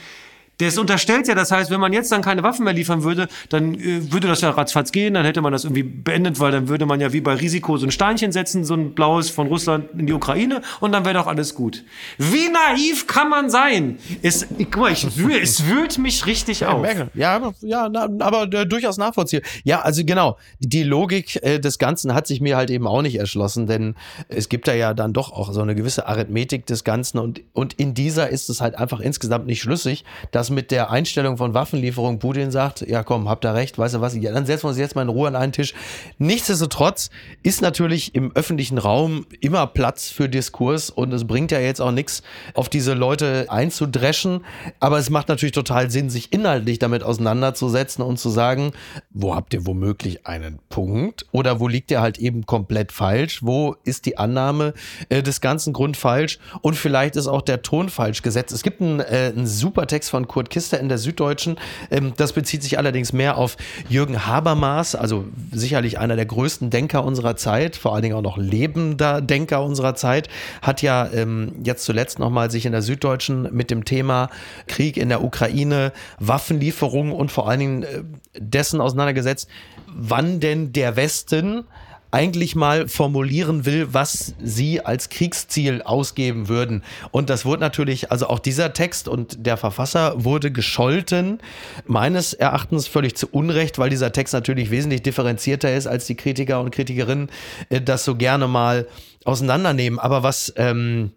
Das 0.58 0.76
unterstellt 0.76 1.28
ja, 1.28 1.34
das 1.34 1.50
heißt, 1.50 1.70
wenn 1.70 1.80
man 1.80 1.92
jetzt 1.92 2.10
dann 2.12 2.22
keine 2.22 2.42
Waffen 2.42 2.64
mehr 2.64 2.72
liefern 2.72 3.02
würde, 3.02 3.28
dann 3.48 3.74
äh, 3.74 4.12
würde 4.12 4.28
das 4.28 4.40
ja 4.40 4.50
ratzfatz 4.50 4.92
gehen, 4.92 5.14
dann 5.14 5.24
hätte 5.24 5.40
man 5.40 5.52
das 5.52 5.64
irgendwie 5.64 5.84
beendet, 5.84 6.40
weil 6.40 6.52
dann 6.52 6.68
würde 6.68 6.86
man 6.86 7.00
ja 7.00 7.12
wie 7.12 7.20
bei 7.20 7.34
Risiko 7.34 7.76
so 7.76 7.86
ein 7.86 7.90
Steinchen 7.90 8.32
setzen, 8.32 8.64
so 8.64 8.74
ein 8.74 8.94
blaues 8.94 9.30
von 9.30 9.46
Russland 9.46 9.88
in 9.96 10.06
die 10.06 10.12
Ukraine 10.12 10.62
und 10.80 10.92
dann 10.92 11.04
wäre 11.04 11.14
doch 11.14 11.26
alles 11.26 11.54
gut. 11.54 11.84
Wie 12.18 12.48
naiv 12.48 13.06
kann 13.06 13.30
man 13.30 13.50
sein? 13.50 13.98
Es, 14.22 14.46
guck 14.58 14.76
mal, 14.78 14.92
ich, 14.92 15.04
es 15.04 15.66
wühlt 15.66 15.98
mich 15.98 16.26
richtig 16.26 16.66
auf. 16.66 16.86
Ja, 17.14 17.52
ja, 17.60 17.88
na, 17.88 18.08
aber 18.20 18.52
äh, 18.52 18.66
durchaus 18.66 18.98
nachvollziehbar. 18.98 19.48
Ja, 19.64 19.80
also 19.80 20.04
genau, 20.04 20.38
die 20.58 20.82
Logik 20.82 21.38
äh, 21.42 21.58
des 21.58 21.78
Ganzen 21.78 22.14
hat 22.14 22.26
sich 22.26 22.40
mir 22.40 22.56
halt 22.56 22.70
eben 22.70 22.86
auch 22.86 23.02
nicht 23.02 23.16
erschlossen, 23.16 23.66
denn 23.66 23.94
es 24.28 24.48
gibt 24.48 24.68
da 24.68 24.74
ja 24.74 24.94
dann 24.94 25.12
doch 25.12 25.32
auch 25.32 25.52
so 25.52 25.60
eine 25.60 25.74
gewisse 25.74 26.06
Arithmetik 26.06 26.66
des 26.66 26.84
Ganzen 26.84 27.18
und, 27.18 27.42
und 27.52 27.74
in 27.74 27.94
dieser 27.94 28.28
ist 28.28 28.50
es 28.50 28.60
halt 28.60 28.76
einfach 28.76 29.00
insgesamt 29.00 29.46
nicht 29.46 29.62
schlüssig, 29.62 30.04
dass 30.32 30.47
dass 30.48 30.54
mit 30.54 30.70
der 30.70 30.90
Einstellung 30.90 31.36
von 31.36 31.54
Waffenlieferungen 31.54 32.18
Putin 32.18 32.50
sagt, 32.50 32.80
ja 32.80 33.02
komm, 33.02 33.28
habt 33.28 33.44
ihr 33.44 33.54
recht, 33.54 33.78
weißt 33.78 33.96
du 33.96 34.00
was, 34.00 34.16
ja, 34.16 34.32
dann 34.32 34.46
setzen 34.46 34.64
wir 34.64 34.68
uns 34.70 34.78
jetzt 34.78 34.94
mal 34.94 35.02
in 35.02 35.08
Ruhe 35.08 35.28
an 35.28 35.36
einen 35.36 35.52
Tisch. 35.52 35.74
Nichtsdestotrotz 36.18 37.10
ist 37.42 37.60
natürlich 37.60 38.14
im 38.14 38.34
öffentlichen 38.34 38.78
Raum 38.78 39.26
immer 39.40 39.66
Platz 39.66 40.08
für 40.08 40.28
Diskurs 40.28 40.90
und 40.90 41.12
es 41.12 41.26
bringt 41.26 41.52
ja 41.52 41.60
jetzt 41.60 41.80
auch 41.80 41.90
nichts, 41.90 42.22
auf 42.54 42.68
diese 42.68 42.94
Leute 42.94 43.46
einzudreschen, 43.48 44.44
aber 44.80 44.98
es 44.98 45.10
macht 45.10 45.28
natürlich 45.28 45.52
total 45.52 45.90
Sinn, 45.90 46.10
sich 46.10 46.32
inhaltlich 46.32 46.78
damit 46.78 47.02
auseinanderzusetzen 47.02 48.02
und 48.02 48.18
zu 48.18 48.30
sagen, 48.30 48.72
wo 49.10 49.34
habt 49.34 49.52
ihr 49.54 49.66
womöglich 49.66 50.26
einen 50.26 50.60
Punkt 50.68 51.26
oder 51.32 51.60
wo 51.60 51.68
liegt 51.68 51.90
ihr 51.90 52.00
halt 52.00 52.18
eben 52.18 52.46
komplett 52.46 52.92
falsch, 52.92 53.42
wo 53.42 53.76
ist 53.84 54.06
die 54.06 54.16
Annahme 54.16 54.72
äh, 55.08 55.22
des 55.22 55.40
ganzen 55.40 55.72
Grund 55.72 55.96
falsch 55.96 56.38
und 56.62 56.74
vielleicht 56.74 57.16
ist 57.16 57.26
auch 57.26 57.42
der 57.42 57.62
Ton 57.62 57.88
falsch 57.88 58.22
gesetzt. 58.22 58.52
Es 58.52 58.62
gibt 58.62 58.80
einen, 58.80 59.00
äh, 59.00 59.32
einen 59.34 59.46
super 59.46 59.86
Text 59.86 60.10
von 60.10 60.26
Kurt 60.26 60.37
Kurt 60.38 60.50
Kister 60.50 60.78
in 60.78 60.88
der 60.88 60.98
Süddeutschen. 60.98 61.56
Ähm, 61.90 62.12
das 62.16 62.32
bezieht 62.32 62.62
sich 62.62 62.78
allerdings 62.78 63.12
mehr 63.12 63.36
auf 63.36 63.56
Jürgen 63.88 64.24
Habermas, 64.24 64.94
also 64.94 65.24
sicherlich 65.50 65.98
einer 65.98 66.14
der 66.14 66.26
größten 66.26 66.70
Denker 66.70 67.02
unserer 67.02 67.34
Zeit, 67.34 67.74
vor 67.74 67.92
allen 67.92 68.02
Dingen 68.02 68.14
auch 68.14 68.22
noch 68.22 68.38
lebender 68.38 69.20
Denker 69.20 69.64
unserer 69.64 69.96
Zeit, 69.96 70.28
hat 70.62 70.80
ja 70.80 71.08
ähm, 71.12 71.56
jetzt 71.64 71.84
zuletzt 71.84 72.20
nochmal 72.20 72.52
sich 72.52 72.66
in 72.66 72.72
der 72.72 72.82
Süddeutschen 72.82 73.48
mit 73.52 73.72
dem 73.72 73.84
Thema 73.84 74.30
Krieg 74.68 74.96
in 74.96 75.08
der 75.08 75.24
Ukraine, 75.24 75.92
Waffenlieferungen 76.20 77.12
und 77.12 77.32
vor 77.32 77.48
allen 77.48 77.58
Dingen 77.58 77.82
äh, 77.82 78.02
dessen 78.38 78.80
auseinandergesetzt, 78.80 79.48
wann 79.88 80.38
denn 80.38 80.72
der 80.72 80.94
Westen 80.94 81.64
eigentlich 82.10 82.56
mal 82.56 82.88
formulieren 82.88 83.66
will, 83.66 83.88
was 83.92 84.34
sie 84.42 84.80
als 84.84 85.08
Kriegsziel 85.08 85.82
ausgeben 85.82 86.48
würden. 86.48 86.82
Und 87.10 87.30
das 87.30 87.44
wurde 87.44 87.60
natürlich, 87.60 88.10
also 88.10 88.28
auch 88.28 88.38
dieser 88.38 88.72
Text 88.72 89.08
und 89.08 89.46
der 89.46 89.56
Verfasser 89.56 90.24
wurde 90.24 90.50
gescholten, 90.50 91.38
meines 91.86 92.32
Erachtens 92.32 92.86
völlig 92.86 93.16
zu 93.16 93.28
Unrecht, 93.28 93.78
weil 93.78 93.90
dieser 93.90 94.12
Text 94.12 94.32
natürlich 94.32 94.70
wesentlich 94.70 95.02
differenzierter 95.02 95.74
ist, 95.74 95.86
als 95.86 96.06
die 96.06 96.14
Kritiker 96.14 96.60
und 96.60 96.70
Kritikerinnen 96.70 97.30
äh, 97.68 97.80
das 97.80 98.04
so 98.04 98.16
gerne 98.16 98.48
mal 98.48 98.86
auseinandernehmen. 99.24 99.98
Aber 99.98 100.22
was 100.22 100.52
ähm, 100.56 101.12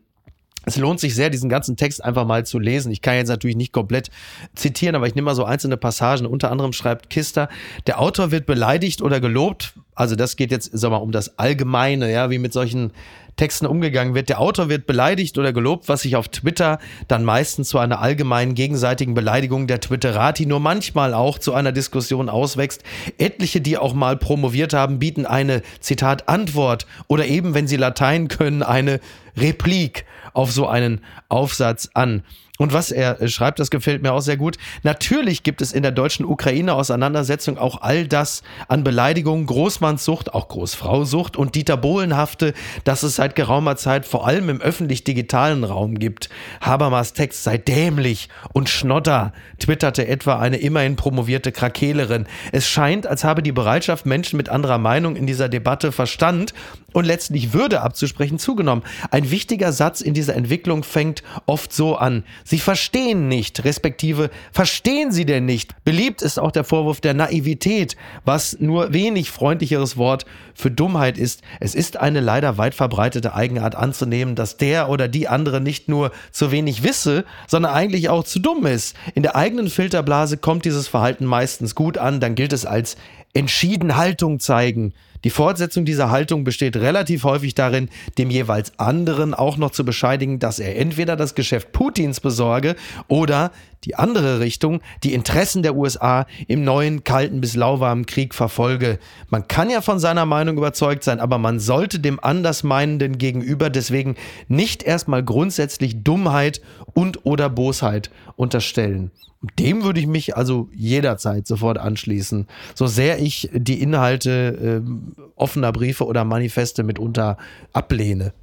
es 0.66 0.78
lohnt 0.78 1.00
sich 1.00 1.16
sehr, 1.16 1.30
diesen 1.30 1.50
ganzen 1.50 1.76
Text 1.76 2.04
einfach 2.04 2.26
mal 2.26 2.46
zu 2.46 2.60
lesen. 2.60 2.92
Ich 2.92 3.02
kann 3.02 3.16
jetzt 3.16 3.30
natürlich 3.30 3.56
nicht 3.56 3.74
komplett 3.74 4.12
zitieren, 4.56 4.96
aber 4.96 5.08
ich 5.08 5.16
nehme 5.16 5.26
mal 5.26 5.36
so 5.36 5.44
einzelne 5.44 5.78
Passagen. 5.78 6.26
Unter 6.26 6.52
anderem 6.52 6.72
schreibt 6.72 7.10
Kister, 7.10 7.50
der 7.88 8.00
Autor 8.00 8.32
wird 8.32 8.46
beleidigt 8.46 9.02
oder 9.02 9.20
gelobt. 9.20 9.74
Also 9.96 10.16
das 10.16 10.36
geht 10.36 10.52
jetzt, 10.52 10.70
sag 10.74 10.92
mal, 10.92 10.98
um 10.98 11.12
das 11.12 11.40
Allgemeine, 11.40 12.12
ja, 12.12 12.30
wie 12.30 12.38
mit 12.38 12.54
solchen 12.54 12.92
Texten 13.38 13.66
umgegangen 13.66 14.14
wird. 14.14 14.30
Der 14.30 14.40
Autor 14.40 14.70
wird 14.70 14.86
beleidigt 14.86 15.38
oder 15.38 15.52
gelobt, 15.54 15.90
was 15.90 16.02
sich 16.02 16.16
auf 16.16 16.28
Twitter 16.28 16.80
dann 17.08 17.24
meistens 17.24 17.70
zu 17.70 17.80
einer 17.80 18.00
allgemeinen 18.00 18.54
gegenseitigen 18.54 19.14
Beleidigung 19.14 19.68
der 19.68 19.80
Twitterati 19.80 20.46
nur 20.46 20.60
manchmal 20.60 21.14
auch 21.14 21.40
zu 21.40 21.54
einer 21.54 21.72
Diskussion 21.72 22.30
auswächst. 22.30 22.84
Etliche, 23.18 23.62
die 23.62 23.78
auch 23.78 23.94
mal 23.94 24.18
promoviert 24.18 24.74
haben, 24.74 25.00
bieten 25.00 25.26
eine, 25.26 25.64
Zitat, 25.80 26.30
Antwort 26.30 26.86
oder 27.08 27.26
eben, 27.26 27.54
wenn 27.54 27.68
sie 27.68 27.78
Latein 27.78 28.28
können, 28.28 28.64
eine 28.64 29.00
Replik 29.38 30.06
auf 30.34 30.52
so 30.52 30.68
einen 30.68 31.02
Aufsatz 31.30 31.90
an. 31.94 32.24
Und 32.62 32.74
was 32.74 32.92
er 32.92 33.20
äh, 33.20 33.28
schreibt, 33.28 33.58
das 33.58 33.72
gefällt 33.72 34.04
mir 34.04 34.14
auch 34.14 34.22
sehr 34.22 34.38
gut. 34.38 34.58
Natürlich 34.84 35.42
gibt 35.42 35.64
es 35.64 35.74
in 35.74 35.82
der 35.82 35.92
deutschen 35.92 36.28
Ukraine-Auseinandersetzung 36.28 37.58
auch 37.58 37.82
all 37.82 38.08
das 38.08 38.44
an 38.68 38.84
Beleidigungen, 38.84 39.48
Großmannssucht, 39.48 40.36
auch 40.36 40.48
Großfrausucht 40.48 41.36
und 41.38 41.56
Dieter 41.56 41.76
Bohlenhafte, 41.76 42.54
das 42.84 43.02
es 43.02 43.16
seit 43.16 43.36
geraumer 43.36 43.78
Zeit 43.78 44.06
vor 44.06 44.28
allem 44.28 44.48
im 44.48 44.62
öffentlich-digitalen 44.62 45.64
Raum 45.64 45.98
gibt. 45.98 46.30
Habermas 46.62 47.14
Text 47.14 47.44
sei 47.44 47.58
dämlich 47.58 48.30
und 48.54 48.70
Schnodder, 48.70 49.34
twitterte 49.58 50.08
etwa 50.08 50.38
eine 50.38 50.58
immerhin 50.58 50.96
promovierte 50.96 51.52
Krakelerin. 51.52 52.28
Es 52.52 52.68
scheint, 52.68 53.08
als 53.08 53.24
habe 53.24 53.42
die 53.42 53.52
Bereitschaft, 53.52 54.06
Menschen 54.06 54.38
mit 54.38 54.50
anderer 54.50 54.78
Meinung 54.78 55.16
in 55.16 55.26
dieser 55.26 55.50
Debatte 55.50 55.92
Verstand 55.92 56.54
und 56.94 57.06
letztlich 57.06 57.54
Würde 57.54 57.82
abzusprechen 57.82 58.40
zugenommen. 58.40 58.84
Ein 59.12 59.32
wichtiger 59.32 59.72
Satz 59.72 60.02
in 60.02 60.14
dieser 60.14 60.36
Entwicklung 60.36 60.84
fängt 60.84 61.24
oft 61.46 61.74
so 61.74 61.96
an. 61.96 62.24
Sie 62.44 62.60
verstehen 62.60 63.28
nicht, 63.28 63.64
respektive 63.64 64.30
verstehen 64.52 65.12
sie 65.12 65.26
denn 65.26 65.46
nicht. 65.46 65.84
Beliebt 65.84 66.22
ist 66.22 66.40
auch 66.40 66.52
der 66.52 66.64
Vorwurf 66.64 67.02
der 67.02 67.14
Naivität, 67.14 67.96
was 68.26 68.58
nur 68.60 68.94
wenig 68.94 69.32
freundlicheres 69.32 69.98
Wort 69.98 70.26
für 70.54 70.72
Dummheit 70.72 71.18
ist. 71.18 71.42
Es 71.60 71.76
ist 71.76 71.98
eine 71.98 72.20
leider 72.20 72.58
weit 72.58 72.76
verbreitete 72.76 73.34
Eigenart 73.34 73.76
anzunehmen, 73.76 74.36
dass 74.36 74.58
der 74.58 74.90
oder 74.90 75.08
die 75.08 75.28
andere 75.28 75.62
nicht 75.62 75.88
nur 75.88 76.12
zu 76.32 76.52
wenig 76.52 76.84
wisse, 76.84 77.26
sondern 77.48 77.74
eigentlich 77.74 78.10
auch 78.10 78.24
zu 78.24 78.40
dumm 78.40 78.66
ist. 78.66 78.96
In 79.16 79.24
der 79.24 79.36
eigenen 79.36 79.70
Filterblase 79.70 80.38
kommt 80.38 80.66
dieses 80.66 80.88
Verhalten 80.88 81.26
meistens 81.26 81.76
gut 81.76 81.98
an, 81.98 82.20
dann 82.20 82.36
gilt 82.36 82.54
es 82.54 82.66
als 82.66 82.98
entschieden 83.34 83.96
Haltung 83.96 84.40
zeigen. 84.40 84.94
Die 85.24 85.30
Fortsetzung 85.30 85.86
dieser 85.86 86.10
Haltung 86.10 86.44
besteht 86.44 86.76
relativ 86.78 87.24
häufig 87.24 87.54
darin, 87.54 87.90
dem 88.18 88.30
jeweils 88.30 88.78
anderen 88.80 89.34
auch 89.34 89.58
noch 89.58 89.72
zu 89.72 89.86
bescheidigen, 89.86 90.40
dass 90.40 90.60
er 90.60 90.78
entweder 90.78 91.16
das 91.16 91.36
Geschäft 91.36 91.72
Putins 91.72 92.20
besorge 92.20 92.76
oder 93.08 93.52
die 93.84 93.96
andere 93.96 94.40
Richtung, 94.40 94.82
die 95.04 95.14
Interessen 95.14 95.64
der 95.64 95.76
USA 95.76 96.26
im 96.48 96.64
neuen 96.64 97.04
kalten 97.04 97.42
bis 97.42 97.56
lauwarmen 97.56 98.06
Krieg 98.06 98.36
verfolge. 98.36 99.00
Man 99.30 99.48
kann 99.48 99.70
ja 99.70 99.82
von 99.82 100.00
seiner 100.00 100.26
Meinung 100.26 100.58
überzeugt 100.58 101.04
sein, 101.04 101.20
aber 101.20 101.38
man 101.38 101.60
sollte 101.60 102.00
dem 102.00 102.20
Andersmeinenden 102.20 103.18
gegenüber 103.18 103.70
deswegen 103.70 104.16
nicht 104.48 104.84
erstmal 104.84 105.24
grundsätzlich 105.24 106.04
Dummheit 106.04 106.62
und 106.94 107.26
oder 107.26 107.50
Bosheit 107.50 108.12
unterstellen. 108.36 109.12
Dem 109.58 109.84
würde 109.84 110.00
ich 110.00 110.06
mich 110.06 110.38
also 110.38 110.70
jederzeit 110.72 111.48
sofort 111.48 111.80
anschließen, 111.80 112.48
so 112.76 112.86
sehr 112.86 113.20
ich 113.20 113.50
die 113.52 113.82
Inhalte 113.82 114.84
äh, 114.86 115.22
offener 115.36 115.72
Briefe 115.72 116.06
oder 116.06 116.24
Manifeste 116.24 116.84
mitunter 116.84 117.38
ablehne. 117.74 118.34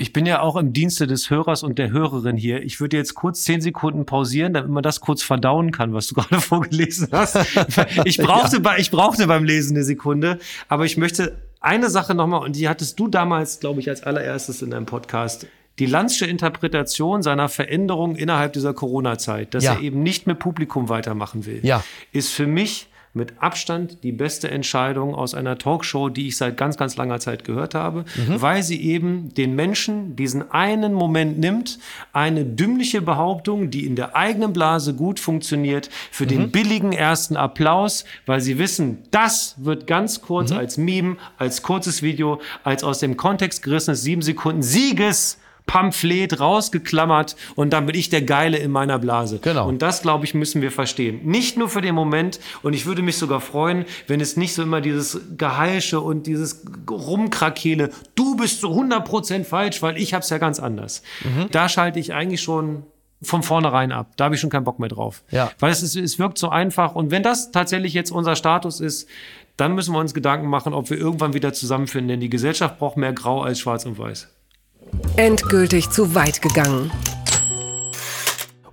Ich 0.00 0.12
bin 0.12 0.26
ja 0.26 0.40
auch 0.42 0.54
im 0.54 0.72
Dienste 0.72 1.08
des 1.08 1.28
Hörers 1.28 1.64
und 1.64 1.76
der 1.76 1.90
Hörerin 1.90 2.36
hier. 2.36 2.62
Ich 2.62 2.80
würde 2.80 2.96
jetzt 2.96 3.16
kurz 3.16 3.42
zehn 3.42 3.60
Sekunden 3.60 4.06
pausieren, 4.06 4.54
damit 4.54 4.70
man 4.70 4.84
das 4.84 5.00
kurz 5.00 5.22
verdauen 5.22 5.72
kann, 5.72 5.92
was 5.92 6.06
du 6.06 6.14
gerade 6.20 6.40
vorgelesen 6.40 7.08
hast. 7.10 7.36
Ich 8.04 8.16
brauchte, 8.18 8.56
ja. 8.56 8.62
bei, 8.62 8.78
ich 8.78 8.92
brauchte 8.92 9.26
beim 9.26 9.42
Lesen 9.42 9.76
eine 9.76 9.84
Sekunde, 9.84 10.38
aber 10.68 10.84
ich 10.84 10.96
möchte 10.96 11.36
eine 11.60 11.90
Sache 11.90 12.14
nochmal, 12.14 12.44
und 12.44 12.54
die 12.54 12.68
hattest 12.68 13.00
du 13.00 13.08
damals, 13.08 13.58
glaube 13.58 13.80
ich, 13.80 13.88
als 13.88 14.04
allererstes 14.04 14.62
in 14.62 14.70
deinem 14.70 14.86
Podcast 14.86 15.48
die 15.80 15.86
Lanzsche 15.86 16.26
Interpretation 16.26 17.22
seiner 17.22 17.48
Veränderung 17.48 18.14
innerhalb 18.14 18.52
dieser 18.52 18.74
Corona-Zeit, 18.74 19.52
dass 19.54 19.64
ja. 19.64 19.74
er 19.74 19.80
eben 19.80 20.04
nicht 20.04 20.28
mit 20.28 20.38
Publikum 20.38 20.88
weitermachen 20.88 21.44
will, 21.44 21.58
ja. 21.64 21.82
ist 22.12 22.32
für 22.32 22.46
mich 22.46 22.88
mit 23.18 23.34
Abstand 23.42 24.02
die 24.02 24.12
beste 24.12 24.50
Entscheidung 24.50 25.14
aus 25.14 25.34
einer 25.34 25.58
Talkshow, 25.58 26.08
die 26.08 26.28
ich 26.28 26.38
seit 26.38 26.56
ganz, 26.56 26.78
ganz 26.78 26.96
langer 26.96 27.20
Zeit 27.20 27.44
gehört 27.44 27.74
habe, 27.74 28.06
mhm. 28.16 28.40
weil 28.40 28.62
sie 28.62 28.80
eben 28.80 29.34
den 29.34 29.54
Menschen 29.54 30.16
diesen 30.16 30.50
einen 30.50 30.94
Moment 30.94 31.38
nimmt, 31.38 31.78
eine 32.14 32.46
dümmliche 32.46 33.02
Behauptung, 33.02 33.70
die 33.70 33.84
in 33.84 33.96
der 33.96 34.16
eigenen 34.16 34.54
Blase 34.54 34.94
gut 34.94 35.20
funktioniert, 35.20 35.90
für 36.10 36.24
mhm. 36.24 36.28
den 36.28 36.50
billigen 36.50 36.92
ersten 36.92 37.36
Applaus, 37.36 38.06
weil 38.24 38.40
sie 38.40 38.58
wissen, 38.58 39.02
das 39.10 39.56
wird 39.58 39.86
ganz 39.86 40.22
kurz 40.22 40.50
mhm. 40.50 40.56
als 40.56 40.78
Meme, 40.78 41.16
als 41.36 41.62
kurzes 41.62 42.00
Video, 42.00 42.40
als 42.64 42.82
aus 42.82 43.00
dem 43.00 43.18
Kontext 43.18 43.62
gerissenes 43.62 44.02
sieben 44.02 44.22
Sekunden 44.22 44.62
Sieges 44.62 45.38
Pamphlet 45.68 46.40
rausgeklammert 46.40 47.36
und 47.54 47.72
dann 47.72 47.86
bin 47.86 47.94
ich 47.94 48.08
der 48.08 48.22
Geile 48.22 48.56
in 48.56 48.72
meiner 48.72 48.98
Blase. 48.98 49.38
Genau. 49.40 49.68
Und 49.68 49.82
das, 49.82 50.02
glaube 50.02 50.24
ich, 50.24 50.34
müssen 50.34 50.62
wir 50.62 50.72
verstehen. 50.72 51.20
Nicht 51.22 51.56
nur 51.56 51.68
für 51.68 51.82
den 51.82 51.94
Moment 51.94 52.40
und 52.62 52.72
ich 52.72 52.86
würde 52.86 53.02
mich 53.02 53.18
sogar 53.18 53.40
freuen, 53.40 53.84
wenn 54.08 54.20
es 54.20 54.36
nicht 54.36 54.54
so 54.54 54.62
immer 54.62 54.80
dieses 54.80 55.20
Geheische 55.36 56.00
und 56.00 56.26
dieses 56.26 56.64
Rumkrakele, 56.90 57.90
du 58.16 58.36
bist 58.36 58.62
so 58.62 58.72
100% 58.72 59.44
falsch, 59.44 59.82
weil 59.82 59.98
ich 59.98 60.14
hab's 60.14 60.30
ja 60.30 60.38
ganz 60.38 60.58
anders. 60.58 61.02
Mhm. 61.22 61.48
Da 61.52 61.68
schalte 61.68 62.00
ich 62.00 62.14
eigentlich 62.14 62.40
schon 62.40 62.84
von 63.20 63.42
vornherein 63.42 63.92
ab. 63.92 64.12
Da 64.16 64.24
habe 64.24 64.36
ich 64.36 64.40
schon 64.40 64.50
keinen 64.50 64.64
Bock 64.64 64.78
mehr 64.78 64.88
drauf. 64.88 65.22
Ja. 65.30 65.50
Weil 65.58 65.70
es, 65.70 65.82
ist, 65.82 65.96
es 65.96 66.18
wirkt 66.18 66.38
so 66.38 66.48
einfach. 66.48 66.94
Und 66.94 67.10
wenn 67.10 67.22
das 67.22 67.50
tatsächlich 67.50 67.92
jetzt 67.92 68.10
unser 68.10 68.36
Status 68.36 68.80
ist, 68.80 69.06
dann 69.58 69.74
müssen 69.74 69.92
wir 69.92 69.98
uns 69.98 70.14
Gedanken 70.14 70.46
machen, 70.46 70.72
ob 70.72 70.88
wir 70.88 70.96
irgendwann 70.96 71.34
wieder 71.34 71.52
zusammenfinden. 71.52 72.08
Denn 72.08 72.20
die 72.20 72.30
Gesellschaft 72.30 72.78
braucht 72.78 72.96
mehr 72.96 73.12
Grau 73.12 73.42
als 73.42 73.60
Schwarz 73.60 73.84
und 73.84 73.98
Weiß. 73.98 74.28
Endgültig 75.16 75.90
zu 75.90 76.14
weit 76.14 76.40
gegangen. 76.42 76.90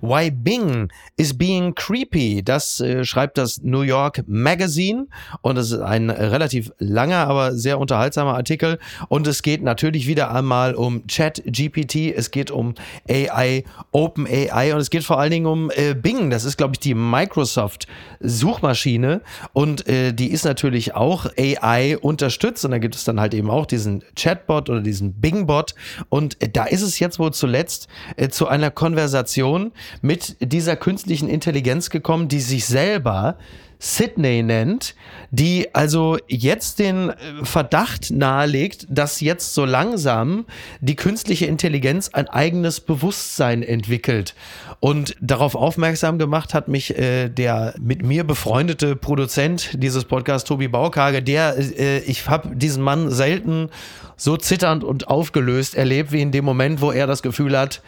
Why 0.00 0.30
Bing 0.30 0.90
is 1.16 1.36
Being 1.36 1.74
Creepy. 1.74 2.42
Das 2.42 2.80
äh, 2.80 3.04
schreibt 3.04 3.38
das 3.38 3.62
New 3.62 3.82
York 3.82 4.22
Magazine 4.26 5.06
und 5.42 5.56
es 5.56 5.72
ist 5.72 5.80
ein 5.80 6.10
relativ 6.10 6.70
langer, 6.78 7.26
aber 7.28 7.54
sehr 7.54 7.78
unterhaltsamer 7.78 8.34
Artikel. 8.34 8.78
Und 9.08 9.26
es 9.26 9.42
geht 9.42 9.62
natürlich 9.62 10.06
wieder 10.06 10.34
einmal 10.34 10.74
um 10.74 11.06
Chat 11.06 11.42
GPT, 11.44 12.14
es 12.14 12.30
geht 12.30 12.50
um 12.50 12.74
AI, 13.08 13.64
Open 13.92 14.26
AI 14.26 14.74
und 14.74 14.80
es 14.80 14.90
geht 14.90 15.04
vor 15.04 15.18
allen 15.18 15.30
Dingen 15.30 15.46
um 15.46 15.70
äh, 15.70 15.94
Bing. 15.94 16.30
Das 16.30 16.44
ist, 16.44 16.56
glaube 16.56 16.74
ich, 16.74 16.80
die 16.80 16.94
Microsoft 16.94 17.86
Suchmaschine 18.20 19.22
und 19.52 19.86
äh, 19.88 20.12
die 20.12 20.30
ist 20.30 20.44
natürlich 20.44 20.94
auch 20.94 21.26
AI 21.38 21.98
unterstützt 21.98 22.64
und 22.64 22.70
da 22.70 22.78
gibt 22.78 22.94
es 22.94 23.04
dann 23.04 23.20
halt 23.20 23.34
eben 23.34 23.50
auch 23.50 23.66
diesen 23.66 24.02
Chatbot 24.14 24.70
oder 24.70 24.80
diesen 24.80 25.14
Bing-Bot 25.14 25.74
und 26.08 26.40
äh, 26.42 26.48
da 26.48 26.64
ist 26.64 26.82
es 26.82 26.98
jetzt 26.98 27.18
wohl 27.18 27.32
zuletzt 27.32 27.88
äh, 28.16 28.28
zu 28.28 28.48
einer 28.48 28.70
Konversation 28.70 29.72
mit 30.02 30.36
dieser 30.40 30.76
künstlichen 30.76 31.28
Intelligenz 31.28 31.90
gekommen, 31.90 32.28
die 32.28 32.40
sich 32.40 32.66
selber 32.66 33.36
Sydney 33.78 34.42
nennt, 34.42 34.94
die 35.30 35.74
also 35.74 36.16
jetzt 36.28 36.78
den 36.78 37.10
äh, 37.10 37.14
Verdacht 37.42 38.10
nahelegt, 38.10 38.86
dass 38.88 39.20
jetzt 39.20 39.54
so 39.54 39.64
langsam 39.64 40.46
die 40.80 40.96
künstliche 40.96 41.46
Intelligenz 41.46 42.08
ein 42.12 42.28
eigenes 42.28 42.80
Bewusstsein 42.80 43.62
entwickelt. 43.62 44.34
Und 44.80 45.16
darauf 45.20 45.54
aufmerksam 45.54 46.18
gemacht 46.18 46.54
hat 46.54 46.68
mich 46.68 46.96
äh, 46.96 47.28
der 47.28 47.74
mit 47.78 48.02
mir 48.02 48.24
befreundete 48.24 48.96
Produzent 48.96 49.70
dieses 49.82 50.04
Podcasts, 50.04 50.48
Tobi 50.48 50.68
Baukage, 50.68 51.22
der, 51.22 51.56
äh, 51.58 51.98
ich 52.00 52.28
habe 52.28 52.56
diesen 52.56 52.82
Mann 52.82 53.10
selten 53.10 53.68
so 54.16 54.38
zitternd 54.38 54.84
und 54.84 55.08
aufgelöst 55.08 55.74
erlebt, 55.74 56.12
wie 56.12 56.22
in 56.22 56.32
dem 56.32 56.44
Moment, 56.46 56.80
wo 56.80 56.90
er 56.90 57.06
das 57.06 57.22
Gefühl 57.22 57.58
hat, 57.58 57.82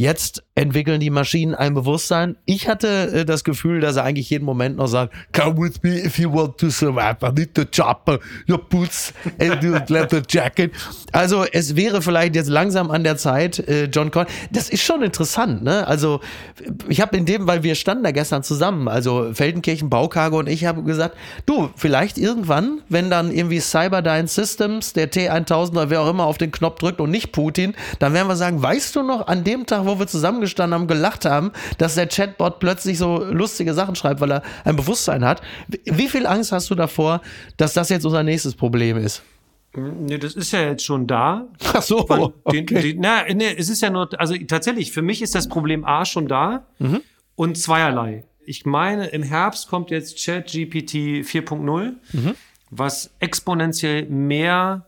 Jetzt 0.00 0.44
entwickeln 0.54 1.00
die 1.00 1.10
Maschinen 1.10 1.56
ein 1.56 1.74
Bewusstsein. 1.74 2.36
Ich 2.44 2.68
hatte 2.68 3.10
äh, 3.12 3.24
das 3.24 3.42
Gefühl, 3.42 3.80
dass 3.80 3.96
er 3.96 4.04
eigentlich 4.04 4.30
jeden 4.30 4.44
Moment 4.44 4.76
noch 4.76 4.86
sagt, 4.86 5.12
come 5.32 5.58
with 5.58 5.82
me 5.82 5.98
if 5.98 6.20
you 6.20 6.32
want 6.32 6.56
to 6.58 6.70
survive. 6.70 7.16
I 7.20 7.32
need 7.32 7.50
the 7.56 7.64
chopper, 7.64 8.20
your 8.48 8.58
boots 8.58 9.12
and 9.40 9.62
your 9.64 9.82
leather 9.88 10.22
jacket. 10.28 10.72
Also 11.10 11.44
es 11.50 11.74
wäre 11.74 12.00
vielleicht 12.00 12.36
jetzt 12.36 12.48
langsam 12.48 12.92
an 12.92 13.02
der 13.02 13.16
Zeit, 13.16 13.58
äh, 13.58 13.86
John 13.86 14.12
Con. 14.12 14.26
Das 14.52 14.70
ist 14.70 14.84
schon 14.84 15.02
interessant, 15.02 15.64
ne? 15.64 15.84
Also 15.88 16.20
ich 16.88 17.00
habe 17.00 17.16
in 17.16 17.26
dem, 17.26 17.48
weil 17.48 17.64
wir 17.64 17.74
standen 17.74 18.04
da 18.04 18.12
gestern 18.12 18.44
zusammen, 18.44 18.86
also 18.86 19.34
Feldenkirchen, 19.34 19.90
Baukage 19.90 20.36
und 20.36 20.48
ich 20.48 20.64
habe 20.64 20.84
gesagt, 20.84 21.16
du, 21.44 21.70
vielleicht 21.74 22.18
irgendwann, 22.18 22.82
wenn 22.88 23.10
dann 23.10 23.32
irgendwie 23.32 23.58
Cyberdyne 23.58 24.28
Systems, 24.28 24.92
der 24.92 25.10
T1000 25.10 25.72
oder 25.72 25.90
wer 25.90 26.02
auch 26.02 26.10
immer 26.10 26.26
auf 26.26 26.38
den 26.38 26.52
Knopf 26.52 26.78
drückt 26.78 27.00
und 27.00 27.10
nicht 27.10 27.32
Putin, 27.32 27.74
dann 27.98 28.14
werden 28.14 28.28
wir 28.28 28.36
sagen, 28.36 28.62
weißt 28.62 28.94
du 28.94 29.02
noch, 29.02 29.26
an 29.26 29.42
dem 29.42 29.66
Tag, 29.66 29.87
wo 29.88 29.98
wir 29.98 30.06
zusammengestanden 30.06 30.78
haben, 30.78 30.86
gelacht 30.86 31.24
haben, 31.24 31.52
dass 31.78 31.94
der 31.96 32.06
Chatbot 32.06 32.60
plötzlich 32.60 32.98
so 32.98 33.24
lustige 33.24 33.74
Sachen 33.74 33.94
schreibt, 33.96 34.20
weil 34.20 34.32
er 34.32 34.42
ein 34.64 34.76
Bewusstsein 34.76 35.24
hat. 35.24 35.42
Wie 35.84 36.08
viel 36.08 36.26
Angst 36.26 36.52
hast 36.52 36.70
du 36.70 36.74
davor, 36.74 37.20
dass 37.56 37.74
das 37.74 37.88
jetzt 37.88 38.04
unser 38.04 38.22
nächstes 38.22 38.54
Problem 38.54 38.96
ist? 38.96 39.22
Nee, 39.76 40.18
das 40.18 40.34
ist 40.34 40.52
ja 40.52 40.62
jetzt 40.62 40.84
schon 40.84 41.06
da. 41.06 41.46
Ach 41.72 41.82
so. 41.82 42.02
Den, 42.50 42.62
okay. 42.62 42.64
den, 42.64 43.00
na, 43.00 43.24
nee, 43.32 43.54
es 43.56 43.68
ist 43.68 43.82
ja 43.82 43.90
nur, 43.90 44.08
also 44.18 44.34
tatsächlich, 44.46 44.92
für 44.92 45.02
mich 45.02 45.22
ist 45.22 45.34
das 45.34 45.48
Problem 45.48 45.84
A 45.84 46.04
schon 46.04 46.26
da 46.26 46.66
mhm. 46.78 47.00
und 47.36 47.58
zweierlei. 47.58 48.24
Ich 48.44 48.64
meine, 48.64 49.08
im 49.08 49.22
Herbst 49.22 49.68
kommt 49.68 49.90
jetzt 49.90 50.24
ChatGPT 50.24 51.22
4.0, 51.22 51.92
mhm. 52.12 52.34
was 52.70 53.10
exponentiell 53.20 54.06
mehr 54.06 54.86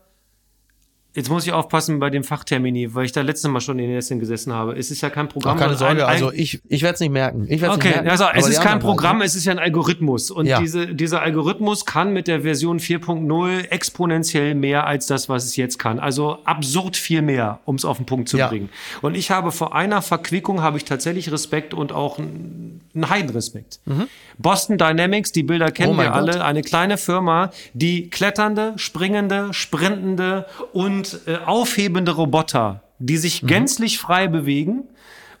Jetzt 1.13 1.29
muss 1.29 1.45
ich 1.45 1.51
aufpassen 1.51 1.99
bei 1.99 2.09
dem 2.09 2.23
Fachtermini, 2.23 2.95
weil 2.95 3.03
ich 3.03 3.11
da 3.11 3.21
letztes 3.21 3.51
Mal 3.51 3.59
schon 3.59 3.77
in 3.79 3.87
den 3.87 3.95
Nesseln 3.95 4.21
gesessen 4.21 4.53
habe. 4.53 4.77
Es 4.77 4.91
ist 4.91 5.01
ja 5.01 5.09
kein 5.09 5.27
Programm. 5.27 5.57
Ach, 5.57 5.61
keine 5.61 5.75
Sorge, 5.75 6.07
also 6.07 6.31
ich, 6.31 6.61
ich 6.69 6.83
werde 6.83 6.93
es 6.93 6.99
nicht 7.01 7.11
merken. 7.11 7.47
Ich 7.49 7.61
okay, 7.61 7.73
nicht 7.73 7.83
merken, 7.83 8.09
also 8.09 8.25
es 8.33 8.47
ist 8.47 8.61
kein 8.61 8.79
Programm, 8.79 9.17
halt, 9.17 9.27
es 9.27 9.35
ist 9.35 9.43
ja 9.43 9.51
ein 9.51 9.59
Algorithmus. 9.59 10.31
Und 10.31 10.45
ja. 10.45 10.59
diese, 10.59 10.87
dieser 10.87 11.21
Algorithmus 11.21 11.85
kann 11.85 12.13
mit 12.13 12.27
der 12.29 12.43
Version 12.43 12.79
4.0 12.79 13.69
exponentiell 13.69 14.55
mehr 14.55 14.87
als 14.87 15.05
das, 15.07 15.27
was 15.27 15.43
es 15.43 15.57
jetzt 15.57 15.79
kann. 15.79 15.99
Also 15.99 16.37
absurd 16.45 16.95
viel 16.95 17.21
mehr, 17.21 17.59
um 17.65 17.75
es 17.75 17.83
auf 17.83 17.97
den 17.97 18.05
Punkt 18.05 18.29
zu 18.29 18.37
ja. 18.37 18.47
bringen. 18.47 18.69
Und 19.01 19.15
ich 19.15 19.31
habe 19.31 19.51
vor 19.51 19.75
einer 19.75 20.01
Verquickung 20.01 20.61
habe 20.61 20.77
ich 20.77 20.85
tatsächlich 20.85 21.29
Respekt 21.29 21.73
und 21.73 21.91
auch 21.91 22.19
einen 22.19 23.09
Heidenrespekt. 23.09 23.81
Mhm. 23.83 24.07
Boston 24.37 24.77
Dynamics, 24.77 25.33
die 25.33 25.43
Bilder 25.43 25.71
kennen 25.71 25.95
oh 25.95 25.97
wir 25.97 26.05
Gott. 26.05 26.13
alle, 26.13 26.45
eine 26.45 26.61
kleine 26.61 26.97
Firma, 26.97 27.51
die 27.73 28.09
kletternde, 28.09 28.73
springende, 28.77 29.53
sprintende 29.53 30.45
und 30.71 31.00
und 31.01 31.21
äh, 31.27 31.37
aufhebende 31.37 32.11
Roboter, 32.11 32.83
die 32.99 33.17
sich 33.17 33.41
mhm. 33.41 33.47
gänzlich 33.47 33.97
frei 33.97 34.27
bewegen, 34.27 34.83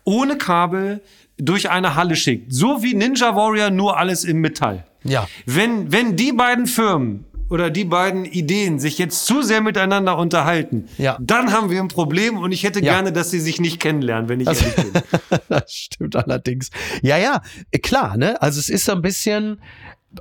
ohne 0.03 0.37
Kabel 0.37 1.01
durch 1.37 1.69
eine 1.69 1.95
Halle 1.95 2.15
schickt. 2.15 2.51
So 2.51 2.81
wie 2.81 2.95
Ninja 2.95 3.35
Warrior, 3.35 3.69
nur 3.69 3.97
alles 3.97 4.23
in 4.23 4.37
Metall. 4.39 4.85
Ja. 5.03 5.27
Wenn, 5.45 5.91
wenn 5.91 6.15
die 6.15 6.31
beiden 6.31 6.65
Firmen 6.65 7.25
oder 7.49 7.69
die 7.69 7.85
beiden 7.85 8.25
Ideen 8.25 8.79
sich 8.79 8.97
jetzt 8.97 9.25
zu 9.25 9.41
sehr 9.41 9.61
miteinander 9.61 10.17
unterhalten, 10.17 10.87
ja. 10.97 11.17
dann 11.19 11.51
haben 11.51 11.69
wir 11.69 11.79
ein 11.79 11.87
Problem 11.87 12.37
und 12.37 12.51
ich 12.51 12.63
hätte 12.63 12.79
ja. 12.79 12.93
gerne, 12.93 13.11
dass 13.11 13.29
sie 13.29 13.39
sich 13.39 13.59
nicht 13.59 13.79
kennenlernen, 13.79 14.29
wenn 14.29 14.39
ich 14.39 14.47
also, 14.47 14.65
ehrlich 14.65 14.93
bin. 14.93 15.01
das 15.49 15.71
stimmt 15.71 16.15
allerdings. 16.15 16.69
Ja, 17.03 17.17
ja, 17.17 17.41
klar, 17.83 18.17
ne? 18.17 18.41
Also 18.41 18.59
es 18.59 18.69
ist 18.69 18.85
so 18.85 18.93
ein 18.93 19.01
bisschen, 19.01 19.59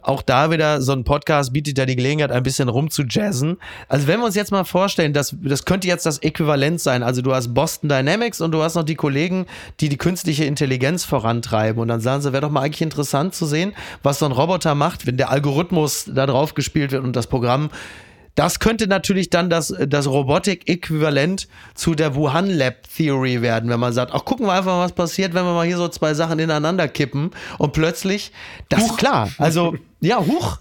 auch 0.03 0.23
da 0.23 0.51
wieder 0.51 0.81
so 0.81 0.93
ein 0.93 1.05
Podcast 1.05 1.53
bietet 1.53 1.77
ja 1.79 1.87
die 1.87 1.97
Gelegenheit, 1.97 2.31
ein 2.31 2.43
bisschen 2.43 2.69
rumzujazzen. 2.69 3.57
Also 3.89 4.07
wenn 4.07 4.21
wir 4.21 4.27
uns 4.27 4.37
jetzt 4.37 4.53
mal 4.53 4.65
vorstellen, 4.65 5.13
dass 5.13 5.35
das 5.43 5.65
könnte 5.65 5.89
jetzt 5.89 6.07
das 6.07 6.19
Äquivalent 6.19 6.81
sein. 6.81 7.03
Also 7.03 7.23
du 7.23 7.35
hast 7.35 7.53
Boston 7.55 7.89
Dynamics 7.89 8.41
und 8.41 8.53
du 8.53 8.63
hast 8.63 8.77
noch 8.77 8.85
die 8.85 8.95
Kollegen, 8.95 9.47
die 9.81 9.89
die 9.89 9.97
künstliche 9.97 10.45
Intelligenz 10.45 11.05
vorantreiben. 11.05 11.81
Und 11.83 11.89
dann 11.89 12.01
sagen 12.01 12.23
sie, 12.23 12.33
wäre 12.33 12.43
doch 12.43 12.51
mal 12.51 12.63
eigentlich 12.63 12.83
interessant 12.83 13.35
zu 13.35 13.47
sehen, 13.47 13.73
was 14.03 14.21
so 14.21 14.27
ein 14.27 14.33
Roboter 14.33 14.75
macht, 14.75 15.07
wenn 15.07 15.17
der 15.17 15.31
Algorithmus 15.31 16.11
da 16.15 16.27
drauf 16.27 16.55
gespielt 16.55 16.93
wird 16.93 17.03
und 17.03 17.17
das 17.17 17.27
Programm 17.27 17.71
das 18.35 18.59
könnte 18.59 18.87
natürlich 18.87 19.31
dann 19.31 19.51
das, 19.51 19.75
das 19.87 20.07
Robotik-Äquivalent 20.07 21.49
zu 21.75 21.95
der 21.95 22.15
Wuhan 22.15 22.49
Lab 22.49 22.89
Theory 22.97 23.43
werden, 23.43 23.69
wenn 23.71 23.81
man 23.81 23.93
sagt, 23.93 24.13
ach, 24.15 24.25
gucken 24.25 24.47
wir 24.47 24.53
einfach, 24.53 24.79
was 24.79 24.93
passiert, 24.93 25.35
wenn 25.35 25.45
wir 25.45 25.55
mal 25.55 25.67
hier 25.67 25.77
so 25.77 25.89
zwei 25.89 26.15
Sachen 26.15 26.39
ineinander 26.39 26.89
kippen 26.89 27.31
und 27.59 27.73
plötzlich, 27.73 28.33
das 28.69 28.87
ist 28.87 28.99
klar, 28.99 29.31
also 29.39 29.75
ja, 30.01 30.25
huch. 30.25 30.59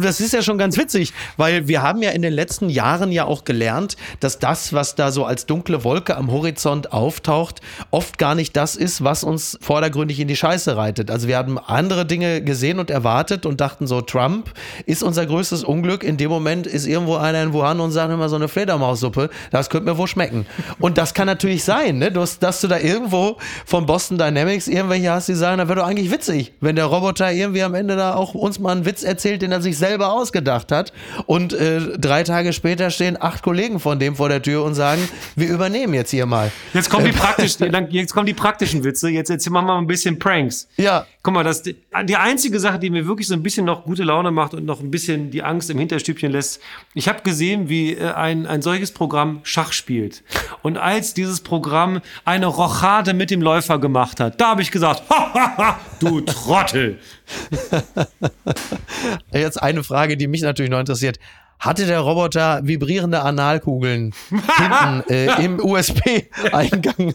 Das 0.00 0.20
ist 0.20 0.32
ja 0.32 0.42
schon 0.42 0.56
ganz 0.56 0.76
witzig, 0.76 1.12
weil 1.36 1.66
wir 1.66 1.82
haben 1.82 2.00
ja 2.02 2.10
in 2.10 2.22
den 2.22 2.32
letzten 2.32 2.68
Jahren 2.68 3.10
ja 3.10 3.24
auch 3.24 3.44
gelernt, 3.44 3.96
dass 4.20 4.38
das, 4.38 4.72
was 4.72 4.94
da 4.94 5.10
so 5.10 5.24
als 5.24 5.46
dunkle 5.46 5.82
Wolke 5.82 6.16
am 6.16 6.30
Horizont 6.30 6.92
auftaucht, 6.92 7.60
oft 7.90 8.18
gar 8.18 8.36
nicht 8.36 8.56
das 8.56 8.76
ist, 8.76 9.02
was 9.02 9.24
uns 9.24 9.58
vordergründig 9.60 10.20
in 10.20 10.28
die 10.28 10.36
Scheiße 10.36 10.76
reitet. 10.76 11.10
Also 11.10 11.26
wir 11.26 11.36
haben 11.36 11.58
andere 11.58 12.06
Dinge 12.06 12.40
gesehen 12.42 12.78
und 12.78 12.90
erwartet 12.90 13.46
und 13.46 13.60
dachten 13.60 13.88
so, 13.88 14.00
Trump 14.00 14.52
ist 14.86 15.02
unser 15.02 15.26
größtes 15.26 15.64
Unglück. 15.64 16.04
In 16.04 16.16
dem 16.16 16.30
Moment 16.30 16.66
ist 16.68 16.86
irgendwo 16.86 17.16
einer 17.16 17.42
in 17.42 17.52
Wuhan 17.52 17.80
und 17.80 17.90
sagt 17.90 18.12
immer 18.12 18.28
so 18.28 18.36
eine 18.36 18.46
Fledermaussuppe, 18.46 19.28
das 19.50 19.70
könnte 19.70 19.90
mir 19.90 19.98
wohl 19.98 20.06
schmecken. 20.06 20.46
Und 20.78 20.98
das 20.98 21.14
kann 21.14 21.26
natürlich 21.26 21.64
sein, 21.64 21.98
ne? 21.98 22.12
dass, 22.12 22.38
dass 22.38 22.60
du 22.60 22.68
da 22.68 22.78
irgendwo 22.78 23.38
von 23.66 23.86
Boston 23.86 24.18
Dynamics 24.18 24.68
irgendwelche 24.68 25.10
hast, 25.10 25.28
die 25.28 25.34
sagen, 25.34 25.58
da 25.58 25.68
wäre 25.68 25.80
doch 25.80 25.86
eigentlich 25.86 26.12
witzig, 26.12 26.52
wenn 26.60 26.76
der 26.76 26.86
Roboter 26.86 27.32
irgendwie 27.32 27.62
am 27.62 27.74
Ende 27.74 27.96
da 27.96 28.14
auch 28.14 28.34
uns 28.34 28.58
mal 28.58 28.67
mal 28.68 28.76
einen 28.76 28.84
Witz 28.84 29.02
erzählt, 29.02 29.40
den 29.42 29.50
er 29.50 29.62
sich 29.62 29.78
selber 29.78 30.12
ausgedacht 30.12 30.70
hat. 30.70 30.92
Und 31.26 31.54
äh, 31.54 31.98
drei 31.98 32.22
Tage 32.22 32.52
später 32.52 32.90
stehen 32.90 33.16
acht 33.20 33.42
Kollegen 33.42 33.80
von 33.80 33.98
dem 33.98 34.14
vor 34.14 34.28
der 34.28 34.42
Tür 34.42 34.62
und 34.62 34.74
sagen, 34.74 35.08
wir 35.36 35.48
übernehmen 35.48 35.94
jetzt 35.94 36.10
hier 36.10 36.26
mal. 36.26 36.52
Jetzt 36.74 36.90
kommen 36.90 37.06
die, 37.06 37.12
praktischen, 37.12 37.72
jetzt 37.90 38.12
kommen 38.12 38.26
die 38.26 38.34
praktischen 38.34 38.84
Witze. 38.84 39.08
Jetzt 39.08 39.30
erzählen 39.30 39.54
wir 39.54 39.62
mal 39.62 39.78
ein 39.78 39.86
bisschen 39.86 40.18
Pranks. 40.18 40.68
Ja. 40.76 41.06
Guck 41.22 41.34
mal, 41.34 41.44
das, 41.44 41.62
die 41.62 42.16
einzige 42.16 42.60
Sache, 42.60 42.78
die 42.78 42.90
mir 42.90 43.06
wirklich 43.06 43.26
so 43.26 43.34
ein 43.34 43.42
bisschen 43.42 43.64
noch 43.64 43.84
gute 43.84 44.04
Laune 44.04 44.30
macht 44.30 44.54
und 44.54 44.64
noch 44.64 44.80
ein 44.80 44.90
bisschen 44.90 45.30
die 45.30 45.42
Angst 45.42 45.70
im 45.70 45.78
Hinterstübchen 45.78 46.30
lässt, 46.30 46.60
ich 46.94 47.08
habe 47.08 47.22
gesehen, 47.22 47.68
wie 47.68 47.94
äh, 47.94 48.12
ein, 48.12 48.46
ein 48.46 48.62
solches 48.62 48.92
Programm 48.92 49.40
Schach 49.42 49.72
spielt. 49.72 50.22
Und 50.62 50.76
als 50.76 51.14
dieses 51.14 51.40
Programm 51.40 52.00
eine 52.24 52.46
Rochade 52.46 53.14
mit 53.14 53.30
dem 53.30 53.40
Läufer 53.40 53.78
gemacht 53.78 54.20
hat, 54.20 54.40
da 54.40 54.50
habe 54.50 54.62
ich 54.62 54.70
gesagt, 54.70 55.02
du 56.00 56.20
Trottel. 56.20 56.98
Jetzt 59.32 59.62
eine 59.62 59.84
Frage, 59.84 60.16
die 60.16 60.26
mich 60.26 60.42
natürlich 60.42 60.70
noch 60.70 60.80
interessiert. 60.80 61.18
Hatte 61.58 61.86
der 61.86 62.00
Roboter 62.00 62.60
vibrierende 62.62 63.22
Analkugeln 63.22 64.14
hinten 64.30 65.02
äh, 65.10 65.44
im 65.44 65.58
USB-Eingang? 65.58 67.14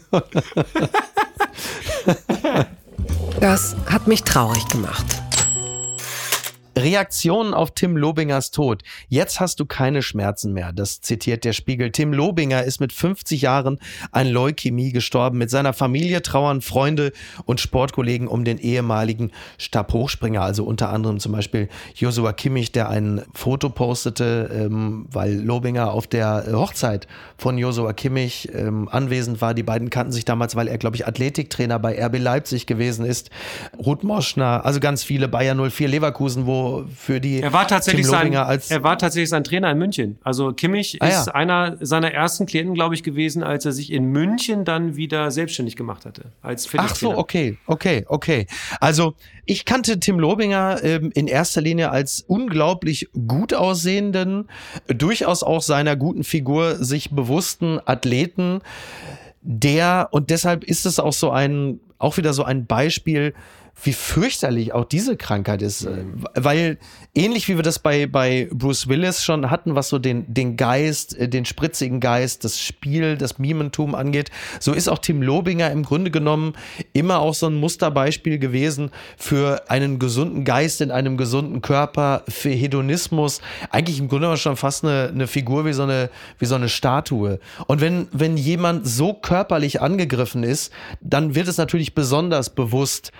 das 3.40 3.74
hat 3.86 4.06
mich 4.06 4.22
traurig 4.22 4.68
gemacht. 4.68 5.06
Reaktionen 6.76 7.54
auf 7.54 7.72
Tim 7.72 7.96
Lobingers 7.96 8.50
Tod. 8.50 8.82
Jetzt 9.08 9.40
hast 9.40 9.60
du 9.60 9.66
keine 9.66 10.02
Schmerzen 10.02 10.52
mehr. 10.52 10.72
Das 10.72 11.00
zitiert 11.00 11.44
der 11.44 11.52
Spiegel. 11.52 11.90
Tim 11.90 12.12
Lobinger 12.12 12.64
ist 12.64 12.80
mit 12.80 12.92
50 12.92 13.42
Jahren 13.42 13.78
an 14.10 14.28
Leukämie 14.28 14.92
gestorben. 14.92 15.38
Mit 15.38 15.50
seiner 15.50 15.72
Familie 15.72 16.22
trauern 16.22 16.60
Freunde 16.60 17.12
und 17.44 17.60
Sportkollegen 17.60 18.28
um 18.28 18.44
den 18.44 18.58
ehemaligen 18.58 19.30
Stabhochspringer. 19.58 20.42
Also 20.42 20.64
unter 20.64 20.90
anderem 20.90 21.20
zum 21.20 21.32
Beispiel 21.32 21.68
Joshua 21.94 22.32
Kimmich, 22.32 22.72
der 22.72 22.88
ein 22.88 23.22
Foto 23.34 23.68
postete, 23.68 24.50
ähm, 24.52 25.06
weil 25.10 25.34
Lobinger 25.34 25.92
auf 25.92 26.06
der 26.06 26.46
Hochzeit 26.52 27.06
von 27.38 27.58
Joshua 27.58 27.92
Kimmich 27.92 28.50
ähm, 28.52 28.88
anwesend 28.88 29.40
war. 29.40 29.54
Die 29.54 29.62
beiden 29.62 29.90
kannten 29.90 30.12
sich 30.12 30.24
damals, 30.24 30.56
weil 30.56 30.68
er, 30.68 30.78
glaube 30.78 30.96
ich, 30.96 31.06
Athletiktrainer 31.06 31.78
bei 31.78 32.02
RB 32.04 32.18
Leipzig 32.18 32.66
gewesen 32.66 33.04
ist. 33.04 33.30
Ruth 33.78 34.04
Moschner, 34.04 34.64
also 34.64 34.80
ganz 34.80 35.04
viele 35.04 35.28
Bayer 35.28 35.54
04 35.54 35.88
Leverkusen, 35.88 36.46
wo 36.46 36.63
für 36.94 37.20
die 37.20 37.40
er 37.40 37.52
war 37.52 37.66
tatsächlich 37.66 38.06
sein, 38.06 38.34
als 38.36 38.70
er 38.70 38.82
war 38.82 38.98
tatsächlich 38.98 39.30
sein 39.30 39.44
Trainer 39.44 39.70
in 39.70 39.78
München. 39.78 40.18
Also 40.22 40.52
Kimmich 40.52 40.98
ah, 41.00 41.08
ist 41.08 41.26
ja. 41.26 41.34
einer 41.34 41.76
seiner 41.80 42.12
ersten 42.12 42.46
Klienten, 42.46 42.74
glaube 42.74 42.94
ich, 42.94 43.02
gewesen, 43.02 43.42
als 43.42 43.64
er 43.64 43.72
sich 43.72 43.92
in 43.92 44.06
München 44.06 44.64
dann 44.64 44.96
wieder 44.96 45.30
selbstständig 45.30 45.76
gemacht 45.76 46.04
hatte 46.04 46.32
als 46.42 46.68
Ach 46.76 46.94
so, 46.94 47.16
okay, 47.16 47.58
okay, 47.66 48.04
okay. 48.08 48.46
Also 48.80 49.14
ich 49.44 49.64
kannte 49.64 50.00
Tim 50.00 50.18
Lobinger 50.18 50.82
ähm, 50.82 51.10
in 51.14 51.26
erster 51.26 51.60
Linie 51.60 51.90
als 51.90 52.24
unglaublich 52.26 53.08
gut 53.26 53.54
aussehenden, 53.54 54.48
durchaus 54.86 55.42
auch 55.42 55.62
seiner 55.62 55.96
guten 55.96 56.24
Figur 56.24 56.76
sich 56.76 57.10
bewussten 57.10 57.80
Athleten, 57.84 58.60
der 59.42 60.08
und 60.10 60.30
deshalb 60.30 60.64
ist 60.64 60.86
es 60.86 60.98
auch 60.98 61.12
so 61.12 61.30
ein 61.30 61.80
auch 61.98 62.16
wieder 62.16 62.32
so 62.32 62.44
ein 62.44 62.66
Beispiel 62.66 63.34
wie 63.84 63.92
fürchterlich 63.92 64.72
auch 64.72 64.84
diese 64.84 65.16
Krankheit 65.16 65.62
ist. 65.62 65.84
Äh, 65.84 66.04
weil 66.34 66.78
ähnlich 67.14 67.48
wie 67.48 67.56
wir 67.56 67.62
das 67.62 67.78
bei, 67.78 68.06
bei 68.06 68.48
Bruce 68.50 68.88
Willis 68.88 69.22
schon 69.22 69.50
hatten, 69.50 69.74
was 69.74 69.88
so 69.88 69.98
den, 69.98 70.32
den 70.32 70.56
Geist, 70.56 71.16
äh, 71.16 71.28
den 71.28 71.44
spritzigen 71.44 72.00
Geist, 72.00 72.44
das 72.44 72.60
Spiel, 72.60 73.16
das 73.16 73.38
Mimentum 73.38 73.94
angeht, 73.94 74.30
so 74.58 74.72
ist 74.72 74.88
auch 74.88 74.98
Tim 74.98 75.22
Lobinger 75.22 75.70
im 75.70 75.82
Grunde 75.82 76.10
genommen 76.10 76.54
immer 76.92 77.20
auch 77.20 77.34
so 77.34 77.46
ein 77.46 77.54
Musterbeispiel 77.54 78.38
gewesen 78.38 78.90
für 79.16 79.70
einen 79.70 79.98
gesunden 79.98 80.44
Geist 80.44 80.80
in 80.80 80.90
einem 80.90 81.16
gesunden 81.16 81.60
Körper, 81.60 82.22
für 82.28 82.50
Hedonismus. 82.50 83.40
Eigentlich 83.70 83.98
im 83.98 84.08
Grunde 84.08 84.22
genommen 84.22 84.38
schon 84.38 84.56
fast 84.56 84.84
eine, 84.84 85.10
eine 85.12 85.26
Figur 85.26 85.66
wie 85.66 85.72
so 85.72 85.82
eine, 85.82 86.10
wie 86.38 86.46
so 86.46 86.54
eine 86.54 86.68
Statue. 86.68 87.38
Und 87.66 87.80
wenn, 87.80 88.08
wenn 88.12 88.36
jemand 88.36 88.86
so 88.86 89.12
körperlich 89.12 89.82
angegriffen 89.82 90.42
ist, 90.42 90.72
dann 91.00 91.34
wird 91.34 91.48
es 91.48 91.58
natürlich 91.58 91.94
besonders 91.94 92.50
bewusst, 92.50 93.12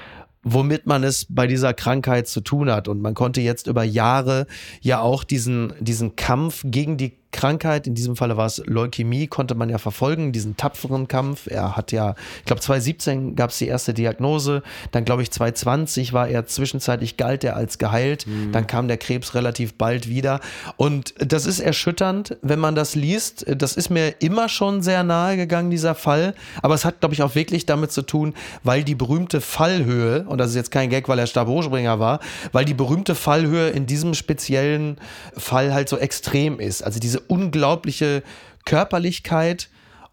womit 0.44 0.86
man 0.86 1.02
es 1.02 1.26
bei 1.28 1.46
dieser 1.46 1.74
Krankheit 1.74 2.28
zu 2.28 2.40
tun 2.40 2.70
hat. 2.70 2.86
Und 2.88 3.00
man 3.00 3.14
konnte 3.14 3.40
jetzt 3.40 3.66
über 3.66 3.82
Jahre 3.82 4.46
ja 4.80 5.00
auch 5.00 5.24
diesen, 5.24 5.72
diesen 5.80 6.16
Kampf 6.16 6.62
gegen 6.64 6.96
die 6.96 7.16
Krankheit, 7.34 7.88
in 7.88 7.96
diesem 7.96 8.14
Falle 8.14 8.36
war 8.36 8.46
es 8.46 8.62
Leukämie, 8.64 9.26
konnte 9.26 9.56
man 9.56 9.68
ja 9.68 9.78
verfolgen, 9.78 10.30
diesen 10.30 10.56
tapferen 10.56 11.08
Kampf. 11.08 11.48
Er 11.48 11.76
hat 11.76 11.90
ja, 11.90 12.14
ich 12.38 12.44
glaube 12.44 12.60
2017 12.62 13.34
gab 13.34 13.50
es 13.50 13.58
die 13.58 13.66
erste 13.66 13.92
Diagnose, 13.92 14.62
dann 14.92 15.04
glaube 15.04 15.22
ich 15.22 15.32
2020 15.32 16.12
war 16.12 16.28
er 16.28 16.46
zwischenzeitlich 16.46 17.16
galt 17.16 17.42
er 17.42 17.56
als 17.56 17.78
geheilt, 17.78 18.28
mhm. 18.28 18.52
dann 18.52 18.68
kam 18.68 18.86
der 18.86 18.98
Krebs 18.98 19.34
relativ 19.34 19.74
bald 19.74 20.08
wieder 20.08 20.38
und 20.76 21.12
das 21.18 21.44
ist 21.44 21.58
erschütternd, 21.58 22.36
wenn 22.40 22.60
man 22.60 22.76
das 22.76 22.94
liest. 22.94 23.44
Das 23.58 23.76
ist 23.76 23.90
mir 23.90 24.14
immer 24.20 24.48
schon 24.48 24.80
sehr 24.80 25.02
nahe 25.02 25.36
gegangen, 25.36 25.72
dieser 25.72 25.96
Fall, 25.96 26.34
aber 26.62 26.74
es 26.74 26.84
hat 26.84 27.00
glaube 27.00 27.16
ich 27.16 27.22
auch 27.24 27.34
wirklich 27.34 27.66
damit 27.66 27.90
zu 27.90 28.02
tun, 28.02 28.34
weil 28.62 28.84
die 28.84 28.94
berühmte 28.94 29.40
Fallhöhe, 29.40 30.24
und 30.28 30.38
das 30.38 30.50
ist 30.50 30.56
jetzt 30.56 30.70
kein 30.70 30.88
Gag, 30.88 31.08
weil 31.08 31.18
er 31.18 31.26
Stabhochspringer 31.26 31.98
war, 31.98 32.20
weil 32.52 32.64
die 32.64 32.74
berühmte 32.74 33.16
Fallhöhe 33.16 33.70
in 33.70 33.86
diesem 33.86 34.14
speziellen 34.14 34.98
Fall 35.36 35.74
halt 35.74 35.88
so 35.88 35.98
extrem 35.98 36.60
ist. 36.60 36.84
Also 36.84 37.00
diese 37.00 37.23
unglaubliche 37.28 38.22
Körperlichkeit 38.64 39.68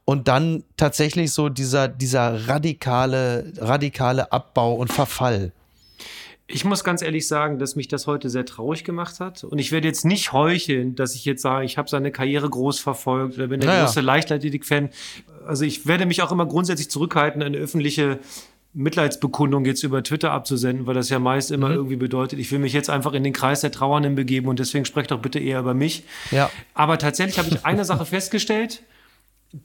und 0.06 0.28
dann 0.28 0.64
tatsächlich 0.78 1.32
so 1.32 1.50
dieser, 1.50 1.88
dieser 1.88 2.48
radikale, 2.48 3.54
radikale 3.58 4.32
Abbau 4.32 4.76
und 4.76 4.92
Verfall. 4.92 5.52
Ich 6.54 6.66
muss 6.66 6.84
ganz 6.84 7.02
ehrlich 7.02 7.28
sagen, 7.28 7.60
dass 7.60 7.76
mich 7.76 7.88
das 7.88 8.08
heute 8.08 8.30
sehr 8.30 8.46
traurig 8.46 8.84
gemacht 8.84 9.20
hat. 9.22 9.44
Und 9.44 9.60
ich 9.60 9.72
werde 9.72 9.88
jetzt 9.88 10.04
nicht 10.04 10.34
heucheln, 10.34 10.96
dass 10.96 11.16
ich 11.16 11.24
jetzt 11.24 11.42
sage, 11.42 11.66
ich 11.66 11.78
habe 11.78 11.90
seine 11.90 12.12
Karriere 12.12 12.50
groß 12.50 12.80
verfolgt 12.80 13.38
oder 13.38 13.48
bin 13.48 13.62
der 13.62 13.70
naja. 13.70 13.86
große 13.86 14.02
Leichtathletik-Fan. 14.02 14.90
Also 15.48 15.64
ich 15.64 15.86
werde 15.88 16.06
mich 16.06 16.22
auch 16.22 16.32
immer 16.32 16.46
grundsätzlich 16.46 16.90
zurückhalten, 16.90 17.42
eine 17.42 17.58
öffentliche 17.58 18.20
Mitleidsbekundung 18.74 19.66
jetzt 19.66 19.84
über 19.84 20.02
Twitter 20.02 20.32
abzusenden, 20.32 20.86
weil 20.86 20.94
das 20.94 21.10
ja 21.10 21.20
meist 21.20 21.52
immer 21.52 21.70
mhm. 21.70 21.76
irgendwie 21.76 21.96
bedeutet, 21.98 22.40
ich 22.40 22.52
will 22.52 22.60
mich 22.60 22.74
jetzt 22.74 22.90
einfach 22.90 23.14
in 23.14 23.24
den 23.24 23.34
Kreis 23.34 23.62
der 23.62 23.72
Trauernden 23.72 24.16
begeben 24.16 24.48
und 24.48 24.60
deswegen 24.60 24.86
sprecht 24.86 25.12
doch 25.12 25.20
bitte 25.20 25.40
eher 25.40 25.60
über 25.60 25.74
mich. 25.74 26.04
Ja. 26.32 26.50
Aber 26.74 26.98
tatsächlich 26.98 27.38
habe 27.38 27.50
ich 27.50 27.66
eine 27.66 27.84
Sache 27.84 28.06
festgestellt. 28.06 28.84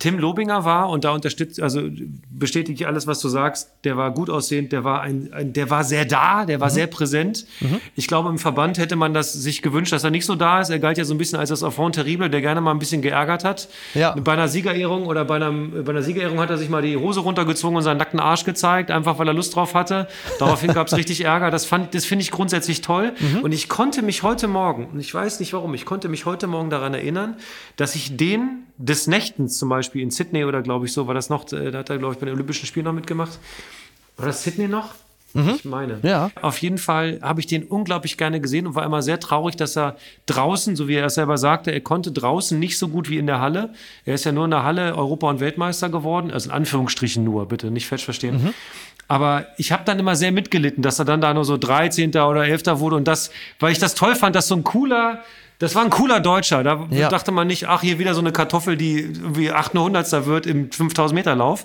Tim 0.01 0.19
Lobinger 0.19 0.65
war 0.65 0.91
und 0.91 1.05
da 1.05 1.13
unterstützt, 1.13 1.63
also 1.63 1.81
bestätige 2.29 2.75
ich 2.75 2.87
alles, 2.89 3.07
was 3.07 3.21
du 3.21 3.29
sagst. 3.29 3.71
Der 3.85 3.97
war 3.97 4.11
gut 4.13 4.31
aussehend, 4.31 4.73
der 4.73 4.83
war 4.83 5.01
ein, 5.01 5.33
ein 5.33 5.53
der 5.53 5.71
war 5.71 5.85
sehr 5.85 6.05
da, 6.05 6.45
der 6.45 6.59
war 6.59 6.71
mhm. 6.71 6.75
sehr 6.75 6.87
präsent. 6.89 7.47
Mhm. 7.61 7.81
Ich 7.95 8.09
glaube, 8.09 8.29
im 8.29 8.39
Verband 8.39 8.79
hätte 8.79 8.97
man 8.97 9.15
das 9.15 9.33
sich 9.33 9.63
gewünscht, 9.63 9.93
dass 9.93 10.03
er 10.03 10.11
nicht 10.11 10.27
so 10.27 10.35
da 10.35 10.61
ist. 10.61 10.71
Er 10.71 10.81
galt 10.81 10.99
ja 10.99 11.05
so 11.05 11.15
ein 11.15 11.19
bisschen 11.19 11.39
als 11.39 11.51
das 11.51 11.63
Enfant 11.63 11.95
terrible, 11.95 12.29
der 12.29 12.41
gerne 12.41 12.61
mal 12.61 12.73
ein 12.73 12.81
bisschen 12.81 13.01
geärgert 13.01 13.45
hat. 13.45 13.69
Ja. 13.95 14.17
Bei 14.17 14.33
einer 14.33 14.49
Siegerehrung 14.49 15.07
oder 15.07 15.25
bei, 15.25 15.37
einem, 15.37 15.85
bei 15.85 15.93
einer 15.93 16.03
Siegerehrung 16.03 16.41
hat 16.41 16.51
er 16.51 16.59
sich 16.59 16.69
mal 16.69 16.83
die 16.83 16.97
Hose 16.97 17.21
runtergezogen 17.21 17.77
und 17.77 17.85
seinen 17.85 17.99
nackten 17.99 18.19
Arsch 18.19 18.45
gezeigt, 18.45 18.91
einfach 18.91 19.21
weil 19.21 19.29
er 19.29 19.35
Lust 19.35 19.55
drauf 19.55 19.75
hatte. 19.75 20.09
Daraufhin 20.41 20.75
gab 20.75 20.89
es 20.89 20.97
richtig 20.97 21.25
Ärger. 21.25 21.53
Das 21.53 21.65
fand, 21.65 21.95
das 21.95 22.05
finde 22.05 22.25
ich 22.25 22.33
grundsätzlich 22.33 22.81
toll. 22.81 23.13
Mhm. 23.21 23.43
Und 23.43 23.53
ich 23.53 23.69
konnte 23.69 24.03
mich 24.03 24.25
heute 24.25 24.49
Morgen, 24.49 24.87
und 24.87 24.99
ich 24.99 25.15
weiß 25.15 25.39
nicht 25.39 25.53
warum, 25.53 25.75
ich 25.75 25.85
konnte 25.85 26.09
mich 26.09 26.27
heute 26.27 26.49
Morgen 26.49 26.71
daran 26.71 26.93
erinnern, 26.93 27.37
dass 27.77 27.95
ich 27.95 28.17
den 28.17 28.66
des 28.79 29.07
Nächtens 29.07 29.59
zum 29.59 29.69
Beispiel 29.69 30.03
in 30.03 30.11
Sydney 30.11 30.45
oder 30.45 30.63
glaube 30.63 30.87
ich 30.87 30.93
so, 30.93 31.07
war 31.07 31.15
das 31.15 31.29
noch, 31.31 31.51
äh, 31.53 31.71
da 31.71 31.79
hat 31.79 31.91
er 31.91 31.99
glaube 31.99 32.15
ich 32.15 32.21
bei 32.21 32.27
den 32.27 32.35
Olympischen 32.35 32.67
Spielen 32.67 32.85
noch 32.85 32.93
mitgemacht. 32.93 33.39
War 34.17 34.27
das 34.27 34.43
Sydney 34.43 34.69
noch? 34.69 34.95
Mhm. 35.37 35.55
Ich 35.57 35.65
meine. 35.65 35.99
Ja. 36.03 36.31
Auf 36.41 36.59
jeden 36.59 36.79
Fall 36.79 37.19
habe 37.21 37.41
ich 37.41 37.47
den 37.47 37.65
unglaublich 37.65 38.17
gerne 38.17 38.41
gesehen 38.41 38.67
und 38.67 38.75
war 38.75 38.85
immer 38.85 39.03
sehr 39.03 39.21
traurig, 39.21 39.57
dass 39.57 39.77
er 39.77 39.97
draußen, 40.25 40.77
so 40.77 40.89
wie 40.89 40.95
er 40.95 41.07
es 41.07 41.15
selber 41.15 41.37
sagte, 41.37 41.71
er 41.71 41.81
konnte 41.83 42.11
draußen 42.11 42.59
nicht 42.59 42.79
so 42.79 42.89
gut 42.89 43.11
wie 43.11 43.19
in 43.19 43.27
der 43.27 43.41
Halle. 43.41 43.75
Er 44.07 44.15
ist 44.15 44.25
ja 44.25 44.33
nur 44.33 44.47
in 44.47 44.51
der 44.51 44.63
Halle 44.63 44.97
Europa- 44.97 45.29
und 45.29 45.41
Weltmeister 45.41 45.91
geworden, 45.91 46.31
also 46.31 46.49
in 46.49 46.55
Anführungsstrichen 46.57 47.23
nur, 47.23 47.47
bitte 47.47 47.71
nicht 47.71 47.87
falsch 47.87 48.05
verstehen. 48.05 48.43
Mhm. 48.43 48.55
Aber 49.09 49.47
ich 49.59 49.73
habe 49.73 49.85
dann 49.85 49.99
immer 49.99 50.17
sehr 50.17 50.33
mitgelitten, 50.33 50.83
dass 50.83 50.99
er 50.99 51.05
dann 51.05 51.21
da 51.21 51.33
nur 51.33 51.45
so 51.45 51.57
13. 51.57 52.11
oder 52.11 52.47
11. 52.47 52.81
wurde 52.81 52.97
und 52.97 53.07
das, 53.07 53.31
weil 53.61 53.73
ich 53.73 53.79
das 53.79 53.95
toll 53.95 54.17
fand, 54.17 54.35
dass 54.35 54.49
so 54.49 54.57
ein 54.57 54.65
cooler, 54.65 55.23
das 55.59 55.75
war 55.75 55.83
ein 55.83 55.91
cooler 55.91 56.21
Deutscher. 56.21 56.63
Da 56.63 56.87
ja. 56.91 57.09
dachte 57.09 57.33
man 57.33 57.47
nicht, 57.47 57.67
ach, 57.67 57.81
hier 57.81 57.99
wieder 57.99 58.13
so 58.15 58.21
eine 58.21 58.31
Kartoffel, 58.31 58.77
die 58.77 59.01
irgendwie 59.01 59.51
800. 59.51 60.27
wird 60.27 60.47
im 60.47 60.71
5000 60.71 61.15
Meter 61.15 61.35
Lauf, 61.35 61.65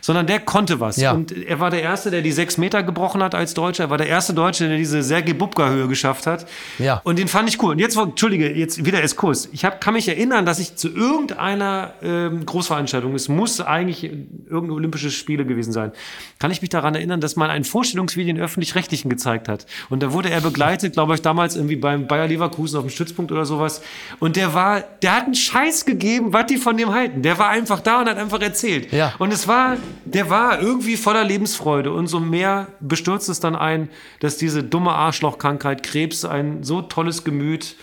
sondern 0.00 0.26
der 0.26 0.38
konnte 0.40 0.78
was. 0.78 0.96
Ja. 0.96 1.12
Und 1.12 1.32
er 1.32 1.58
war 1.58 1.70
der 1.70 1.82
Erste, 1.82 2.10
der 2.10 2.22
die 2.22 2.30
sechs 2.30 2.56
Meter 2.56 2.84
gebrochen 2.84 3.22
hat 3.22 3.34
als 3.34 3.54
Deutscher. 3.54 3.84
Er 3.84 3.90
war 3.90 3.98
der 3.98 4.06
erste 4.06 4.32
Deutsche, 4.32 4.68
der 4.68 4.76
diese 4.76 5.02
Sergei 5.02 5.32
Bubka-Höhe 5.32 5.88
geschafft 5.88 6.26
hat. 6.26 6.46
Ja. 6.78 7.00
Und 7.02 7.18
den 7.18 7.26
fand 7.26 7.48
ich 7.48 7.60
cool. 7.62 7.72
Und 7.72 7.80
jetzt, 7.80 7.96
entschuldige, 7.96 8.52
jetzt 8.52 8.84
wieder 8.84 9.02
Eskurs. 9.02 9.48
Ich 9.52 9.64
hab, 9.64 9.80
kann 9.80 9.94
mich 9.94 10.06
erinnern, 10.08 10.46
dass 10.46 10.60
ich 10.60 10.76
zu 10.76 10.88
irgendeiner 10.88 11.94
ähm, 12.02 12.46
Großveranstaltung, 12.46 13.14
es 13.14 13.28
muss 13.28 13.60
eigentlich 13.60 14.04
irgendeine 14.04 14.74
Olympische 14.74 15.10
Spiele 15.10 15.44
gewesen 15.44 15.72
sein, 15.72 15.90
kann 16.38 16.52
ich 16.52 16.60
mich 16.62 16.70
daran 16.70 16.94
erinnern, 16.94 17.20
dass 17.20 17.34
man 17.34 17.50
ein 17.50 17.64
Vorstellungsvideo 17.64 18.30
in 18.30 18.40
Öffentlich-Rechtlichen 18.40 19.08
gezeigt 19.08 19.48
hat. 19.48 19.66
Und 19.90 20.02
da 20.02 20.12
wurde 20.12 20.30
er 20.30 20.40
begleitet, 20.40 20.92
glaube 20.92 21.14
ich, 21.14 21.22
damals 21.22 21.56
irgendwie 21.56 21.76
beim 21.76 22.06
Bayer 22.06 22.28
Leverkusen 22.28 22.78
auf 22.78 22.84
dem 22.84 22.90
Stützpunkt 22.90 23.31
oder 23.32 23.44
sowas. 23.44 23.82
Und 24.20 24.36
der 24.36 24.54
war, 24.54 24.80
der 25.02 25.16
hat 25.16 25.24
einen 25.24 25.34
Scheiß 25.34 25.84
gegeben, 25.84 26.32
was 26.32 26.46
die 26.46 26.58
von 26.58 26.76
dem 26.76 26.92
halten. 26.92 27.22
Der 27.22 27.38
war 27.38 27.48
einfach 27.48 27.80
da 27.80 28.00
und 28.00 28.08
hat 28.08 28.18
einfach 28.18 28.40
erzählt. 28.40 28.92
Ja. 28.92 29.14
Und 29.18 29.32
es 29.32 29.48
war, 29.48 29.76
der 30.04 30.30
war 30.30 30.60
irgendwie 30.60 30.96
voller 30.96 31.24
Lebensfreude. 31.24 31.92
Und 31.92 32.06
so 32.06 32.20
mehr 32.20 32.68
bestürzt 32.80 33.28
es 33.28 33.40
dann 33.40 33.56
ein, 33.56 33.88
dass 34.20 34.36
diese 34.36 34.62
dumme 34.62 34.92
Arschlochkrankheit 34.92 35.82
Krebs 35.82 36.24
ein 36.24 36.62
so 36.62 36.82
tolles 36.82 37.24
Gemüt 37.24 37.76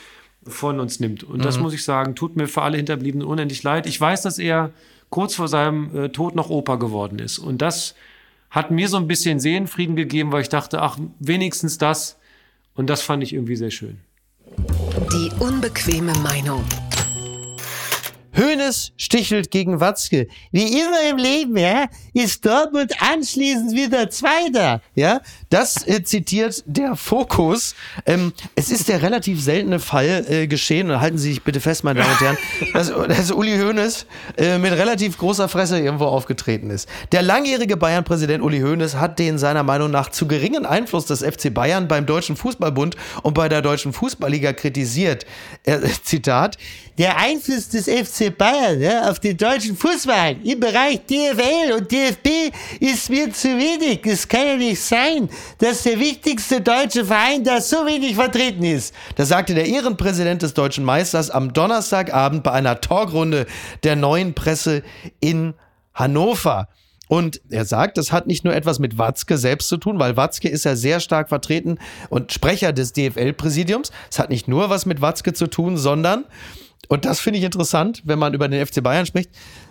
von 0.46 0.80
uns 0.80 1.00
nimmt. 1.00 1.24
Und 1.24 1.40
mhm. 1.40 1.42
das 1.42 1.60
muss 1.60 1.74
ich 1.74 1.84
sagen, 1.84 2.16
tut 2.16 2.36
mir 2.36 2.48
für 2.48 2.62
alle 2.62 2.78
Hinterbliebenen 2.78 3.28
unendlich 3.28 3.64
leid. 3.64 3.86
Ich 3.88 4.00
weiß, 4.00 4.22
dass 4.22 4.40
er 4.40 4.72
kurz 5.10 5.36
vor 5.36 5.48
seinem 5.48 5.96
äh, 5.96 6.10
Tod 6.10 6.36
noch 6.36 6.50
Opa 6.50 6.76
geworden 6.76 7.20
ist. 7.20 7.40
Und 7.40 7.62
das 7.62 7.96
hat 8.50 8.72
mir 8.72 8.88
so 8.88 8.98
ein 8.98 9.08
bisschen 9.08 9.40
Seelenfrieden 9.40 9.96
gegeben, 9.96 10.32
weil 10.32 10.42
ich 10.42 10.50
dachte, 10.50 10.82
ach, 10.82 10.98
wenigstens 11.20 11.78
das. 11.78 12.18
Und 12.76 12.90
das 12.90 13.02
fand 13.02 13.24
ich 13.24 13.34
irgendwie 13.34 13.56
sehr 13.56 13.72
schön. 13.72 14.00
Die 15.08 15.32
unbequeme 15.40 16.14
Meinung. 16.20 16.64
Hönes 18.40 18.94
stichelt 18.96 19.52
gegen 19.52 19.82
Watzke. 19.82 20.28
Wie 20.52 20.80
immer 20.80 21.10
im 21.10 21.18
Leben, 21.18 21.58
ja, 21.58 21.88
ist 22.14 22.46
Dortmund 22.46 22.94
anschließend 23.00 23.74
wieder 23.74 24.10
Zweiter. 24.10 24.82
Ja, 24.96 25.20
das 25.50 25.86
äh, 25.88 26.04
zitiert 26.04 26.64
der 26.66 26.96
Fokus. 26.96 27.76
Ähm, 28.06 28.34
es 28.56 28.72
ist 28.72 28.88
der 28.88 29.02
relativ 29.02 29.44
seltene 29.44 29.80
Fall 29.80 30.26
äh, 30.30 30.48
geschehen, 30.48 30.90
und 30.90 31.02
halten 31.02 31.18
Sie 31.18 31.32
sich 31.32 31.44
bitte 31.44 31.60
fest, 31.60 31.84
meine 31.84 32.00
Damen 32.00 32.12
und 32.14 32.22
Herren, 32.22 32.38
dass, 32.74 32.88
dass 32.88 33.32
Uli 33.32 33.58
Hoeneß 33.58 34.06
äh, 34.38 34.58
mit 34.58 34.72
relativ 34.72 35.18
großer 35.18 35.50
Fresse 35.50 35.80
irgendwo 35.80 36.06
aufgetreten 36.06 36.70
ist. 36.70 36.88
Der 37.12 37.22
langjährige 37.22 37.76
Bayern-Präsident 37.76 38.42
Uli 38.42 38.62
Hoeneß 38.62 38.96
hat 38.96 39.20
den 39.20 39.38
seiner 39.38 39.64
Meinung 39.64 39.92
nach 39.92 40.10
zu 40.10 40.28
geringen 40.28 40.66
Einfluss 40.66 41.06
des 41.06 41.24
FC 41.24 41.54
Bayern 41.54 41.90
beim 41.90 42.06
Deutschen 42.06 42.38
Fußballbund 42.38 42.96
und 43.24 43.34
bei 43.34 43.50
der 43.50 43.62
Deutschen 43.62 43.92
Fußballliga 43.92 44.54
kritisiert. 44.54 45.26
Er, 45.66 45.82
Zitat, 46.04 46.58
der 46.98 47.18
Einfluss 47.18 47.70
des 47.70 47.86
FC 47.86 48.29
Bayern 48.32 48.82
ja, 48.82 49.10
auf 49.10 49.20
den 49.20 49.38
deutschen 49.38 49.76
Fußball 49.76 50.38
im 50.44 50.60
Bereich 50.60 51.02
DFL 51.06 51.74
und 51.78 51.92
DFB 51.92 52.54
ist 52.80 53.10
mir 53.10 53.32
zu 53.32 53.48
wenig. 53.50 54.06
Es 54.06 54.28
kann 54.28 54.48
ja 54.48 54.56
nicht 54.56 54.82
sein, 54.82 55.30
dass 55.58 55.84
der 55.84 56.00
wichtigste 56.00 56.62
deutsche 56.62 57.06
Verein 57.06 57.44
da 57.44 57.62
so 57.62 57.86
wenig 57.86 58.16
vertreten 58.16 58.64
ist. 58.64 58.94
Das 59.16 59.30
sagte 59.30 59.54
der 59.54 59.66
Ehrenpräsident 59.66 60.42
des 60.42 60.54
deutschen 60.54 60.84
Meisters 60.84 61.30
am 61.30 61.54
Donnerstagabend 61.54 62.44
bei 62.44 62.52
einer 62.52 62.82
Talkrunde 62.82 63.46
der 63.84 63.96
neuen 63.96 64.34
Presse 64.34 64.84
in 65.20 65.54
Hannover. 65.94 66.68
Und 67.10 67.42
er 67.50 67.66
sagt, 67.66 67.98
das 67.98 68.12
hat 68.12 68.28
nicht 68.28 68.46
nur 68.46 68.54
etwas 68.54 68.78
mit 68.78 69.00
Watzke 69.00 69.40
selbst 69.40 69.68
zu 69.68 69.78
tun, 69.78 69.98
weil 69.98 70.16
Watzke 70.16 70.48
ist 70.48 70.64
ja 70.64 70.76
sehr 70.76 71.00
stark 71.00 71.30
vertreten 71.30 71.80
und 72.10 72.32
Sprecher 72.32 72.72
des 72.72 72.94
DFL-Präsidiums. 72.94 73.92
Es 74.12 74.20
hat 74.20 74.30
nicht 74.30 74.48
nur 74.48 74.70
was 74.70 74.86
mit 74.86 75.02
Watzke 75.02 75.34
zu 75.34 75.48
tun, 75.48 75.76
sondern 75.76 76.26
und 76.90 77.06
das 77.06 77.20
finde 77.20 77.40
ich 77.40 77.46
interessant, 77.46 78.02
wenn 78.04 78.20
man 78.20 78.34
über 78.34 78.48
den 78.48 78.66
FC 78.66 78.84
Bayern 78.84 79.06
spricht 79.06 79.30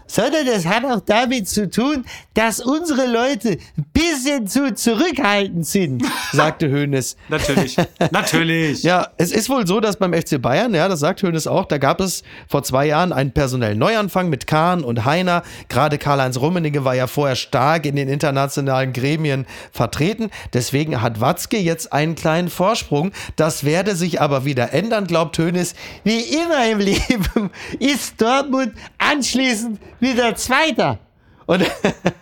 sondern 0.09 0.47
das 0.47 0.67
hat 0.67 0.85
auch 0.85 1.01
damit 1.01 1.49
zu 1.49 1.71
tun, 1.71 2.05
dass 2.35 2.61
unsere 2.61 3.07
Leute 3.07 3.59
ein 3.77 3.87
bisschen 3.93 4.47
zu 4.49 4.75
zurückhaltend 4.75 5.67
sind, 5.67 6.03
sagte 6.33 6.71
Hoeneß. 6.71 7.17
natürlich, 7.29 7.77
natürlich. 8.11 8.83
ja, 8.83 9.09
es 9.19 9.31
ist 9.31 9.49
wohl 9.49 9.67
so, 9.67 9.81
dass 9.81 9.97
beim 9.97 10.13
FC 10.13 10.41
Bayern, 10.41 10.75
ja, 10.75 10.89
das 10.89 11.01
sagt 11.01 11.23
Hoeneß 11.23 11.47
auch, 11.47 11.67
da 11.67 11.79
gab 11.79 12.01
es 12.01 12.23
vor 12.49 12.63
zwei 12.63 12.87
Jahren 12.87 13.13
einen 13.13 13.33
personellen 13.33 13.79
Neuanfang 13.79 14.29
mit 14.29 14.47
Kahn 14.47 14.83
und 14.83 15.05
Heiner. 15.05 15.43
Gerade 15.69 15.99
Karl-Heinz 15.99 16.39
Rummenigge 16.39 16.85
war 16.85 16.95
ja 16.95 17.07
vorher 17.07 17.37
stark 17.37 17.87
in 17.87 17.97
den 17.97 18.09
internationalen 18.09 18.93
Gremien 18.93 19.47
vertreten. 19.73 20.31
Deswegen 20.53 21.03
hat 21.03 21.21
Watzke 21.21 21.59
jetzt 21.59 21.93
einen 21.93 22.15
kleinen 22.15 22.49
Vorsprung. 22.49 23.13
Das 23.37 23.65
werde 23.65 23.95
sich 23.95 24.21
aber 24.21 24.45
wieder 24.45 24.73
ändern, 24.73 25.07
glaubt 25.07 25.39
Hoeneß. 25.39 25.75
Wie 26.05 26.21
immer 26.21 26.71
im 26.71 26.79
Leben 26.89 27.51
ist 27.79 28.21
Dortmund 28.21 28.73
anschließend 28.99 29.79
wieder 30.01 30.35
Zweiter. 30.35 30.99
Und 31.47 31.65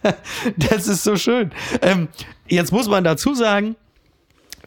das 0.57 0.87
ist 0.87 1.03
so 1.03 1.17
schön. 1.17 1.51
Ähm, 1.83 2.09
jetzt 2.47 2.73
muss 2.73 2.89
man 2.89 3.03
dazu 3.05 3.35
sagen, 3.35 3.77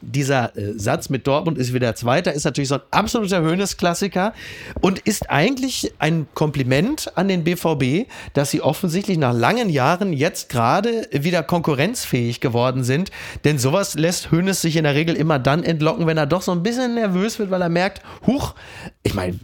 dieser 0.02 0.56
äh, 0.58 0.74
Satz 0.78 1.10
mit 1.10 1.28
Dortmund 1.28 1.58
ist 1.58 1.74
wieder 1.74 1.95
Zweiter, 1.95 2.34
ist 2.34 2.45
natürlich 2.45 2.70
so 2.70 2.76
ein 2.76 2.82
absoluter 2.91 3.41
Höhnes-Klassiker 3.41 4.34
und 4.82 5.00
ist 5.00 5.30
eigentlich 5.30 5.93
ein 6.00 6.28
Kompliment 6.34 7.12
an 7.16 7.28
den 7.28 7.43
BVB, 7.43 8.10
dass 8.34 8.52
sie 8.52 8.62
offensichtlich 8.62 9.18
nach 9.18 9.34
langen 9.34 9.70
Jahren 9.70 10.14
jetzt 10.14 10.50
gerade 10.50 11.08
wieder 11.12 11.43
konkurrenzfähig 11.43 12.39
geworden 12.39 12.84
sind. 12.84 13.12
Denn 13.43 13.58
sowas 13.58 13.95
lässt 13.95 14.32
Höhnes 14.32 14.62
sich 14.62 14.76
in 14.76 14.84
der 14.84 14.95
Regel 14.95 15.16
immer 15.16 15.39
dann 15.39 15.64
entlocken, 15.64 16.08
wenn 16.08 16.18
er 16.18 16.26
doch 16.26 16.41
so 16.41 16.52
ein 16.52 16.64
bisschen 16.64 16.95
nervös 16.95 17.39
wird, 17.39 17.52
weil 17.52 17.62
er 17.62 17.70
merkt, 17.70 18.02
huch, 18.26 18.56
ich 19.04 19.14
meine, 19.14 19.39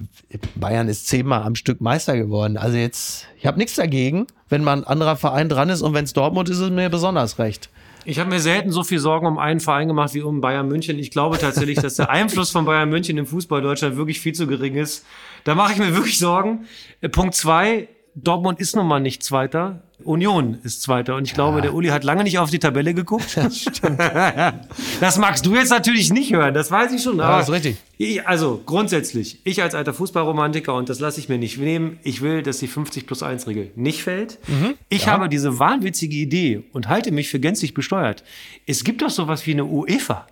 Bayern 0.56 0.88
ist 0.88 1.08
zehnmal 1.08 1.44
am 1.44 1.56
Stück 1.56 1.82
Meister 1.82 2.18
geworden. 2.18 2.58
Also 2.58 2.78
jetzt, 2.78 3.28
ich 3.38 3.46
habe 3.46 3.58
nichts 3.58 3.76
dagegen, 3.76 4.28
wenn 4.50 4.64
man 4.64 4.80
ein 4.80 4.88
anderer 4.88 5.16
Verein 5.16 5.50
dran 5.50 5.70
ist 5.70 5.82
und 5.82 5.94
wenn 5.94 6.06
es 6.06 6.14
Dortmund 6.14 6.50
ist, 6.50 6.58
ist 6.58 6.64
es 6.64 6.72
mir 6.72 6.90
besonders 6.90 7.40
recht. 7.40 7.70
Ich 8.08 8.20
habe 8.20 8.30
mir 8.30 8.40
selten 8.40 8.72
so 8.72 8.84
viel 8.84 9.00
Sorgen 9.00 9.26
um 9.26 9.40
einen 9.40 9.60
Verein 9.60 9.88
gemacht 9.88 10.14
wie 10.14 10.22
um 10.22 10.40
Bayern 10.40 10.68
München. 10.68 11.00
Ich 11.00 11.10
glaube 11.10 11.40
tatsächlich, 11.40 11.80
dass 11.80 11.96
der 11.96 12.10
Einfluss 12.12 12.52
von 12.52 12.64
Bayern 12.64 12.90
München 12.90 13.18
im 13.18 13.26
Fußball 13.26 13.64
Deutschland 13.64 13.98
wirklich 13.98 14.20
viel 14.20 14.34
zu 14.34 14.46
gering 14.46 14.76
ist. 14.76 15.06
Da 15.44 15.56
mache 15.56 15.74
ich 15.74 15.80
mir 15.80 15.96
wirklich 15.96 16.20
Sorgen. 16.20 16.66
Äh, 17.02 17.10
Punkt 17.10 17.34
zwei, 17.34 17.88
Dortmund 18.14 18.60
ist 18.60 18.76
nun 18.76 18.88
mal 18.88 19.00
nicht 19.00 19.24
Zweiter. 19.24 19.82
Union 20.06 20.60
ist 20.64 20.82
Zweiter. 20.82 21.16
Und 21.16 21.26
ich 21.26 21.34
glaube, 21.34 21.62
der 21.62 21.74
Uli 21.74 21.90
hat 21.90 22.04
lange 22.04 22.24
nicht 22.24 22.38
auf 22.40 22.50
die 22.50 22.60
Tabelle 22.60 22.94
geguckt. 22.94 23.36
Das 23.36 23.66
das 25.00 25.18
magst 25.18 25.46
du 25.46 25.56
jetzt 25.56 25.72
natürlich 25.72 26.12
nicht 26.14 26.32
hören, 26.32 26.54
das 26.54 26.72
weiß 26.72 26.94
ich 26.94 27.02
schon. 27.02 27.18
Ja, 27.18 27.40
ist 27.40 27.52
richtig. 27.52 27.78
Ich, 27.98 28.28
also 28.28 28.62
grundsätzlich, 28.66 29.40
ich 29.44 29.64
als 29.64 29.74
alter 29.74 29.94
Fußballromantiker, 29.94 30.74
und 30.74 30.90
das 30.90 31.00
lasse 31.00 31.20
ich 31.20 31.30
mir 31.30 31.38
nicht 31.38 31.58
nehmen, 31.58 32.00
ich 32.04 32.22
will, 32.22 32.44
dass 32.44 32.60
die 32.60 32.68
50 32.68 33.08
plus 33.08 33.24
1 33.24 33.48
Regel 33.48 33.72
nicht 33.76 34.04
fällt. 34.04 34.38
Mhm, 34.48 34.76
ich 34.90 35.06
ja. 35.06 35.14
habe 35.14 35.30
diese 35.30 35.60
wahnwitzige 35.60 36.16
Idee 36.16 36.64
und 36.74 36.88
halte 36.90 37.12
mich 37.12 37.30
für 37.30 37.40
gänzlich 37.40 37.74
besteuert. 37.74 38.24
Es 38.66 38.84
gibt 38.84 39.02
doch 39.02 39.10
sowas 39.10 39.46
wie 39.48 39.52
eine 39.52 39.66
UEFA. 39.66 40.28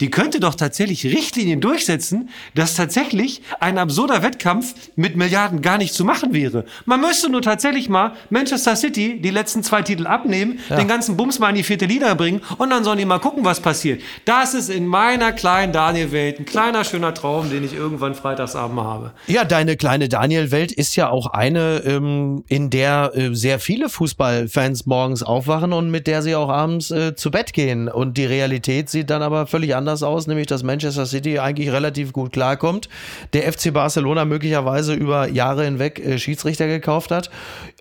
Die 0.00 0.10
könnte 0.10 0.38
doch 0.40 0.54
tatsächlich 0.54 1.04
Richtlinien 1.04 1.60
durchsetzen, 1.60 2.28
dass 2.54 2.74
tatsächlich 2.74 3.42
ein 3.58 3.78
absurder 3.78 4.22
Wettkampf 4.22 4.74
mit 4.96 5.16
Milliarden 5.16 5.60
gar 5.60 5.78
nicht 5.78 5.92
zu 5.92 6.04
machen 6.04 6.32
wäre. 6.32 6.64
Man 6.84 7.00
müsste 7.00 7.28
nur 7.30 7.42
tatsächlich 7.42 7.88
mal 7.88 8.12
Manchester 8.30 8.76
City 8.76 9.20
die 9.20 9.30
letzten 9.30 9.62
zwei 9.62 9.82
Titel 9.82 10.06
abnehmen, 10.06 10.60
ja. 10.68 10.76
den 10.76 10.86
ganzen 10.86 11.16
Bums 11.16 11.38
mal 11.38 11.50
in 11.50 11.56
die 11.56 11.62
vierte 11.62 11.86
Liga 11.86 12.14
bringen 12.14 12.40
und 12.58 12.70
dann 12.70 12.84
sollen 12.84 12.98
die 12.98 13.04
mal 13.04 13.18
gucken, 13.18 13.44
was 13.44 13.60
passiert. 13.60 14.00
Das 14.24 14.54
ist 14.54 14.70
in 14.70 14.86
meiner 14.86 15.32
kleinen 15.32 15.72
Daniel-Welt 15.72 16.38
ein 16.38 16.44
kleiner, 16.44 16.84
schöner 16.84 17.12
Traum, 17.14 17.50
den 17.50 17.64
ich 17.64 17.74
irgendwann 17.74 18.14
freitagsabend 18.14 18.80
habe. 18.80 19.12
Ja, 19.26 19.44
deine 19.44 19.76
kleine 19.76 20.08
Daniel-Welt 20.08 20.70
ist 20.70 20.94
ja 20.96 21.08
auch 21.08 21.26
eine, 21.26 21.82
ähm, 21.84 22.44
in 22.48 22.70
der 22.70 23.12
äh, 23.14 23.34
sehr 23.34 23.58
viele 23.58 23.88
Fußballfans 23.88 24.86
morgens 24.86 25.22
aufwachen 25.22 25.72
und 25.72 25.90
mit 25.90 26.06
der 26.06 26.22
sie 26.22 26.36
auch 26.36 26.50
abends 26.50 26.90
äh, 26.90 27.16
zu 27.16 27.30
Bett 27.30 27.52
gehen. 27.52 27.88
Und 27.88 28.16
die 28.16 28.26
Realität 28.26 28.88
sieht 28.88 29.10
dann 29.10 29.22
aber 29.22 29.46
völlig 29.46 29.74
anders 29.74 29.87
aus, 29.88 30.26
nämlich 30.26 30.46
dass 30.46 30.62
Manchester 30.62 31.06
City 31.06 31.38
eigentlich 31.38 31.70
relativ 31.70 32.12
gut 32.12 32.32
klarkommt. 32.32 32.88
Der 33.32 33.50
FC 33.52 33.72
Barcelona 33.72 34.24
möglicherweise 34.24 34.94
über 34.94 35.28
Jahre 35.28 35.64
hinweg 35.64 35.98
äh, 35.98 36.18
Schiedsrichter 36.18 36.66
gekauft 36.66 37.10
hat. 37.10 37.30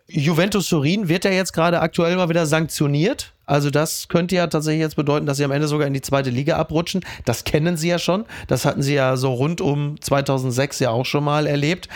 Juventus 0.08 0.70
Turin 0.70 1.10
wird 1.10 1.26
ja 1.26 1.32
jetzt 1.32 1.52
gerade 1.52 1.82
aktuell 1.82 2.16
mal 2.16 2.30
wieder 2.30 2.46
sanktioniert. 2.46 3.34
Also 3.46 3.70
das 3.70 4.08
könnte 4.08 4.36
ja 4.36 4.48
tatsächlich 4.48 4.82
jetzt 4.82 4.96
bedeuten, 4.96 5.26
dass 5.26 5.38
sie 5.38 5.44
am 5.44 5.52
Ende 5.52 5.68
sogar 5.68 5.88
in 5.88 5.94
die 5.94 6.02
zweite 6.02 6.30
Liga 6.30 6.58
abrutschen. 6.58 7.02
Das 7.26 7.44
kennen 7.44 7.78
sie 7.78 7.90
ja 7.90 8.00
schon. 8.00 8.26
Das 8.48 8.66
hatten 8.66 8.82
sie 8.82 8.94
ja 8.94 9.18
so 9.18 9.34
rund 9.34 9.60
um 9.62 10.00
2006 10.00 10.80
ja 10.80 10.92
auch 10.92 11.06
schon 11.06 11.24
mal 11.24 11.46
erlebt. 11.46 11.90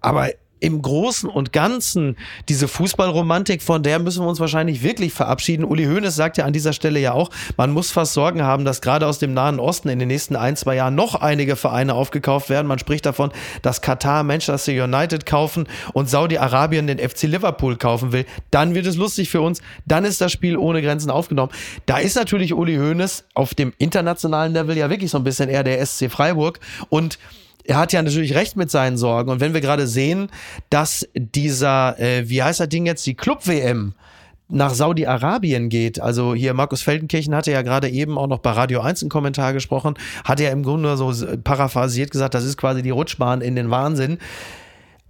Aber 0.00 0.28
im 0.62 0.80
Großen 0.80 1.28
und 1.28 1.52
Ganzen 1.52 2.16
diese 2.48 2.68
Fußballromantik, 2.68 3.62
von 3.62 3.82
der 3.82 3.98
müssen 3.98 4.22
wir 4.24 4.28
uns 4.28 4.38
wahrscheinlich 4.38 4.82
wirklich 4.82 5.12
verabschieden. 5.12 5.64
Uli 5.64 5.84
Hoeneß 5.86 6.14
sagt 6.14 6.38
ja 6.38 6.44
an 6.44 6.52
dieser 6.52 6.72
Stelle 6.72 7.00
ja 7.00 7.12
auch, 7.12 7.30
man 7.56 7.72
muss 7.72 7.90
fast 7.90 8.14
Sorgen 8.14 8.42
haben, 8.42 8.64
dass 8.64 8.80
gerade 8.80 9.06
aus 9.06 9.18
dem 9.18 9.34
Nahen 9.34 9.58
Osten 9.58 9.88
in 9.88 9.98
den 9.98 10.08
nächsten 10.08 10.36
ein, 10.36 10.56
zwei 10.56 10.76
Jahren 10.76 10.94
noch 10.94 11.16
einige 11.16 11.56
Vereine 11.56 11.94
aufgekauft 11.94 12.48
werden. 12.48 12.68
Man 12.68 12.78
spricht 12.78 13.04
davon, 13.06 13.32
dass 13.62 13.82
Katar 13.82 14.22
Manchester 14.22 14.72
United 14.72 15.26
kaufen 15.26 15.66
und 15.94 16.08
Saudi-Arabien 16.08 16.86
den 16.86 16.98
FC 16.98 17.24
Liverpool 17.24 17.76
kaufen 17.76 18.12
will. 18.12 18.24
Dann 18.52 18.76
wird 18.76 18.86
es 18.86 18.96
lustig 18.96 19.30
für 19.30 19.40
uns. 19.40 19.60
Dann 19.84 20.04
ist 20.04 20.20
das 20.20 20.30
Spiel 20.30 20.56
ohne 20.56 20.80
Grenzen 20.80 21.10
aufgenommen. 21.10 21.50
Da 21.86 21.98
ist 21.98 22.14
natürlich 22.14 22.54
Uli 22.54 22.76
Hoeneß 22.76 23.24
auf 23.34 23.54
dem 23.54 23.72
internationalen 23.78 24.52
Level 24.52 24.76
ja 24.78 24.88
wirklich 24.90 25.10
so 25.10 25.18
ein 25.18 25.24
bisschen 25.24 25.48
eher 25.48 25.64
der 25.64 25.84
SC 25.84 26.08
Freiburg 26.08 26.60
und 26.88 27.18
er 27.64 27.76
hat 27.76 27.92
ja 27.92 28.02
natürlich 28.02 28.34
recht 28.34 28.56
mit 28.56 28.70
seinen 28.70 28.96
Sorgen. 28.96 29.30
Und 29.30 29.40
wenn 29.40 29.54
wir 29.54 29.60
gerade 29.60 29.86
sehen, 29.86 30.28
dass 30.70 31.08
dieser, 31.14 31.98
äh, 31.98 32.28
wie 32.28 32.42
heißt 32.42 32.60
das 32.60 32.68
Ding 32.68 32.86
jetzt, 32.86 33.06
die 33.06 33.14
Club-WM 33.14 33.94
nach 34.52 34.74
Saudi-Arabien 34.74 35.70
geht. 35.70 35.98
Also 36.00 36.34
hier 36.34 36.52
Markus 36.52 36.82
Feldenkirchen 36.82 37.34
hatte 37.34 37.50
ja 37.50 37.62
gerade 37.62 37.88
eben 37.88 38.18
auch 38.18 38.26
noch 38.26 38.40
bei 38.40 38.50
Radio 38.50 38.80
1 38.80 39.02
einen 39.02 39.08
Kommentar 39.08 39.54
gesprochen, 39.54 39.94
hat 40.24 40.40
ja 40.40 40.50
im 40.50 40.62
Grunde 40.62 40.96
so 40.98 41.12
paraphrasiert 41.42 42.10
gesagt, 42.10 42.34
das 42.34 42.44
ist 42.44 42.58
quasi 42.58 42.82
die 42.82 42.90
Rutschbahn 42.90 43.40
in 43.40 43.56
den 43.56 43.70
Wahnsinn. 43.70 44.18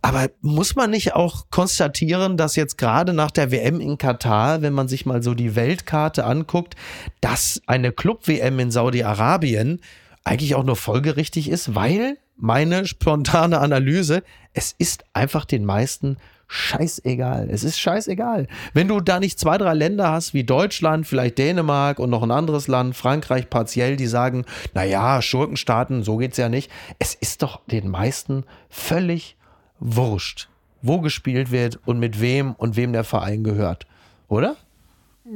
Aber 0.00 0.30
muss 0.40 0.74
man 0.74 0.90
nicht 0.90 1.14
auch 1.14 1.46
konstatieren, 1.50 2.36
dass 2.36 2.57
jetzt 2.57 2.76
gerade 2.76 3.12
nach 3.12 3.30
der 3.30 3.53
WM 3.53 3.80
in 3.80 3.98
Katar, 3.98 4.62
wenn 4.62 4.72
man 4.72 4.88
sich 4.88 5.07
mal 5.07 5.22
so 5.22 5.34
die 5.34 5.55
Weltkarte 5.55 6.24
anguckt, 6.24 6.74
dass 7.20 7.62
eine 7.66 7.92
Club-WM 7.92 8.59
in 8.59 8.70
Saudi-Arabien 8.70 9.80
eigentlich 10.24 10.55
auch 10.55 10.64
nur 10.64 10.76
folgerichtig 10.76 11.48
ist, 11.48 11.74
weil 11.74 12.16
meine 12.43 12.86
spontane 12.86 13.61
Analyse, 13.61 14.24
es 14.53 14.74
ist 14.76 15.05
einfach 15.12 15.45
den 15.45 15.64
meisten 15.64 16.16
scheißegal. 16.49 17.49
Es 17.51 17.62
ist 17.62 17.78
scheißegal. 17.78 18.49
Wenn 18.74 18.88
du 18.88 19.01
da 19.01 19.20
nicht 19.20 19.38
zwei, 19.38 19.57
drei 19.59 19.72
Länder 19.74 20.11
hast 20.11 20.34
wie 20.34 20.43
Deutschland, 20.43 21.07
vielleicht 21.07 21.38
Dänemark 21.38 22.01
und 22.01 22.11
noch 22.11 22.22
ein 22.22 22.32
anderes 22.32 22.66
Land, 22.66 22.97
Frankreich 22.97 23.49
partiell, 23.49 23.97
die 23.97 24.09
sagen, 24.09 24.45
naja, 24.74 25.22
Schurkenstaaten, 25.22 26.03
so 26.03 26.16
geht's 26.16 26.36
ja 26.36 26.49
nicht. 26.49 26.70
Es 26.99 27.14
ist 27.14 27.43
doch 27.43 27.64
den 27.66 27.88
meisten 27.88 28.45
völlig 28.68 29.36
wurscht, 29.78 30.49
wo 30.82 31.01
gespielt 31.01 31.53
wird 31.53 31.78
und 31.86 32.01
mit 32.01 32.20
wem 32.20 32.55
und 32.57 32.74
wem 32.74 32.93
der 32.93 33.05
Verein 33.05 33.45
gehört. 33.45 33.86
Oder? 34.28 34.57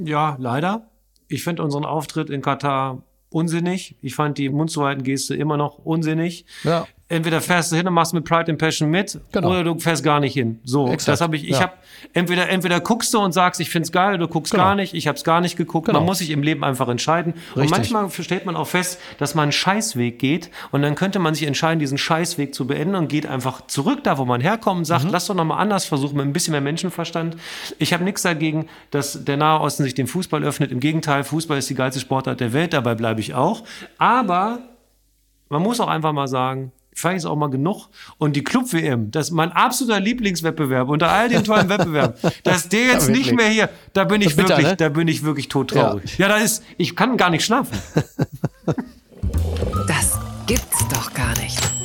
Ja, 0.04 0.36
leider. 0.40 0.88
Ich 1.28 1.44
finde 1.44 1.62
unseren 1.62 1.84
Auftritt 1.84 2.30
in 2.30 2.42
Katar 2.42 3.02
unsinnig. 3.30 3.96
Ich 4.02 4.16
fand 4.16 4.38
die 4.38 4.48
Mundzuhalten-Geste 4.48 5.36
immer 5.36 5.56
noch 5.56 5.78
unsinnig. 5.78 6.46
Ja 6.64 6.86
entweder 7.08 7.40
fährst 7.40 7.70
du 7.70 7.76
hin 7.76 7.86
und 7.86 7.94
machst 7.94 8.14
mit 8.14 8.24
Pride 8.24 8.50
and 8.50 8.58
Passion 8.58 8.90
mit 8.90 9.20
genau. 9.30 9.50
oder 9.50 9.64
du 9.64 9.78
fährst 9.78 10.02
gar 10.02 10.18
nicht 10.18 10.32
hin. 10.32 10.60
So, 10.64 10.88
Exakt. 10.88 11.08
das 11.08 11.20
habe 11.20 11.36
ich. 11.36 11.44
Ich 11.44 11.50
ja. 11.50 11.60
habe 11.60 11.72
entweder 12.12 12.48
entweder 12.48 12.80
guckst 12.80 13.14
du 13.14 13.20
und 13.20 13.32
sagst, 13.32 13.60
ich 13.60 13.70
find's 13.70 13.92
geil, 13.92 14.18
du 14.18 14.26
guckst 14.26 14.52
genau. 14.52 14.64
gar 14.64 14.74
nicht. 14.74 14.92
Ich 14.94 15.06
habe 15.06 15.16
es 15.16 15.22
gar 15.22 15.40
nicht 15.40 15.56
geguckt. 15.56 15.86
Genau. 15.86 16.00
Man 16.00 16.06
muss 16.06 16.18
sich 16.18 16.30
im 16.30 16.42
Leben 16.42 16.64
einfach 16.64 16.88
entscheiden. 16.88 17.34
Richtig. 17.34 17.62
Und 17.62 17.70
manchmal 17.70 18.10
stellt 18.10 18.44
man 18.44 18.56
auch 18.56 18.66
fest, 18.66 19.00
dass 19.18 19.34
man 19.34 19.44
einen 19.44 19.52
Scheißweg 19.52 20.18
geht 20.18 20.50
und 20.72 20.82
dann 20.82 20.96
könnte 20.96 21.18
man 21.18 21.34
sich 21.34 21.46
entscheiden, 21.46 21.78
diesen 21.78 21.98
Scheißweg 21.98 22.54
zu 22.54 22.66
beenden 22.66 22.96
und 22.96 23.08
geht 23.08 23.26
einfach 23.26 23.66
zurück 23.66 24.02
da, 24.02 24.18
wo 24.18 24.24
man 24.24 24.40
herkommt 24.40 24.78
und 24.78 24.84
sagt, 24.84 25.04
mhm. 25.04 25.10
lass 25.10 25.26
doch 25.26 25.34
noch 25.34 25.44
mal 25.44 25.58
anders 25.58 25.84
versuchen 25.84 26.16
mit 26.16 26.26
ein 26.26 26.32
bisschen 26.32 26.52
mehr 26.52 26.60
Menschenverstand. 26.60 27.36
Ich 27.78 27.92
habe 27.92 28.02
nichts 28.02 28.22
dagegen, 28.22 28.66
dass 28.90 29.24
der 29.24 29.36
Nahe 29.36 29.60
Osten 29.60 29.84
sich 29.84 29.94
dem 29.94 30.08
Fußball 30.08 30.42
öffnet. 30.42 30.72
Im 30.72 30.80
Gegenteil, 30.80 31.22
Fußball 31.22 31.58
ist 31.58 31.70
die 31.70 31.74
geilste 31.74 32.00
Sportart 32.00 32.40
der 32.40 32.52
Welt. 32.52 32.72
Dabei 32.72 32.96
bleibe 32.96 33.20
ich 33.20 33.34
auch. 33.34 33.62
Aber 33.98 34.58
man 35.48 35.62
muss 35.62 35.80
auch 35.80 35.88
einfach 35.88 36.12
mal 36.12 36.26
sagen, 36.26 36.72
vielleicht 36.96 37.18
ist 37.18 37.26
auch 37.26 37.36
mal 37.36 37.50
genug. 37.50 37.88
Und 38.18 38.34
die 38.34 38.42
Club-WM, 38.42 39.10
das 39.10 39.28
ist 39.28 39.32
mein 39.32 39.52
absoluter 39.52 40.00
Lieblingswettbewerb 40.00 40.88
unter 40.88 41.10
all 41.10 41.28
den 41.28 41.44
tollen 41.44 41.68
Wettbewerben, 41.68 42.14
dass 42.42 42.68
der 42.68 42.86
jetzt 42.86 43.08
ja, 43.08 43.14
nicht 43.14 43.34
mehr 43.34 43.48
hier, 43.48 43.68
da 43.92 44.04
bin 44.04 44.22
ich 44.22 44.34
bitter, 44.34 44.48
wirklich, 44.48 44.66
ne? 44.66 44.76
da 44.76 44.88
bin 44.88 45.06
ich 45.06 45.22
wirklich 45.22 45.48
todtraurig. 45.48 46.18
Ja. 46.18 46.28
ja, 46.28 46.36
da 46.36 46.42
ist, 46.42 46.64
ich 46.78 46.96
kann 46.96 47.16
gar 47.16 47.30
nicht 47.30 47.44
schlafen. 47.44 47.78
Das 49.86 50.18
gibt's 50.46 50.88
doch 50.88 51.12
gar 51.12 51.36
nicht. 51.38 51.75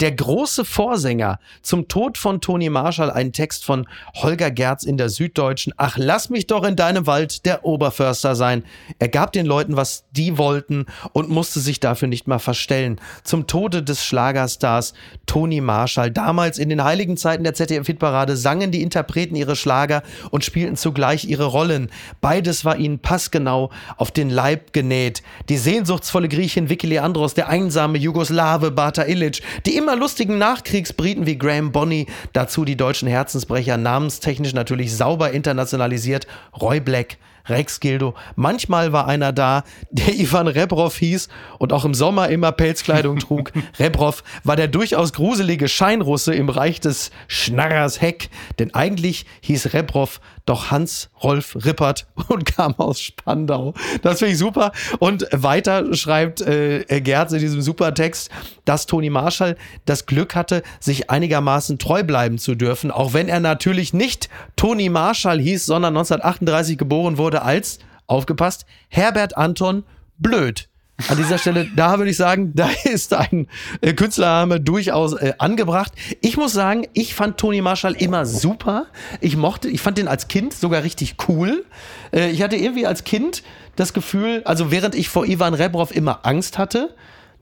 Der 0.00 0.12
große 0.12 0.64
Vorsänger 0.64 1.38
zum 1.60 1.86
Tod 1.86 2.16
von 2.16 2.40
Toni 2.40 2.70
Marshall, 2.70 3.10
ein 3.10 3.34
Text 3.34 3.66
von 3.66 3.86
Holger 4.14 4.50
Gerz 4.50 4.82
in 4.82 4.96
der 4.96 5.10
Süddeutschen. 5.10 5.74
Ach, 5.76 5.98
lass 5.98 6.30
mich 6.30 6.46
doch 6.46 6.64
in 6.64 6.74
deinem 6.74 7.06
Wald 7.06 7.44
der 7.44 7.66
Oberförster 7.66 8.34
sein. 8.34 8.64
Er 8.98 9.08
gab 9.08 9.32
den 9.32 9.44
Leuten, 9.44 9.76
was 9.76 10.04
die 10.10 10.38
wollten 10.38 10.86
und 11.12 11.28
musste 11.28 11.60
sich 11.60 11.80
dafür 11.80 12.08
nicht 12.08 12.26
mal 12.26 12.38
verstellen. 12.38 12.98
Zum 13.24 13.46
Tode 13.46 13.82
des 13.82 14.02
Schlagerstars 14.02 14.94
Toni 15.26 15.60
Marshall. 15.60 16.10
Damals 16.10 16.56
in 16.56 16.70
den 16.70 16.82
heiligen 16.82 17.18
Zeiten 17.18 17.44
der 17.44 17.52
ZDF-Hitparade 17.52 18.38
sangen 18.38 18.70
die 18.70 18.80
Interpreten 18.80 19.36
ihre 19.36 19.54
Schlager 19.54 20.02
und 20.30 20.46
spielten 20.46 20.76
zugleich 20.76 21.26
ihre 21.26 21.44
Rollen. 21.44 21.90
Beides 22.22 22.64
war 22.64 22.78
ihnen 22.78 23.00
passgenau 23.00 23.68
auf 23.98 24.10
den 24.12 24.30
Leib 24.30 24.72
genäht. 24.72 25.22
Die 25.50 25.58
sehnsuchtsvolle 25.58 26.30
Griechin 26.30 26.70
Vicky 26.70 26.86
Leandros, 26.86 27.34
der 27.34 27.50
einsame 27.50 27.98
Jugoslawe 27.98 28.70
Bata 28.70 29.04
Illich, 29.04 29.42
die 29.66 29.76
immer 29.76 29.89
immer 29.90 29.98
lustigen 29.98 30.38
Nachkriegsbriten 30.38 31.26
wie 31.26 31.36
Graham 31.36 31.72
Bonney, 31.72 32.06
dazu 32.32 32.64
die 32.64 32.76
deutschen 32.76 33.08
Herzensbrecher, 33.08 33.76
namenstechnisch 33.76 34.52
natürlich 34.52 34.96
sauber 34.96 35.32
internationalisiert, 35.32 36.28
Roy 36.60 36.78
Black, 36.78 37.16
Rex 37.48 37.80
Gildo. 37.80 38.14
Manchmal 38.36 38.92
war 38.92 39.06
einer 39.06 39.32
da, 39.32 39.64
der 39.90 40.14
Ivan 40.18 40.48
Rebrov 40.48 40.96
hieß 40.96 41.28
und 41.58 41.72
auch 41.72 41.84
im 41.84 41.94
Sommer 41.94 42.28
immer 42.28 42.52
Pelzkleidung 42.52 43.18
trug. 43.20 43.52
Rebrov 43.78 44.22
war 44.44 44.56
der 44.56 44.68
durchaus 44.68 45.12
gruselige 45.12 45.68
Scheinrusse 45.68 46.34
im 46.34 46.48
Reich 46.48 46.80
des 46.80 47.10
Schnarrers 47.28 48.00
Heck, 48.00 48.30
denn 48.58 48.74
eigentlich 48.74 49.26
hieß 49.42 49.72
Rebrov 49.72 50.20
doch 50.46 50.70
Hans-Rolf 50.70 51.56
Rippert 51.64 52.06
und 52.28 52.44
kam 52.44 52.74
aus 52.74 53.00
Spandau. 53.00 53.74
Das 54.02 54.18
finde 54.18 54.32
ich 54.32 54.38
super. 54.38 54.72
Und 54.98 55.26
weiter 55.32 55.94
schreibt 55.94 56.40
äh, 56.40 56.84
Gerz 57.00 57.32
in 57.32 57.38
diesem 57.38 57.62
super 57.62 57.94
Text, 57.94 58.30
dass 58.64 58.86
Toni 58.86 59.10
Marshall 59.10 59.56
das 59.84 60.06
Glück 60.06 60.34
hatte, 60.34 60.62
sich 60.80 61.08
einigermaßen 61.08 61.78
treu 61.78 62.02
bleiben 62.02 62.38
zu 62.38 62.54
dürfen, 62.54 62.90
auch 62.90 63.12
wenn 63.12 63.28
er 63.28 63.40
natürlich 63.40 63.92
nicht 63.92 64.28
Toni 64.56 64.88
Marshall 64.88 65.38
hieß, 65.40 65.66
sondern 65.66 65.96
1938 65.96 66.78
geboren 66.78 67.16
wurde 67.18 67.29
als, 67.38 67.78
aufgepasst, 68.06 68.66
Herbert 68.88 69.36
Anton 69.36 69.84
Blöd. 70.18 70.68
An 71.08 71.16
dieser 71.16 71.38
Stelle, 71.38 71.66
da 71.74 71.96
würde 71.98 72.10
ich 72.10 72.16
sagen, 72.16 72.52
da 72.54 72.68
ist 72.84 73.14
ein 73.14 73.46
äh, 73.80 73.94
Künstlername 73.94 74.60
durchaus 74.60 75.14
äh, 75.14 75.32
angebracht. 75.38 75.92
Ich 76.20 76.36
muss 76.36 76.52
sagen, 76.52 76.86
ich 76.92 77.14
fand 77.14 77.38
Toni 77.38 77.62
Marshall 77.62 77.94
immer 77.94 78.26
super. 78.26 78.86
Ich 79.20 79.36
mochte, 79.36 79.68
ich 79.68 79.80
fand 79.80 79.96
den 79.96 80.08
als 80.08 80.28
Kind 80.28 80.52
sogar 80.52 80.82
richtig 80.82 81.16
cool. 81.28 81.64
Äh, 82.12 82.30
ich 82.30 82.42
hatte 82.42 82.56
irgendwie 82.56 82.86
als 82.86 83.04
Kind 83.04 83.42
das 83.76 83.94
Gefühl, 83.94 84.42
also 84.44 84.70
während 84.70 84.94
ich 84.94 85.08
vor 85.08 85.26
Ivan 85.26 85.54
Rebrov 85.54 85.94
immer 85.94 86.26
Angst 86.26 86.58
hatte, 86.58 86.94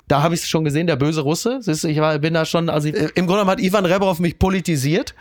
da 0.08 0.22
habe 0.22 0.34
ich 0.34 0.42
es 0.42 0.48
schon 0.48 0.64
gesehen, 0.64 0.86
der 0.86 0.96
böse 0.96 1.20
Russe. 1.20 1.58
Siehst 1.60 1.84
du, 1.84 1.88
ich 1.88 2.00
war, 2.00 2.18
bin 2.18 2.34
da 2.34 2.44
schon, 2.44 2.68
also 2.68 2.88
ich, 2.88 2.94
äh, 2.94 3.08
im 3.14 3.26
Grunde 3.26 3.42
genommen 3.42 3.50
hat 3.50 3.60
Ivan 3.60 3.84
Rebrov 3.84 4.18
mich 4.18 4.38
politisiert 4.38 5.14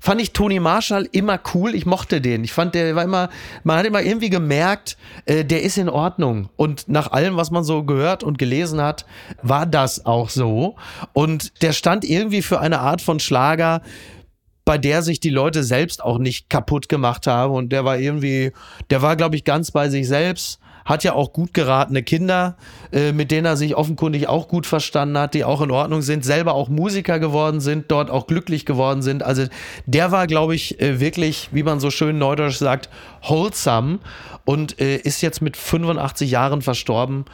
fand 0.00 0.20
ich 0.20 0.32
Toni 0.32 0.60
Marshall 0.60 1.08
immer 1.12 1.40
cool. 1.54 1.74
Ich 1.74 1.86
mochte 1.86 2.20
den. 2.20 2.44
Ich 2.44 2.52
fand, 2.52 2.74
der 2.74 2.94
war 2.96 3.04
immer, 3.04 3.28
man 3.64 3.78
hat 3.78 3.86
immer 3.86 4.02
irgendwie 4.02 4.30
gemerkt, 4.30 4.96
äh, 5.24 5.44
der 5.44 5.62
ist 5.62 5.78
in 5.78 5.88
Ordnung. 5.88 6.48
Und 6.56 6.88
nach 6.88 7.12
allem, 7.12 7.36
was 7.36 7.50
man 7.50 7.64
so 7.64 7.84
gehört 7.84 8.22
und 8.22 8.38
gelesen 8.38 8.80
hat, 8.80 9.06
war 9.42 9.66
das 9.66 10.06
auch 10.06 10.30
so. 10.30 10.76
Und 11.12 11.62
der 11.62 11.72
stand 11.72 12.04
irgendwie 12.04 12.42
für 12.42 12.60
eine 12.60 12.80
Art 12.80 13.02
von 13.02 13.20
Schlager, 13.20 13.82
bei 14.64 14.78
der 14.78 15.02
sich 15.02 15.20
die 15.20 15.30
Leute 15.30 15.62
selbst 15.62 16.02
auch 16.02 16.18
nicht 16.18 16.50
kaputt 16.50 16.88
gemacht 16.88 17.26
haben. 17.26 17.54
Und 17.54 17.70
der 17.70 17.84
war 17.84 17.98
irgendwie, 17.98 18.52
der 18.90 19.02
war, 19.02 19.16
glaube 19.16 19.36
ich, 19.36 19.44
ganz 19.44 19.70
bei 19.70 19.88
sich 19.88 20.08
selbst 20.08 20.60
hat 20.86 21.04
ja 21.04 21.12
auch 21.12 21.32
gut 21.32 21.52
geratene 21.52 22.02
Kinder, 22.02 22.56
äh, 22.92 23.12
mit 23.12 23.30
denen 23.30 23.44
er 23.44 23.56
sich 23.56 23.76
offenkundig 23.76 24.28
auch 24.28 24.48
gut 24.48 24.66
verstanden 24.66 25.18
hat, 25.18 25.34
die 25.34 25.44
auch 25.44 25.60
in 25.60 25.70
Ordnung 25.70 26.00
sind, 26.00 26.24
selber 26.24 26.54
auch 26.54 26.68
Musiker 26.68 27.18
geworden 27.18 27.60
sind, 27.60 27.90
dort 27.90 28.10
auch 28.10 28.26
glücklich 28.26 28.64
geworden 28.64 29.02
sind. 29.02 29.22
Also 29.22 29.44
der 29.84 30.12
war, 30.12 30.26
glaube 30.26 30.54
ich, 30.54 30.80
äh, 30.80 31.00
wirklich, 31.00 31.50
wie 31.52 31.64
man 31.64 31.80
so 31.80 31.90
schön 31.90 32.18
neudeutsch 32.18 32.56
sagt, 32.56 32.88
wholesome 33.22 33.98
und 34.44 34.80
äh, 34.80 34.96
ist 34.96 35.20
jetzt 35.20 35.42
mit 35.42 35.56
85 35.56 36.30
Jahren 36.30 36.62
verstorben. 36.62 37.26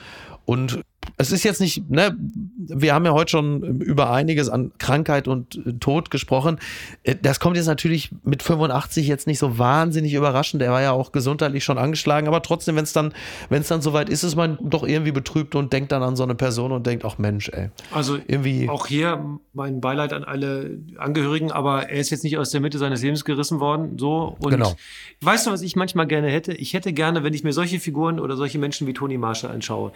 Und 0.47 0.83
es 1.17 1.33
ist 1.33 1.45
jetzt 1.45 1.61
nicht, 1.61 1.91
ne, 1.91 2.17
wir 2.19 2.95
haben 2.95 3.05
ja 3.05 3.13
heute 3.13 3.31
schon 3.31 3.81
über 3.81 4.11
einiges 4.11 4.49
an 4.49 4.73
Krankheit 4.79 5.29
und 5.29 5.57
äh, 5.57 5.73
Tod 5.75 6.11
gesprochen. 6.11 6.59
Äh, 7.03 7.17
das 7.21 7.41
kommt 7.41 7.57
jetzt 7.57 7.67
natürlich 7.67 8.11
mit 8.25 8.43
85 8.43 9.07
jetzt 9.07 9.27
nicht 9.27 9.39
so 9.39 9.59
wahnsinnig 9.59 10.15
überraschend. 10.15 10.63
Er 10.63 10.73
war 10.73 10.83
ja 10.83 10.93
auch 10.93 11.13
gesundheitlich 11.13 11.65
schon 11.65 11.79
angeschlagen, 11.79 12.29
aber 12.29 12.43
trotzdem, 12.43 12.77
wenn 12.77 12.85
es 12.85 12.93
dann, 12.93 13.13
wenn 13.49 13.63
es 13.63 13.69
dann 13.69 13.83
soweit 13.83 14.09
ist, 14.09 14.23
ist 14.23 14.37
man 14.37 14.59
doch 14.61 14.85
irgendwie 14.85 15.13
betrübt 15.13 15.55
und 15.55 15.73
denkt 15.73 15.93
dann 15.93 16.03
an 16.03 16.17
so 16.17 16.23
eine 16.23 16.35
Person 16.35 16.73
und 16.73 16.87
denkt, 16.87 17.05
ach 17.05 17.19
Mensch, 17.19 17.49
ey. 17.51 17.71
Also 17.93 18.19
irgendwie. 18.27 18.69
Auch 18.69 18.87
hier 18.87 19.39
mein 19.53 19.81
Beileid 19.81 20.13
an 20.13 20.25
alle 20.25 20.79
Angehörigen, 20.97 21.53
aber 21.53 21.89
er 21.89 22.01
ist 22.01 22.11
jetzt 22.11 22.25
nicht 22.25 22.39
aus 22.39 22.51
der 22.51 22.61
Mitte 22.61 22.79
seines 22.79 23.03
Lebens 23.03 23.25
gerissen 23.25 23.61
worden, 23.61 23.99
so. 23.99 24.37
Und 24.41 24.51
genau. 24.51 24.75
weißt 25.21 25.47
du, 25.47 25.51
was 25.51 25.63
ich 25.63 25.77
manchmal 25.77 26.07
gerne 26.07 26.29
hätte? 26.29 26.53
Ich 26.53 26.75
hätte 26.75 26.93
gerne, 26.93 27.23
wenn 27.23 27.35
ich 27.35 27.45
mir 27.45 27.53
solche 27.53 27.81
Figuren 27.81 28.19
oder 28.19 28.37
solche 28.37 28.59
Menschen 28.59 28.87
wie 28.87 28.93
Toni 28.93 29.19
Marshall 29.19 29.51
anschaue, 29.51 29.93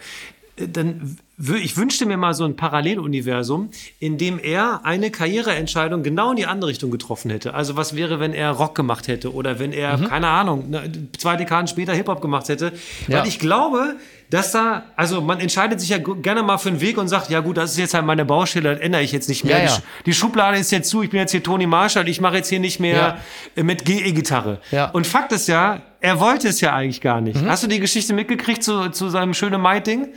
dann 0.57 1.17
ich 1.39 1.77
wünschte 1.77 2.07
mir 2.07 2.17
mal 2.17 2.33
so 2.33 2.45
ein 2.45 2.55
Paralleluniversum, 2.55 3.69
in 3.99 4.17
dem 4.17 4.39
er 4.39 4.81
eine 4.83 5.11
Karriereentscheidung 5.11 6.01
genau 6.01 6.31
in 6.31 6.37
die 6.37 6.47
andere 6.47 6.71
Richtung 6.71 6.89
getroffen 6.89 7.29
hätte. 7.29 7.53
Also 7.53 7.75
was 7.75 7.95
wäre, 7.95 8.19
wenn 8.19 8.33
er 8.33 8.51
Rock 8.51 8.73
gemacht 8.73 9.07
hätte 9.07 9.31
oder 9.31 9.59
wenn 9.59 9.71
er, 9.71 9.97
mhm. 9.97 10.07
keine 10.07 10.27
Ahnung, 10.29 10.71
ne, 10.71 10.91
zwei 11.17 11.35
Dekaden 11.35 11.67
später 11.67 11.93
Hip-Hop 11.93 12.21
gemacht 12.21 12.49
hätte. 12.49 12.73
Ja. 13.07 13.19
Weil 13.19 13.27
ich 13.27 13.37
glaube, 13.37 13.97
dass 14.31 14.51
da, 14.51 14.85
also 14.95 15.21
man 15.21 15.39
entscheidet 15.39 15.79
sich 15.79 15.89
ja 15.89 15.99
gerne 15.99 16.41
mal 16.41 16.57
für 16.57 16.69
einen 16.69 16.81
Weg 16.81 16.97
und 16.97 17.07
sagt, 17.07 17.29
ja 17.29 17.39
gut, 17.41 17.57
das 17.57 17.71
ist 17.71 17.77
jetzt 17.77 17.93
halt 17.93 18.05
meine 18.05 18.25
Baustelle, 18.25 18.73
das 18.73 18.81
ändere 18.81 19.03
ich 19.03 19.11
jetzt 19.11 19.29
nicht 19.29 19.43
mehr. 19.43 19.59
Ja, 19.59 19.65
ja. 19.65 19.77
Die, 20.07 20.13
Schublade 20.13 20.57
ist 20.57 20.71
jetzt 20.71 20.89
zu, 20.89 21.03
ich 21.03 21.11
bin 21.11 21.19
jetzt 21.19 21.31
hier 21.31 21.43
Toni 21.43 21.67
Marshall, 21.67 22.09
ich 22.09 22.19
mache 22.19 22.37
jetzt 22.37 22.49
hier 22.49 22.59
nicht 22.59 22.79
mehr 22.79 23.19
ja. 23.55 23.63
mit 23.63 23.85
GE-Gitarre. 23.85 24.59
Und 24.93 25.05
Fakt 25.05 25.31
ist 25.33 25.47
ja, 25.47 25.81
er 26.01 26.19
wollte 26.19 26.47
es 26.47 26.61
ja 26.61 26.73
eigentlich 26.73 27.01
gar 27.01 27.21
nicht. 27.21 27.41
Mhm. 27.41 27.47
Hast 27.47 27.61
du 27.61 27.67
die 27.67 27.79
Geschichte 27.79 28.13
mitgekriegt 28.13 28.63
zu, 28.63 28.89
zu 28.89 29.09
seinem 29.09 29.35
schönen 29.35 29.61
Maid-Ding? 29.61 30.09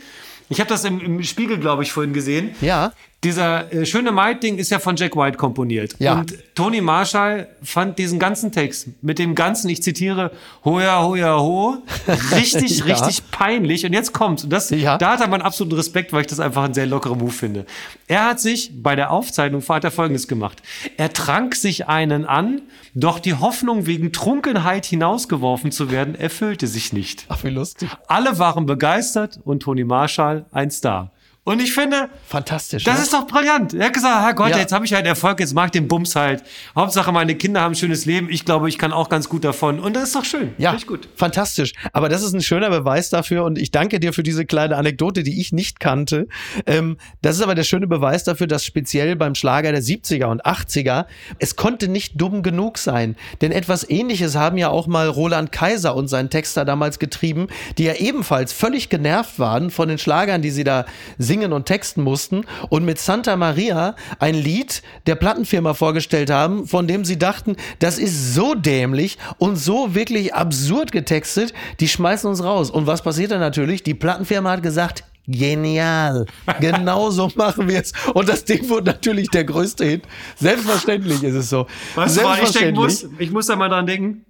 Ich 0.51 0.59
habe 0.59 0.69
das 0.69 0.83
im, 0.83 0.99
im 0.99 1.23
Spiegel, 1.23 1.57
glaube 1.57 1.81
ich, 1.83 1.93
vorhin 1.93 2.11
gesehen. 2.11 2.53
Ja. 2.59 2.91
Dieser 3.23 3.71
äh, 3.71 3.85
schöne 3.85 4.11
Maid-Ding 4.11 4.57
ist 4.57 4.71
ja 4.71 4.79
von 4.79 4.95
Jack 4.95 5.15
White 5.15 5.37
komponiert. 5.37 5.93
Ja. 5.99 6.19
Und 6.19 6.33
Tony 6.55 6.81
Marshall 6.81 7.47
fand 7.61 7.99
diesen 7.99 8.17
ganzen 8.17 8.51
Text 8.51 8.87
mit 9.03 9.19
dem 9.19 9.35
ganzen, 9.35 9.69
ich 9.69 9.83
zitiere, 9.83 10.31
hoja, 10.65 11.03
hoja, 11.03 11.37
ho, 11.39 11.77
richtig, 12.31 12.79
ja. 12.79 12.85
richtig 12.85 13.29
peinlich. 13.29 13.85
Und 13.85 13.93
jetzt 13.93 14.13
kommt's. 14.13 14.43
Und 14.43 14.49
das, 14.51 14.71
ja. 14.71 14.97
da 14.97 15.11
hat 15.11 15.21
er 15.21 15.27
meinen 15.27 15.43
absoluten 15.43 15.75
Respekt, 15.75 16.13
weil 16.13 16.21
ich 16.21 16.27
das 16.27 16.39
einfach 16.39 16.63
einen 16.63 16.73
sehr 16.73 16.87
lockeren 16.87 17.19
Move 17.19 17.31
finde. 17.31 17.67
Er 18.07 18.25
hat 18.25 18.39
sich 18.39 18.71
bei 18.81 18.95
der 18.95 19.11
Aufzeichnung 19.11 19.61
hat 19.69 19.83
er 19.83 19.91
Folgendes 19.91 20.27
gemacht. 20.27 20.61
Er 20.97 21.13
trank 21.13 21.55
sich 21.55 21.87
einen 21.87 22.25
an, 22.25 22.61
doch 22.93 23.19
die 23.19 23.35
Hoffnung, 23.35 23.85
wegen 23.85 24.11
Trunkenheit 24.11 24.85
hinausgeworfen 24.85 25.71
zu 25.71 25.91
werden, 25.91 26.15
erfüllte 26.15 26.67
sich 26.67 26.91
nicht. 26.91 27.25
Ach, 27.29 27.43
wie 27.43 27.49
lustig. 27.49 27.89
Alle 28.07 28.39
waren 28.39 28.65
begeistert 28.65 29.39
und 29.45 29.61
Tony 29.61 29.83
Marshall 29.83 30.45
ein 30.51 30.71
Star. 30.71 31.11
Und 31.43 31.59
ich 31.59 31.73
finde, 31.73 32.09
fantastisch. 32.27 32.83
Das 32.83 32.97
ne? 32.97 33.01
ist 33.01 33.13
doch 33.13 33.25
brillant. 33.25 33.73
Er 33.73 33.87
hat 33.87 33.93
gesagt, 33.93 34.23
Herr 34.23 34.33
Gott, 34.35 34.51
ja. 34.51 34.59
jetzt 34.59 34.71
habe 34.73 34.85
ich 34.85 34.93
halt 34.93 35.07
Erfolg, 35.07 35.39
jetzt 35.39 35.55
mag 35.55 35.65
ich 35.65 35.71
den 35.71 35.87
Bums 35.87 36.15
halt. 36.15 36.43
Hauptsache, 36.75 37.11
meine 37.11 37.33
Kinder 37.33 37.61
haben 37.61 37.71
ein 37.71 37.75
schönes 37.75 38.05
Leben. 38.05 38.29
Ich 38.29 38.45
glaube, 38.45 38.69
ich 38.69 38.77
kann 38.77 38.93
auch 38.93 39.09
ganz 39.09 39.27
gut 39.27 39.43
davon. 39.43 39.79
Und 39.79 39.95
das 39.95 40.03
ist 40.03 40.15
doch 40.15 40.23
schön. 40.23 40.53
Ja, 40.59 40.77
gut. 40.85 41.09
fantastisch. 41.15 41.73
Aber 41.93 42.09
das 42.09 42.21
ist 42.21 42.33
ein 42.33 42.43
schöner 42.43 42.69
Beweis 42.69 43.09
dafür. 43.09 43.43
Und 43.43 43.57
ich 43.57 43.71
danke 43.71 43.99
dir 43.99 44.13
für 44.13 44.21
diese 44.21 44.45
kleine 44.45 44.77
Anekdote, 44.77 45.23
die 45.23 45.41
ich 45.41 45.51
nicht 45.51 45.79
kannte. 45.79 46.27
Ähm, 46.67 46.97
das 47.23 47.37
ist 47.37 47.41
aber 47.41 47.55
der 47.55 47.63
schöne 47.63 47.87
Beweis 47.87 48.23
dafür, 48.23 48.45
dass 48.45 48.63
speziell 48.63 49.15
beim 49.15 49.33
Schlager 49.33 49.71
der 49.71 49.81
70er 49.81 50.25
und 50.25 50.45
80er 50.45 51.05
es 51.39 51.55
konnte 51.55 51.87
nicht 51.87 52.21
dumm 52.21 52.43
genug 52.43 52.77
sein. 52.77 53.15
Denn 53.41 53.51
etwas 53.51 53.89
Ähnliches 53.89 54.35
haben 54.35 54.59
ja 54.59 54.69
auch 54.69 54.85
mal 54.85 55.07
Roland 55.07 55.51
Kaiser 55.51 55.95
und 55.95 56.07
sein 56.07 56.29
Texter 56.29 56.65
damals 56.65 56.99
getrieben, 56.99 57.47
die 57.79 57.85
ja 57.85 57.95
ebenfalls 57.95 58.53
völlig 58.53 58.89
genervt 58.89 59.39
waren 59.39 59.71
von 59.71 59.89
den 59.89 59.97
Schlagern, 59.97 60.43
die 60.43 60.51
sie 60.51 60.63
da 60.63 60.85
singen 61.31 61.53
und 61.53 61.65
texten 61.65 62.03
mussten 62.03 62.43
und 62.67 62.83
mit 62.83 62.99
Santa 62.99 63.37
Maria 63.37 63.95
ein 64.19 64.35
Lied 64.35 64.81
der 65.07 65.15
Plattenfirma 65.15 65.73
vorgestellt 65.73 66.29
haben, 66.29 66.67
von 66.67 66.87
dem 66.87 67.05
sie 67.05 67.17
dachten, 67.17 67.55
das 67.79 67.97
ist 67.99 68.33
so 68.33 68.53
dämlich 68.53 69.17
und 69.37 69.55
so 69.55 69.95
wirklich 69.95 70.33
absurd 70.33 70.91
getextet, 70.91 71.53
die 71.79 71.87
schmeißen 71.87 72.29
uns 72.29 72.43
raus. 72.43 72.69
Und 72.69 72.85
was 72.85 73.01
passiert 73.01 73.31
dann 73.31 73.39
natürlich? 73.39 73.81
Die 73.81 73.93
Plattenfirma 73.93 74.51
hat 74.51 74.61
gesagt, 74.61 75.05
Genial. 75.25 76.25
Genau 76.59 77.11
so 77.11 77.31
machen 77.35 77.69
wir 77.69 77.79
es. 77.79 77.93
Und 78.13 78.27
das 78.27 78.43
Ding 78.43 78.67
wurde 78.67 78.87
natürlich 78.87 79.29
der 79.29 79.45
größte 79.45 79.85
Hit. 79.85 80.03
Selbstverständlich 80.35 81.23
ist 81.23 81.35
es 81.35 81.49
so. 81.49 81.67
Weißt 81.95 82.17
du, 82.17 82.21
ich 82.43 82.51
denken 82.51 82.75
muss? 82.75 83.07
Ich 83.19 83.31
muss 83.31 83.45
da 83.45 83.55
mal 83.55 83.69
dran 83.69 83.85
denken. 83.85 84.25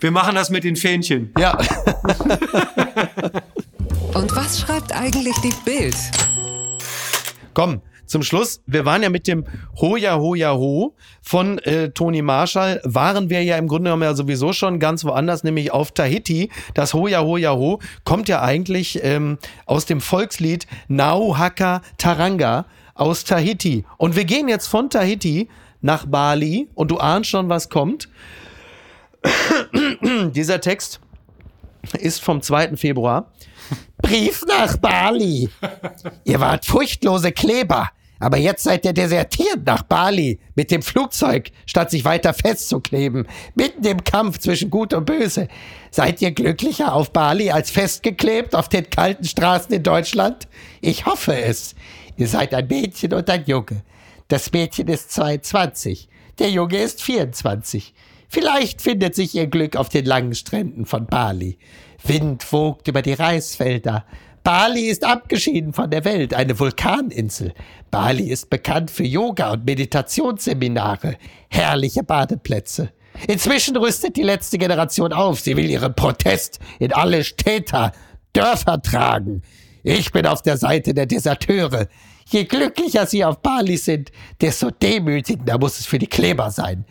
Wir 0.00 0.12
machen 0.12 0.34
das 0.34 0.48
mit 0.48 0.64
den 0.64 0.76
Fähnchen. 0.76 1.34
Ja. 1.36 1.58
Und 4.20 4.36
was 4.36 4.60
schreibt 4.60 4.94
eigentlich 4.94 5.34
die 5.38 5.54
Bild? 5.64 5.96
Komm, 7.54 7.80
zum 8.04 8.22
Schluss, 8.22 8.60
wir 8.66 8.84
waren 8.84 9.02
ja 9.02 9.08
mit 9.08 9.26
dem 9.26 9.46
Hoja 9.80 10.18
Hoja 10.18 10.52
Ho 10.52 10.94
von 11.22 11.56
äh, 11.60 11.88
Toni 11.88 12.20
Marshall, 12.20 12.82
waren 12.84 13.30
wir 13.30 13.42
ja 13.42 13.56
im 13.56 13.66
Grunde 13.66 13.84
genommen 13.84 14.02
ja 14.02 14.12
sowieso 14.12 14.52
schon 14.52 14.78
ganz 14.78 15.06
woanders, 15.06 15.42
nämlich 15.42 15.72
auf 15.72 15.92
Tahiti. 15.92 16.50
Das 16.74 16.92
Hoja 16.92 17.22
Hoja 17.22 17.52
Ho 17.54 17.78
kommt 18.04 18.28
ja 18.28 18.42
eigentlich 18.42 19.02
ähm, 19.02 19.38
aus 19.64 19.86
dem 19.86 20.02
Volkslied 20.02 20.66
Nau 20.86 21.38
Haka 21.38 21.80
Taranga 21.96 22.66
aus 22.92 23.24
Tahiti. 23.24 23.86
Und 23.96 24.16
wir 24.16 24.26
gehen 24.26 24.48
jetzt 24.48 24.66
von 24.66 24.90
Tahiti 24.90 25.48
nach 25.80 26.04
Bali 26.04 26.68
und 26.74 26.90
du 26.90 26.98
ahnst 26.98 27.30
schon, 27.30 27.48
was 27.48 27.70
kommt. 27.70 28.10
Dieser 30.34 30.60
Text 30.60 31.00
ist 31.98 32.22
vom 32.22 32.42
2. 32.42 32.76
Februar 32.76 33.32
Brief 34.02 34.44
nach 34.46 34.76
Bali. 34.76 35.48
Ihr 36.24 36.40
wart 36.40 36.66
furchtlose 36.66 37.32
Kleber. 37.32 37.90
Aber 38.22 38.36
jetzt 38.36 38.64
seid 38.64 38.84
ihr 38.84 38.92
desertiert 38.92 39.64
nach 39.64 39.82
Bali 39.82 40.38
mit 40.54 40.70
dem 40.70 40.82
Flugzeug, 40.82 41.50
statt 41.64 41.90
sich 41.90 42.04
weiter 42.04 42.34
festzukleben. 42.34 43.26
Mitten 43.54 43.84
im 43.86 44.04
Kampf 44.04 44.38
zwischen 44.38 44.68
Gut 44.68 44.92
und 44.92 45.06
Böse. 45.06 45.48
Seid 45.90 46.20
ihr 46.20 46.30
glücklicher 46.32 46.92
auf 46.94 47.12
Bali 47.12 47.50
als 47.50 47.70
festgeklebt 47.70 48.54
auf 48.54 48.68
den 48.68 48.90
kalten 48.90 49.24
Straßen 49.24 49.72
in 49.74 49.82
Deutschland? 49.82 50.48
Ich 50.82 51.06
hoffe 51.06 51.34
es. 51.34 51.74
Ihr 52.18 52.28
seid 52.28 52.52
ein 52.52 52.66
Mädchen 52.68 53.14
und 53.14 53.30
ein 53.30 53.44
Junge. 53.46 53.82
Das 54.28 54.52
Mädchen 54.52 54.88
ist 54.88 55.12
22. 55.12 56.10
Der 56.38 56.50
Junge 56.50 56.76
ist 56.76 57.02
24. 57.02 57.94
Vielleicht 58.28 58.82
findet 58.82 59.14
sich 59.14 59.34
ihr 59.34 59.46
Glück 59.46 59.76
auf 59.76 59.88
den 59.88 60.04
langen 60.04 60.34
Stränden 60.34 60.84
von 60.84 61.06
Bali. 61.06 61.58
Wind 62.04 62.52
wogt 62.52 62.88
über 62.88 63.02
die 63.02 63.12
Reisfelder. 63.12 64.04
Bali 64.42 64.86
ist 64.86 65.04
abgeschieden 65.04 65.74
von 65.74 65.90
der 65.90 66.04
Welt, 66.04 66.32
eine 66.32 66.58
Vulkaninsel. 66.58 67.52
Bali 67.90 68.30
ist 68.30 68.48
bekannt 68.48 68.90
für 68.90 69.04
Yoga 69.04 69.52
und 69.52 69.66
Meditationsseminare, 69.66 71.16
herrliche 71.50 72.02
Badeplätze. 72.02 72.90
Inzwischen 73.28 73.76
rüstet 73.76 74.16
die 74.16 74.22
letzte 74.22 74.56
Generation 74.56 75.12
auf. 75.12 75.40
Sie 75.40 75.56
will 75.56 75.68
ihren 75.68 75.94
Protest 75.94 76.58
in 76.78 76.92
alle 76.92 77.22
Städte, 77.22 77.92
Dörfer 78.32 78.80
tragen. 78.80 79.42
Ich 79.82 80.12
bin 80.12 80.26
auf 80.26 80.42
der 80.42 80.56
Seite 80.56 80.94
der 80.94 81.06
Deserteure. 81.06 81.88
Je 82.26 82.44
glücklicher 82.44 83.06
sie 83.06 83.24
auf 83.24 83.40
Bali 83.40 83.76
sind, 83.76 84.10
desto 84.40 84.70
demütigender 84.70 85.58
muss 85.58 85.80
es 85.80 85.86
für 85.86 85.98
die 85.98 86.06
Kleber 86.06 86.50
sein. 86.50 86.84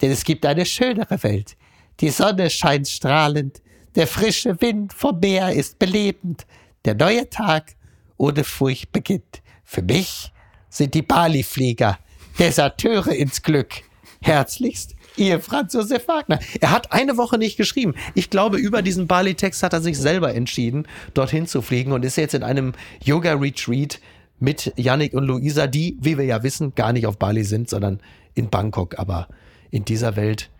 Denn 0.00 0.10
es 0.10 0.24
gibt 0.24 0.44
eine 0.46 0.64
schönere 0.64 1.22
Welt. 1.22 1.56
Die 2.00 2.10
Sonne 2.10 2.50
scheint 2.50 2.88
strahlend, 2.88 3.62
der 3.96 4.06
frische 4.06 4.60
Wind 4.60 4.92
vom 4.92 5.18
Meer 5.20 5.52
ist 5.52 5.78
belebend. 5.78 6.46
Der 6.84 6.94
neue 6.94 7.28
Tag 7.28 7.74
ohne 8.18 8.44
Furcht 8.44 8.92
beginnt. 8.92 9.42
Für 9.64 9.82
mich 9.82 10.32
sind 10.68 10.94
die 10.94 11.02
Bali-Flieger 11.02 11.98
Deserteure 12.38 13.08
ins 13.08 13.42
Glück. 13.42 13.82
Herzlichst, 14.20 14.94
Ihr 15.16 15.40
Franz 15.40 15.72
Josef 15.72 16.08
Wagner. 16.08 16.38
Er 16.60 16.70
hat 16.70 16.92
eine 16.92 17.16
Woche 17.16 17.38
nicht 17.38 17.56
geschrieben. 17.56 17.94
Ich 18.14 18.28
glaube, 18.28 18.58
über 18.58 18.82
diesen 18.82 19.06
Bali-Text 19.06 19.62
hat 19.62 19.72
er 19.72 19.80
sich 19.80 19.98
selber 19.98 20.34
entschieden, 20.34 20.86
dorthin 21.14 21.46
zu 21.46 21.62
fliegen 21.62 21.92
und 21.92 22.04
ist 22.04 22.16
jetzt 22.16 22.34
in 22.34 22.42
einem 22.42 22.72
Yoga-Retreat 23.02 23.98
mit 24.38 24.74
Yannick 24.76 25.14
und 25.14 25.24
Luisa, 25.24 25.66
die, 25.66 25.96
wie 26.00 26.18
wir 26.18 26.26
ja 26.26 26.42
wissen, 26.42 26.74
gar 26.74 26.92
nicht 26.92 27.06
auf 27.06 27.18
Bali 27.18 27.44
sind, 27.44 27.70
sondern 27.70 28.00
in 28.34 28.50
Bangkok. 28.50 28.98
Aber 28.98 29.28
in 29.70 29.86
dieser 29.86 30.16
Welt 30.16 30.50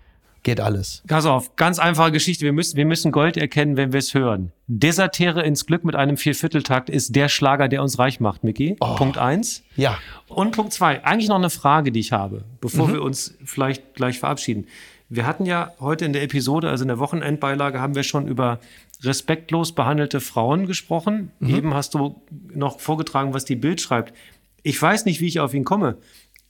geht 0.46 0.60
alles. 0.60 1.02
Pass 1.08 1.26
auf, 1.26 1.56
ganz 1.56 1.80
einfache 1.80 2.12
Geschichte. 2.12 2.44
Wir 2.44 2.52
müssen, 2.52 2.76
wir 2.76 2.86
müssen 2.86 3.10
Gold 3.10 3.36
erkennen, 3.36 3.76
wenn 3.76 3.92
wir 3.92 3.98
es 3.98 4.14
hören. 4.14 4.52
Desertere 4.68 5.42
ins 5.42 5.66
Glück 5.66 5.84
mit 5.84 5.96
einem 5.96 6.16
Viervierteltakt 6.16 6.88
ist 6.88 7.16
der 7.16 7.28
Schlager, 7.28 7.66
der 7.66 7.82
uns 7.82 7.98
reich 7.98 8.20
macht, 8.20 8.44
Micky. 8.44 8.76
Oh. 8.80 8.94
Punkt 8.94 9.18
eins. 9.18 9.64
Ja. 9.74 9.98
Und 10.28 10.52
Punkt 10.52 10.72
zwei. 10.72 11.04
Eigentlich 11.04 11.28
noch 11.28 11.36
eine 11.36 11.50
Frage, 11.50 11.90
die 11.90 11.98
ich 11.98 12.12
habe, 12.12 12.44
bevor 12.60 12.86
mhm. 12.86 12.92
wir 12.92 13.02
uns 13.02 13.34
vielleicht 13.44 13.94
gleich 13.94 14.20
verabschieden. 14.20 14.68
Wir 15.08 15.26
hatten 15.26 15.46
ja 15.46 15.72
heute 15.80 16.04
in 16.04 16.12
der 16.12 16.22
Episode, 16.22 16.70
also 16.70 16.82
in 16.84 16.88
der 16.88 17.00
Wochenendbeilage, 17.00 17.80
haben 17.80 17.96
wir 17.96 18.04
schon 18.04 18.28
über 18.28 18.60
respektlos 19.02 19.72
behandelte 19.72 20.20
Frauen 20.20 20.66
gesprochen. 20.66 21.32
Mhm. 21.40 21.56
Eben 21.56 21.74
hast 21.74 21.94
du 21.94 22.20
noch 22.54 22.78
vorgetragen, 22.78 23.34
was 23.34 23.44
die 23.44 23.56
Bild 23.56 23.80
schreibt. 23.80 24.14
Ich 24.62 24.80
weiß 24.80 25.06
nicht, 25.06 25.20
wie 25.20 25.26
ich 25.26 25.40
auf 25.40 25.54
ihn 25.54 25.64
komme. 25.64 25.96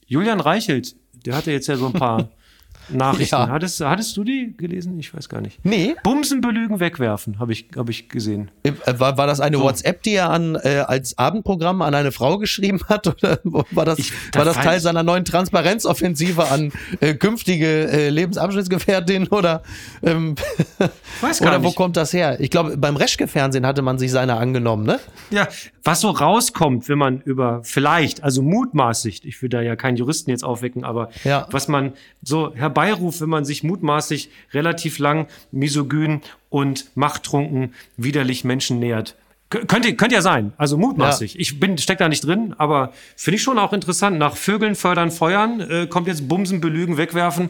Julian 0.05 0.39
Reichelt, 0.39 0.95
der 1.25 1.35
hatte 1.35 1.51
jetzt 1.51 1.65
ja 1.65 1.77
so 1.77 1.87
ein 1.87 1.93
paar 1.93 2.29
Nachrichten. 2.89 3.35
Ja. 3.35 3.49
Hattest, 3.49 3.81
hattest 3.81 4.15
du 4.17 4.23
die 4.23 4.53
gelesen? 4.55 4.99
Ich 4.99 5.13
weiß 5.13 5.29
gar 5.29 5.41
nicht. 5.41 5.59
Nee. 5.63 5.95
Bumsen 6.03 6.41
belügen, 6.41 6.79
wegwerfen, 6.79 7.39
habe 7.39 7.53
ich, 7.53 7.67
hab 7.75 7.89
ich 7.89 8.09
gesehen. 8.09 8.51
Äh, 8.63 8.73
war, 8.97 9.17
war 9.17 9.27
das 9.27 9.39
eine 9.39 9.57
so. 9.57 9.63
WhatsApp, 9.63 10.03
die 10.03 10.13
er 10.13 10.29
an, 10.29 10.55
äh, 10.55 10.83
als 10.87 11.17
Abendprogramm 11.17 11.81
an 11.81 11.93
eine 11.93 12.11
Frau 12.11 12.37
geschrieben 12.37 12.81
hat? 12.87 13.07
Oder 13.23 13.39
war 13.43 13.85
das, 13.85 13.99
ich, 13.99 14.13
war 14.33 14.45
das 14.45 14.55
Teil 14.55 14.79
seiner 14.79 15.03
neuen 15.03 15.25
Transparenzoffensive 15.25 16.49
an 16.49 16.71
äh, 16.99 17.13
künftige 17.13 17.89
äh, 17.89 18.09
Lebensabschnittsgefährtin? 18.09 19.27
Oder, 19.29 19.63
ähm, 20.03 20.35
weiß 21.21 21.39
gar 21.41 21.49
oder 21.49 21.63
wo 21.63 21.67
nicht. 21.67 21.75
kommt 21.75 21.97
das 21.97 22.13
her? 22.13 22.39
Ich 22.39 22.49
glaube, 22.49 22.77
beim 22.77 22.95
Reschke-Fernsehen 22.95 23.65
hatte 23.65 23.81
man 23.81 23.97
sich 23.97 24.11
seiner 24.11 24.39
angenommen, 24.39 24.85
ne? 24.85 24.99
Ja, 25.29 25.47
was 25.83 26.01
so 26.01 26.09
rauskommt, 26.09 26.89
wenn 26.89 26.97
man 26.97 27.21
über 27.21 27.61
vielleicht, 27.63 28.23
also 28.23 28.41
mutmaßlich, 28.41 29.25
ich 29.25 29.41
will 29.41 29.49
da 29.49 29.61
ja 29.61 29.75
keinen 29.75 29.97
Juristen 29.97 30.29
jetzt 30.31 30.43
aufwecken, 30.43 30.83
aber 30.83 31.09
ja. 31.23 31.47
was 31.51 31.67
man 31.67 31.93
so 32.21 32.53
herbeiruft, 32.77 33.21
wenn 33.21 33.29
man 33.29 33.45
sich 33.45 33.63
mutmaßlich 33.63 34.29
relativ 34.53 34.99
lang 34.99 35.27
misogyn 35.51 36.21
und 36.49 36.91
machttrunken 36.95 37.73
widerlich 37.97 38.43
Menschen 38.43 38.79
nähert. 38.79 39.15
Könnte, 39.49 39.95
könnte 39.95 40.13
ja 40.13 40.21
sein, 40.21 40.51
also 40.57 40.77
mutmaßlich. 40.77 41.35
Ja. 41.35 41.39
Ich 41.39 41.57
bin 41.57 41.77
steck 41.77 41.99
da 41.99 42.09
nicht 42.09 42.25
drin, 42.25 42.53
aber 42.57 42.91
finde 43.15 43.37
ich 43.37 43.43
schon 43.43 43.57
auch 43.57 43.71
interessant. 43.71 44.17
Nach 44.19 44.35
Vögeln 44.35 44.75
fördern, 44.75 45.09
feuern 45.09 45.61
äh, 45.61 45.87
kommt 45.87 46.07
jetzt 46.07 46.27
Bumsen, 46.27 46.59
belügen, 46.59 46.97
wegwerfen. 46.97 47.49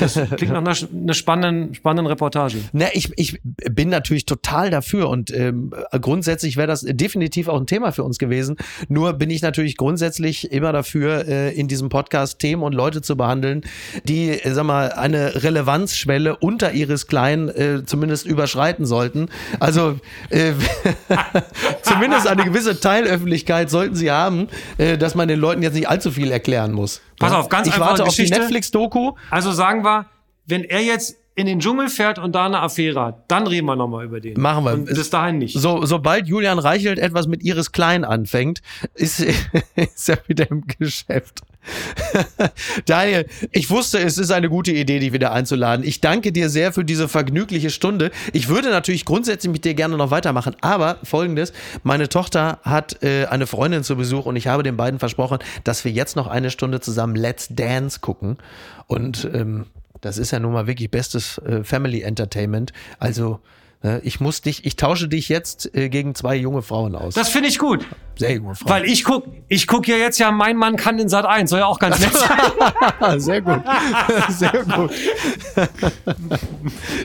Das 0.00 0.14
klingt 0.36 0.54
nach 0.54 0.62
einer, 0.62 0.74
einer 0.74 1.12
spannenden, 1.12 1.74
spannenden 1.74 2.06
Reportage. 2.06 2.56
Na, 2.72 2.86
ich, 2.94 3.12
ich 3.16 3.40
bin 3.42 3.90
natürlich 3.90 4.24
total 4.24 4.70
dafür 4.70 5.10
und 5.10 5.32
ähm, 5.32 5.74
grundsätzlich 6.00 6.56
wäre 6.56 6.66
das 6.66 6.80
definitiv 6.80 7.48
auch 7.48 7.60
ein 7.60 7.66
Thema 7.66 7.92
für 7.92 8.04
uns 8.04 8.18
gewesen. 8.18 8.56
Nur 8.88 9.12
bin 9.12 9.28
ich 9.28 9.42
natürlich 9.42 9.76
grundsätzlich 9.76 10.50
immer 10.50 10.72
dafür, 10.72 11.28
äh, 11.28 11.54
in 11.54 11.68
diesem 11.68 11.90
Podcast 11.90 12.38
Themen 12.38 12.62
und 12.62 12.72
Leute 12.72 13.02
zu 13.02 13.18
behandeln, 13.18 13.60
die, 14.04 14.30
äh, 14.30 14.54
sag 14.54 14.64
mal, 14.64 14.92
eine 14.92 15.42
Relevanzschwelle 15.42 16.36
unter 16.36 16.72
ihres 16.72 17.06
Kleinen 17.06 17.50
äh, 17.50 17.84
zumindest 17.84 18.24
überschreiten 18.24 18.86
sollten. 18.86 19.28
Also 19.60 19.98
äh, 20.30 20.54
zumindest 21.82 22.26
eine 22.26 22.44
gewisse 22.44 22.80
Teilöffentlichkeit 22.80 23.70
sollten 23.70 23.94
sie 23.94 24.10
haben, 24.10 24.48
äh, 24.78 24.98
dass 24.98 25.14
man 25.14 25.28
den 25.28 25.40
Leuten 25.40 25.62
jetzt 25.62 25.74
nicht 25.74 25.88
allzu 25.88 26.10
viel 26.10 26.30
erklären 26.30 26.72
muss. 26.72 27.00
Pass 27.18 27.32
auf, 27.32 27.48
ganz 27.48 27.68
ich 27.68 27.78
warte 27.78 28.04
auf 28.04 28.14
die 28.14 28.28
Netflix-Doku. 28.28 29.12
Also 29.30 29.52
sagen 29.52 29.84
wir, 29.84 30.06
wenn 30.46 30.64
er 30.64 30.80
jetzt 30.80 31.16
in 31.36 31.46
den 31.46 31.58
Dschungel 31.58 31.88
fährt 31.88 32.18
und 32.18 32.34
da 32.34 32.46
eine 32.46 32.60
Affäre 32.60 33.00
hat, 33.00 33.24
dann 33.28 33.46
reden 33.46 33.66
wir 33.66 33.74
nochmal 33.74 34.04
über 34.04 34.20
den. 34.20 34.40
Machen 34.40 34.64
wir. 34.64 34.72
Und 34.72 34.84
bis 34.86 35.10
dahin 35.10 35.38
nicht. 35.38 35.58
So, 35.58 35.84
sobald 35.84 36.28
Julian 36.28 36.60
Reichelt 36.60 36.98
etwas 36.98 37.26
mit 37.26 37.42
Iris 37.42 37.72
Klein 37.72 38.04
anfängt, 38.04 38.62
ist, 38.94 39.20
ist 39.74 40.08
er 40.08 40.18
wieder 40.28 40.48
im 40.50 40.64
Geschäft. 40.78 41.40
Daniel, 42.86 43.26
ich 43.50 43.70
wusste, 43.70 43.98
es 43.98 44.18
ist 44.18 44.30
eine 44.30 44.48
gute 44.48 44.70
Idee, 44.70 44.98
dich 44.98 45.12
wieder 45.12 45.32
einzuladen. 45.32 45.84
Ich 45.84 46.00
danke 46.00 46.30
dir 46.30 46.50
sehr 46.50 46.72
für 46.72 46.84
diese 46.84 47.08
vergnügliche 47.08 47.70
Stunde. 47.70 48.10
Ich 48.32 48.48
würde 48.48 48.70
natürlich 48.70 49.04
grundsätzlich 49.04 49.52
mit 49.52 49.64
dir 49.64 49.74
gerne 49.74 49.96
noch 49.96 50.10
weitermachen, 50.10 50.54
aber 50.60 50.98
folgendes: 51.02 51.52
Meine 51.82 52.08
Tochter 52.08 52.58
hat 52.62 53.02
äh, 53.02 53.26
eine 53.26 53.46
Freundin 53.46 53.82
zu 53.82 53.96
Besuch 53.96 54.26
und 54.26 54.36
ich 54.36 54.46
habe 54.46 54.62
den 54.62 54.76
beiden 54.76 54.98
versprochen, 54.98 55.38
dass 55.64 55.84
wir 55.84 55.90
jetzt 55.90 56.16
noch 56.16 56.26
eine 56.26 56.50
Stunde 56.50 56.80
zusammen 56.80 57.16
Let's 57.16 57.48
Dance 57.50 58.00
gucken. 58.00 58.36
Und 58.86 59.28
ähm, 59.32 59.64
das 60.04 60.18
ist 60.18 60.30
ja 60.30 60.38
nun 60.38 60.52
mal 60.52 60.66
wirklich 60.66 60.90
bestes 60.90 61.38
äh, 61.38 61.64
Family 61.64 62.02
Entertainment. 62.02 62.72
Also 62.98 63.40
ich 64.02 64.20
muss 64.20 64.40
dich, 64.40 64.64
ich 64.64 64.76
tausche 64.76 65.08
dich 65.08 65.28
jetzt 65.28 65.74
äh, 65.74 65.88
gegen 65.88 66.14
zwei 66.14 66.36
junge 66.36 66.62
Frauen 66.62 66.94
aus. 66.94 67.14
Das 67.14 67.28
finde 67.28 67.48
ich 67.48 67.58
gut. 67.58 67.86
Sehr 68.16 68.34
junge 68.34 68.54
Frauen. 68.54 68.70
Weil 68.70 68.84
ich 68.84 69.04
guck, 69.04 69.24
ich 69.48 69.66
guck 69.66 69.88
ja 69.88 69.96
jetzt 69.96 70.18
ja, 70.18 70.30
mein 70.30 70.56
Mann 70.56 70.76
kann 70.76 70.98
in 70.98 71.08
Sat 71.08 71.26
1, 71.26 71.50
soll 71.50 71.58
ja 71.60 71.66
auch 71.66 71.78
ganz 71.78 71.98
nett 71.98 72.14
sein. 72.14 73.20
Sehr 73.20 73.42
gut. 73.42 73.60
Sehr 74.28 74.64
gut. 74.64 74.90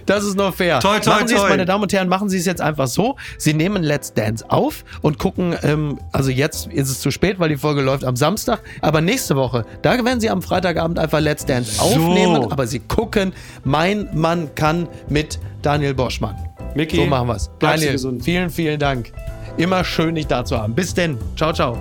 Das 0.05 0.23
ist 0.23 0.37
nur 0.37 0.53
fair. 0.53 0.79
Toi, 0.79 0.99
toi, 0.99 1.11
machen 1.11 1.27
Sie 1.27 1.35
es, 1.35 1.41
meine 1.41 1.65
Damen 1.65 1.83
und 1.83 1.91
Herren, 1.91 2.09
machen 2.09 2.29
Sie 2.29 2.37
es 2.37 2.45
jetzt 2.45 2.61
einfach 2.61 2.87
so. 2.87 3.17
Sie 3.37 3.53
nehmen 3.53 3.83
Let's 3.83 4.13
Dance 4.13 4.45
auf 4.49 4.85
und 5.01 5.17
gucken, 5.17 5.55
ähm, 5.63 5.99
also 6.11 6.29
jetzt 6.29 6.67
ist 6.67 6.89
es 6.89 7.01
zu 7.01 7.11
spät, 7.11 7.39
weil 7.39 7.49
die 7.49 7.57
Folge 7.57 7.81
läuft 7.81 8.05
am 8.05 8.15
Samstag, 8.15 8.61
aber 8.81 9.01
nächste 9.01 9.35
Woche, 9.35 9.65
da 9.81 10.03
werden 10.03 10.19
Sie 10.19 10.29
am 10.29 10.41
Freitagabend 10.41 10.99
einfach 10.99 11.19
Let's 11.19 11.45
Dance 11.45 11.73
so. 11.73 11.83
aufnehmen, 11.83 12.51
aber 12.51 12.67
Sie 12.67 12.79
gucken, 12.79 13.33
mein 13.63 14.09
Mann 14.13 14.53
kann 14.55 14.87
mit 15.09 15.39
Daniel 15.61 15.93
Boschmann. 15.93 16.35
Micky, 16.75 16.97
so 16.97 17.05
machen 17.05 17.27
wir's. 17.27 17.49
Daniel, 17.59 17.93
gesund. 17.93 18.23
vielen, 18.23 18.49
vielen 18.49 18.79
Dank. 18.79 19.11
Immer 19.57 19.83
schön, 19.83 20.15
dich 20.15 20.27
da 20.27 20.45
zu 20.45 20.57
haben. 20.57 20.73
Bis 20.73 20.93
denn. 20.93 21.17
Ciao, 21.35 21.51
ciao. 21.53 21.77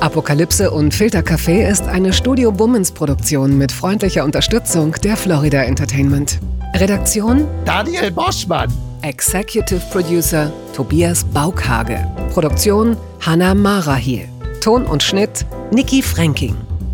Apokalypse 0.00 0.70
und 0.70 0.94
Filtercafé 0.94 1.68
ist 1.68 1.86
eine 1.86 2.14
Studio 2.14 2.50
Bummens 2.50 2.90
Produktion 2.90 3.58
mit 3.58 3.70
freundlicher 3.70 4.24
Unterstützung 4.24 4.92
der 5.04 5.14
Florida 5.16 5.62
Entertainment. 5.62 6.40
Redaktion 6.74 7.46
Daniel 7.66 8.10
Boschmann. 8.10 8.72
Executive 9.02 9.82
Producer 9.90 10.50
Tobias 10.74 11.22
Baukhage. 11.24 12.06
Produktion 12.32 12.96
Hannah 13.20 13.54
Marahiel. 13.54 14.28
Ton 14.62 14.86
und 14.86 15.02
Schnitt 15.02 15.44
Niki 15.70 16.02
Franking. 16.02 16.56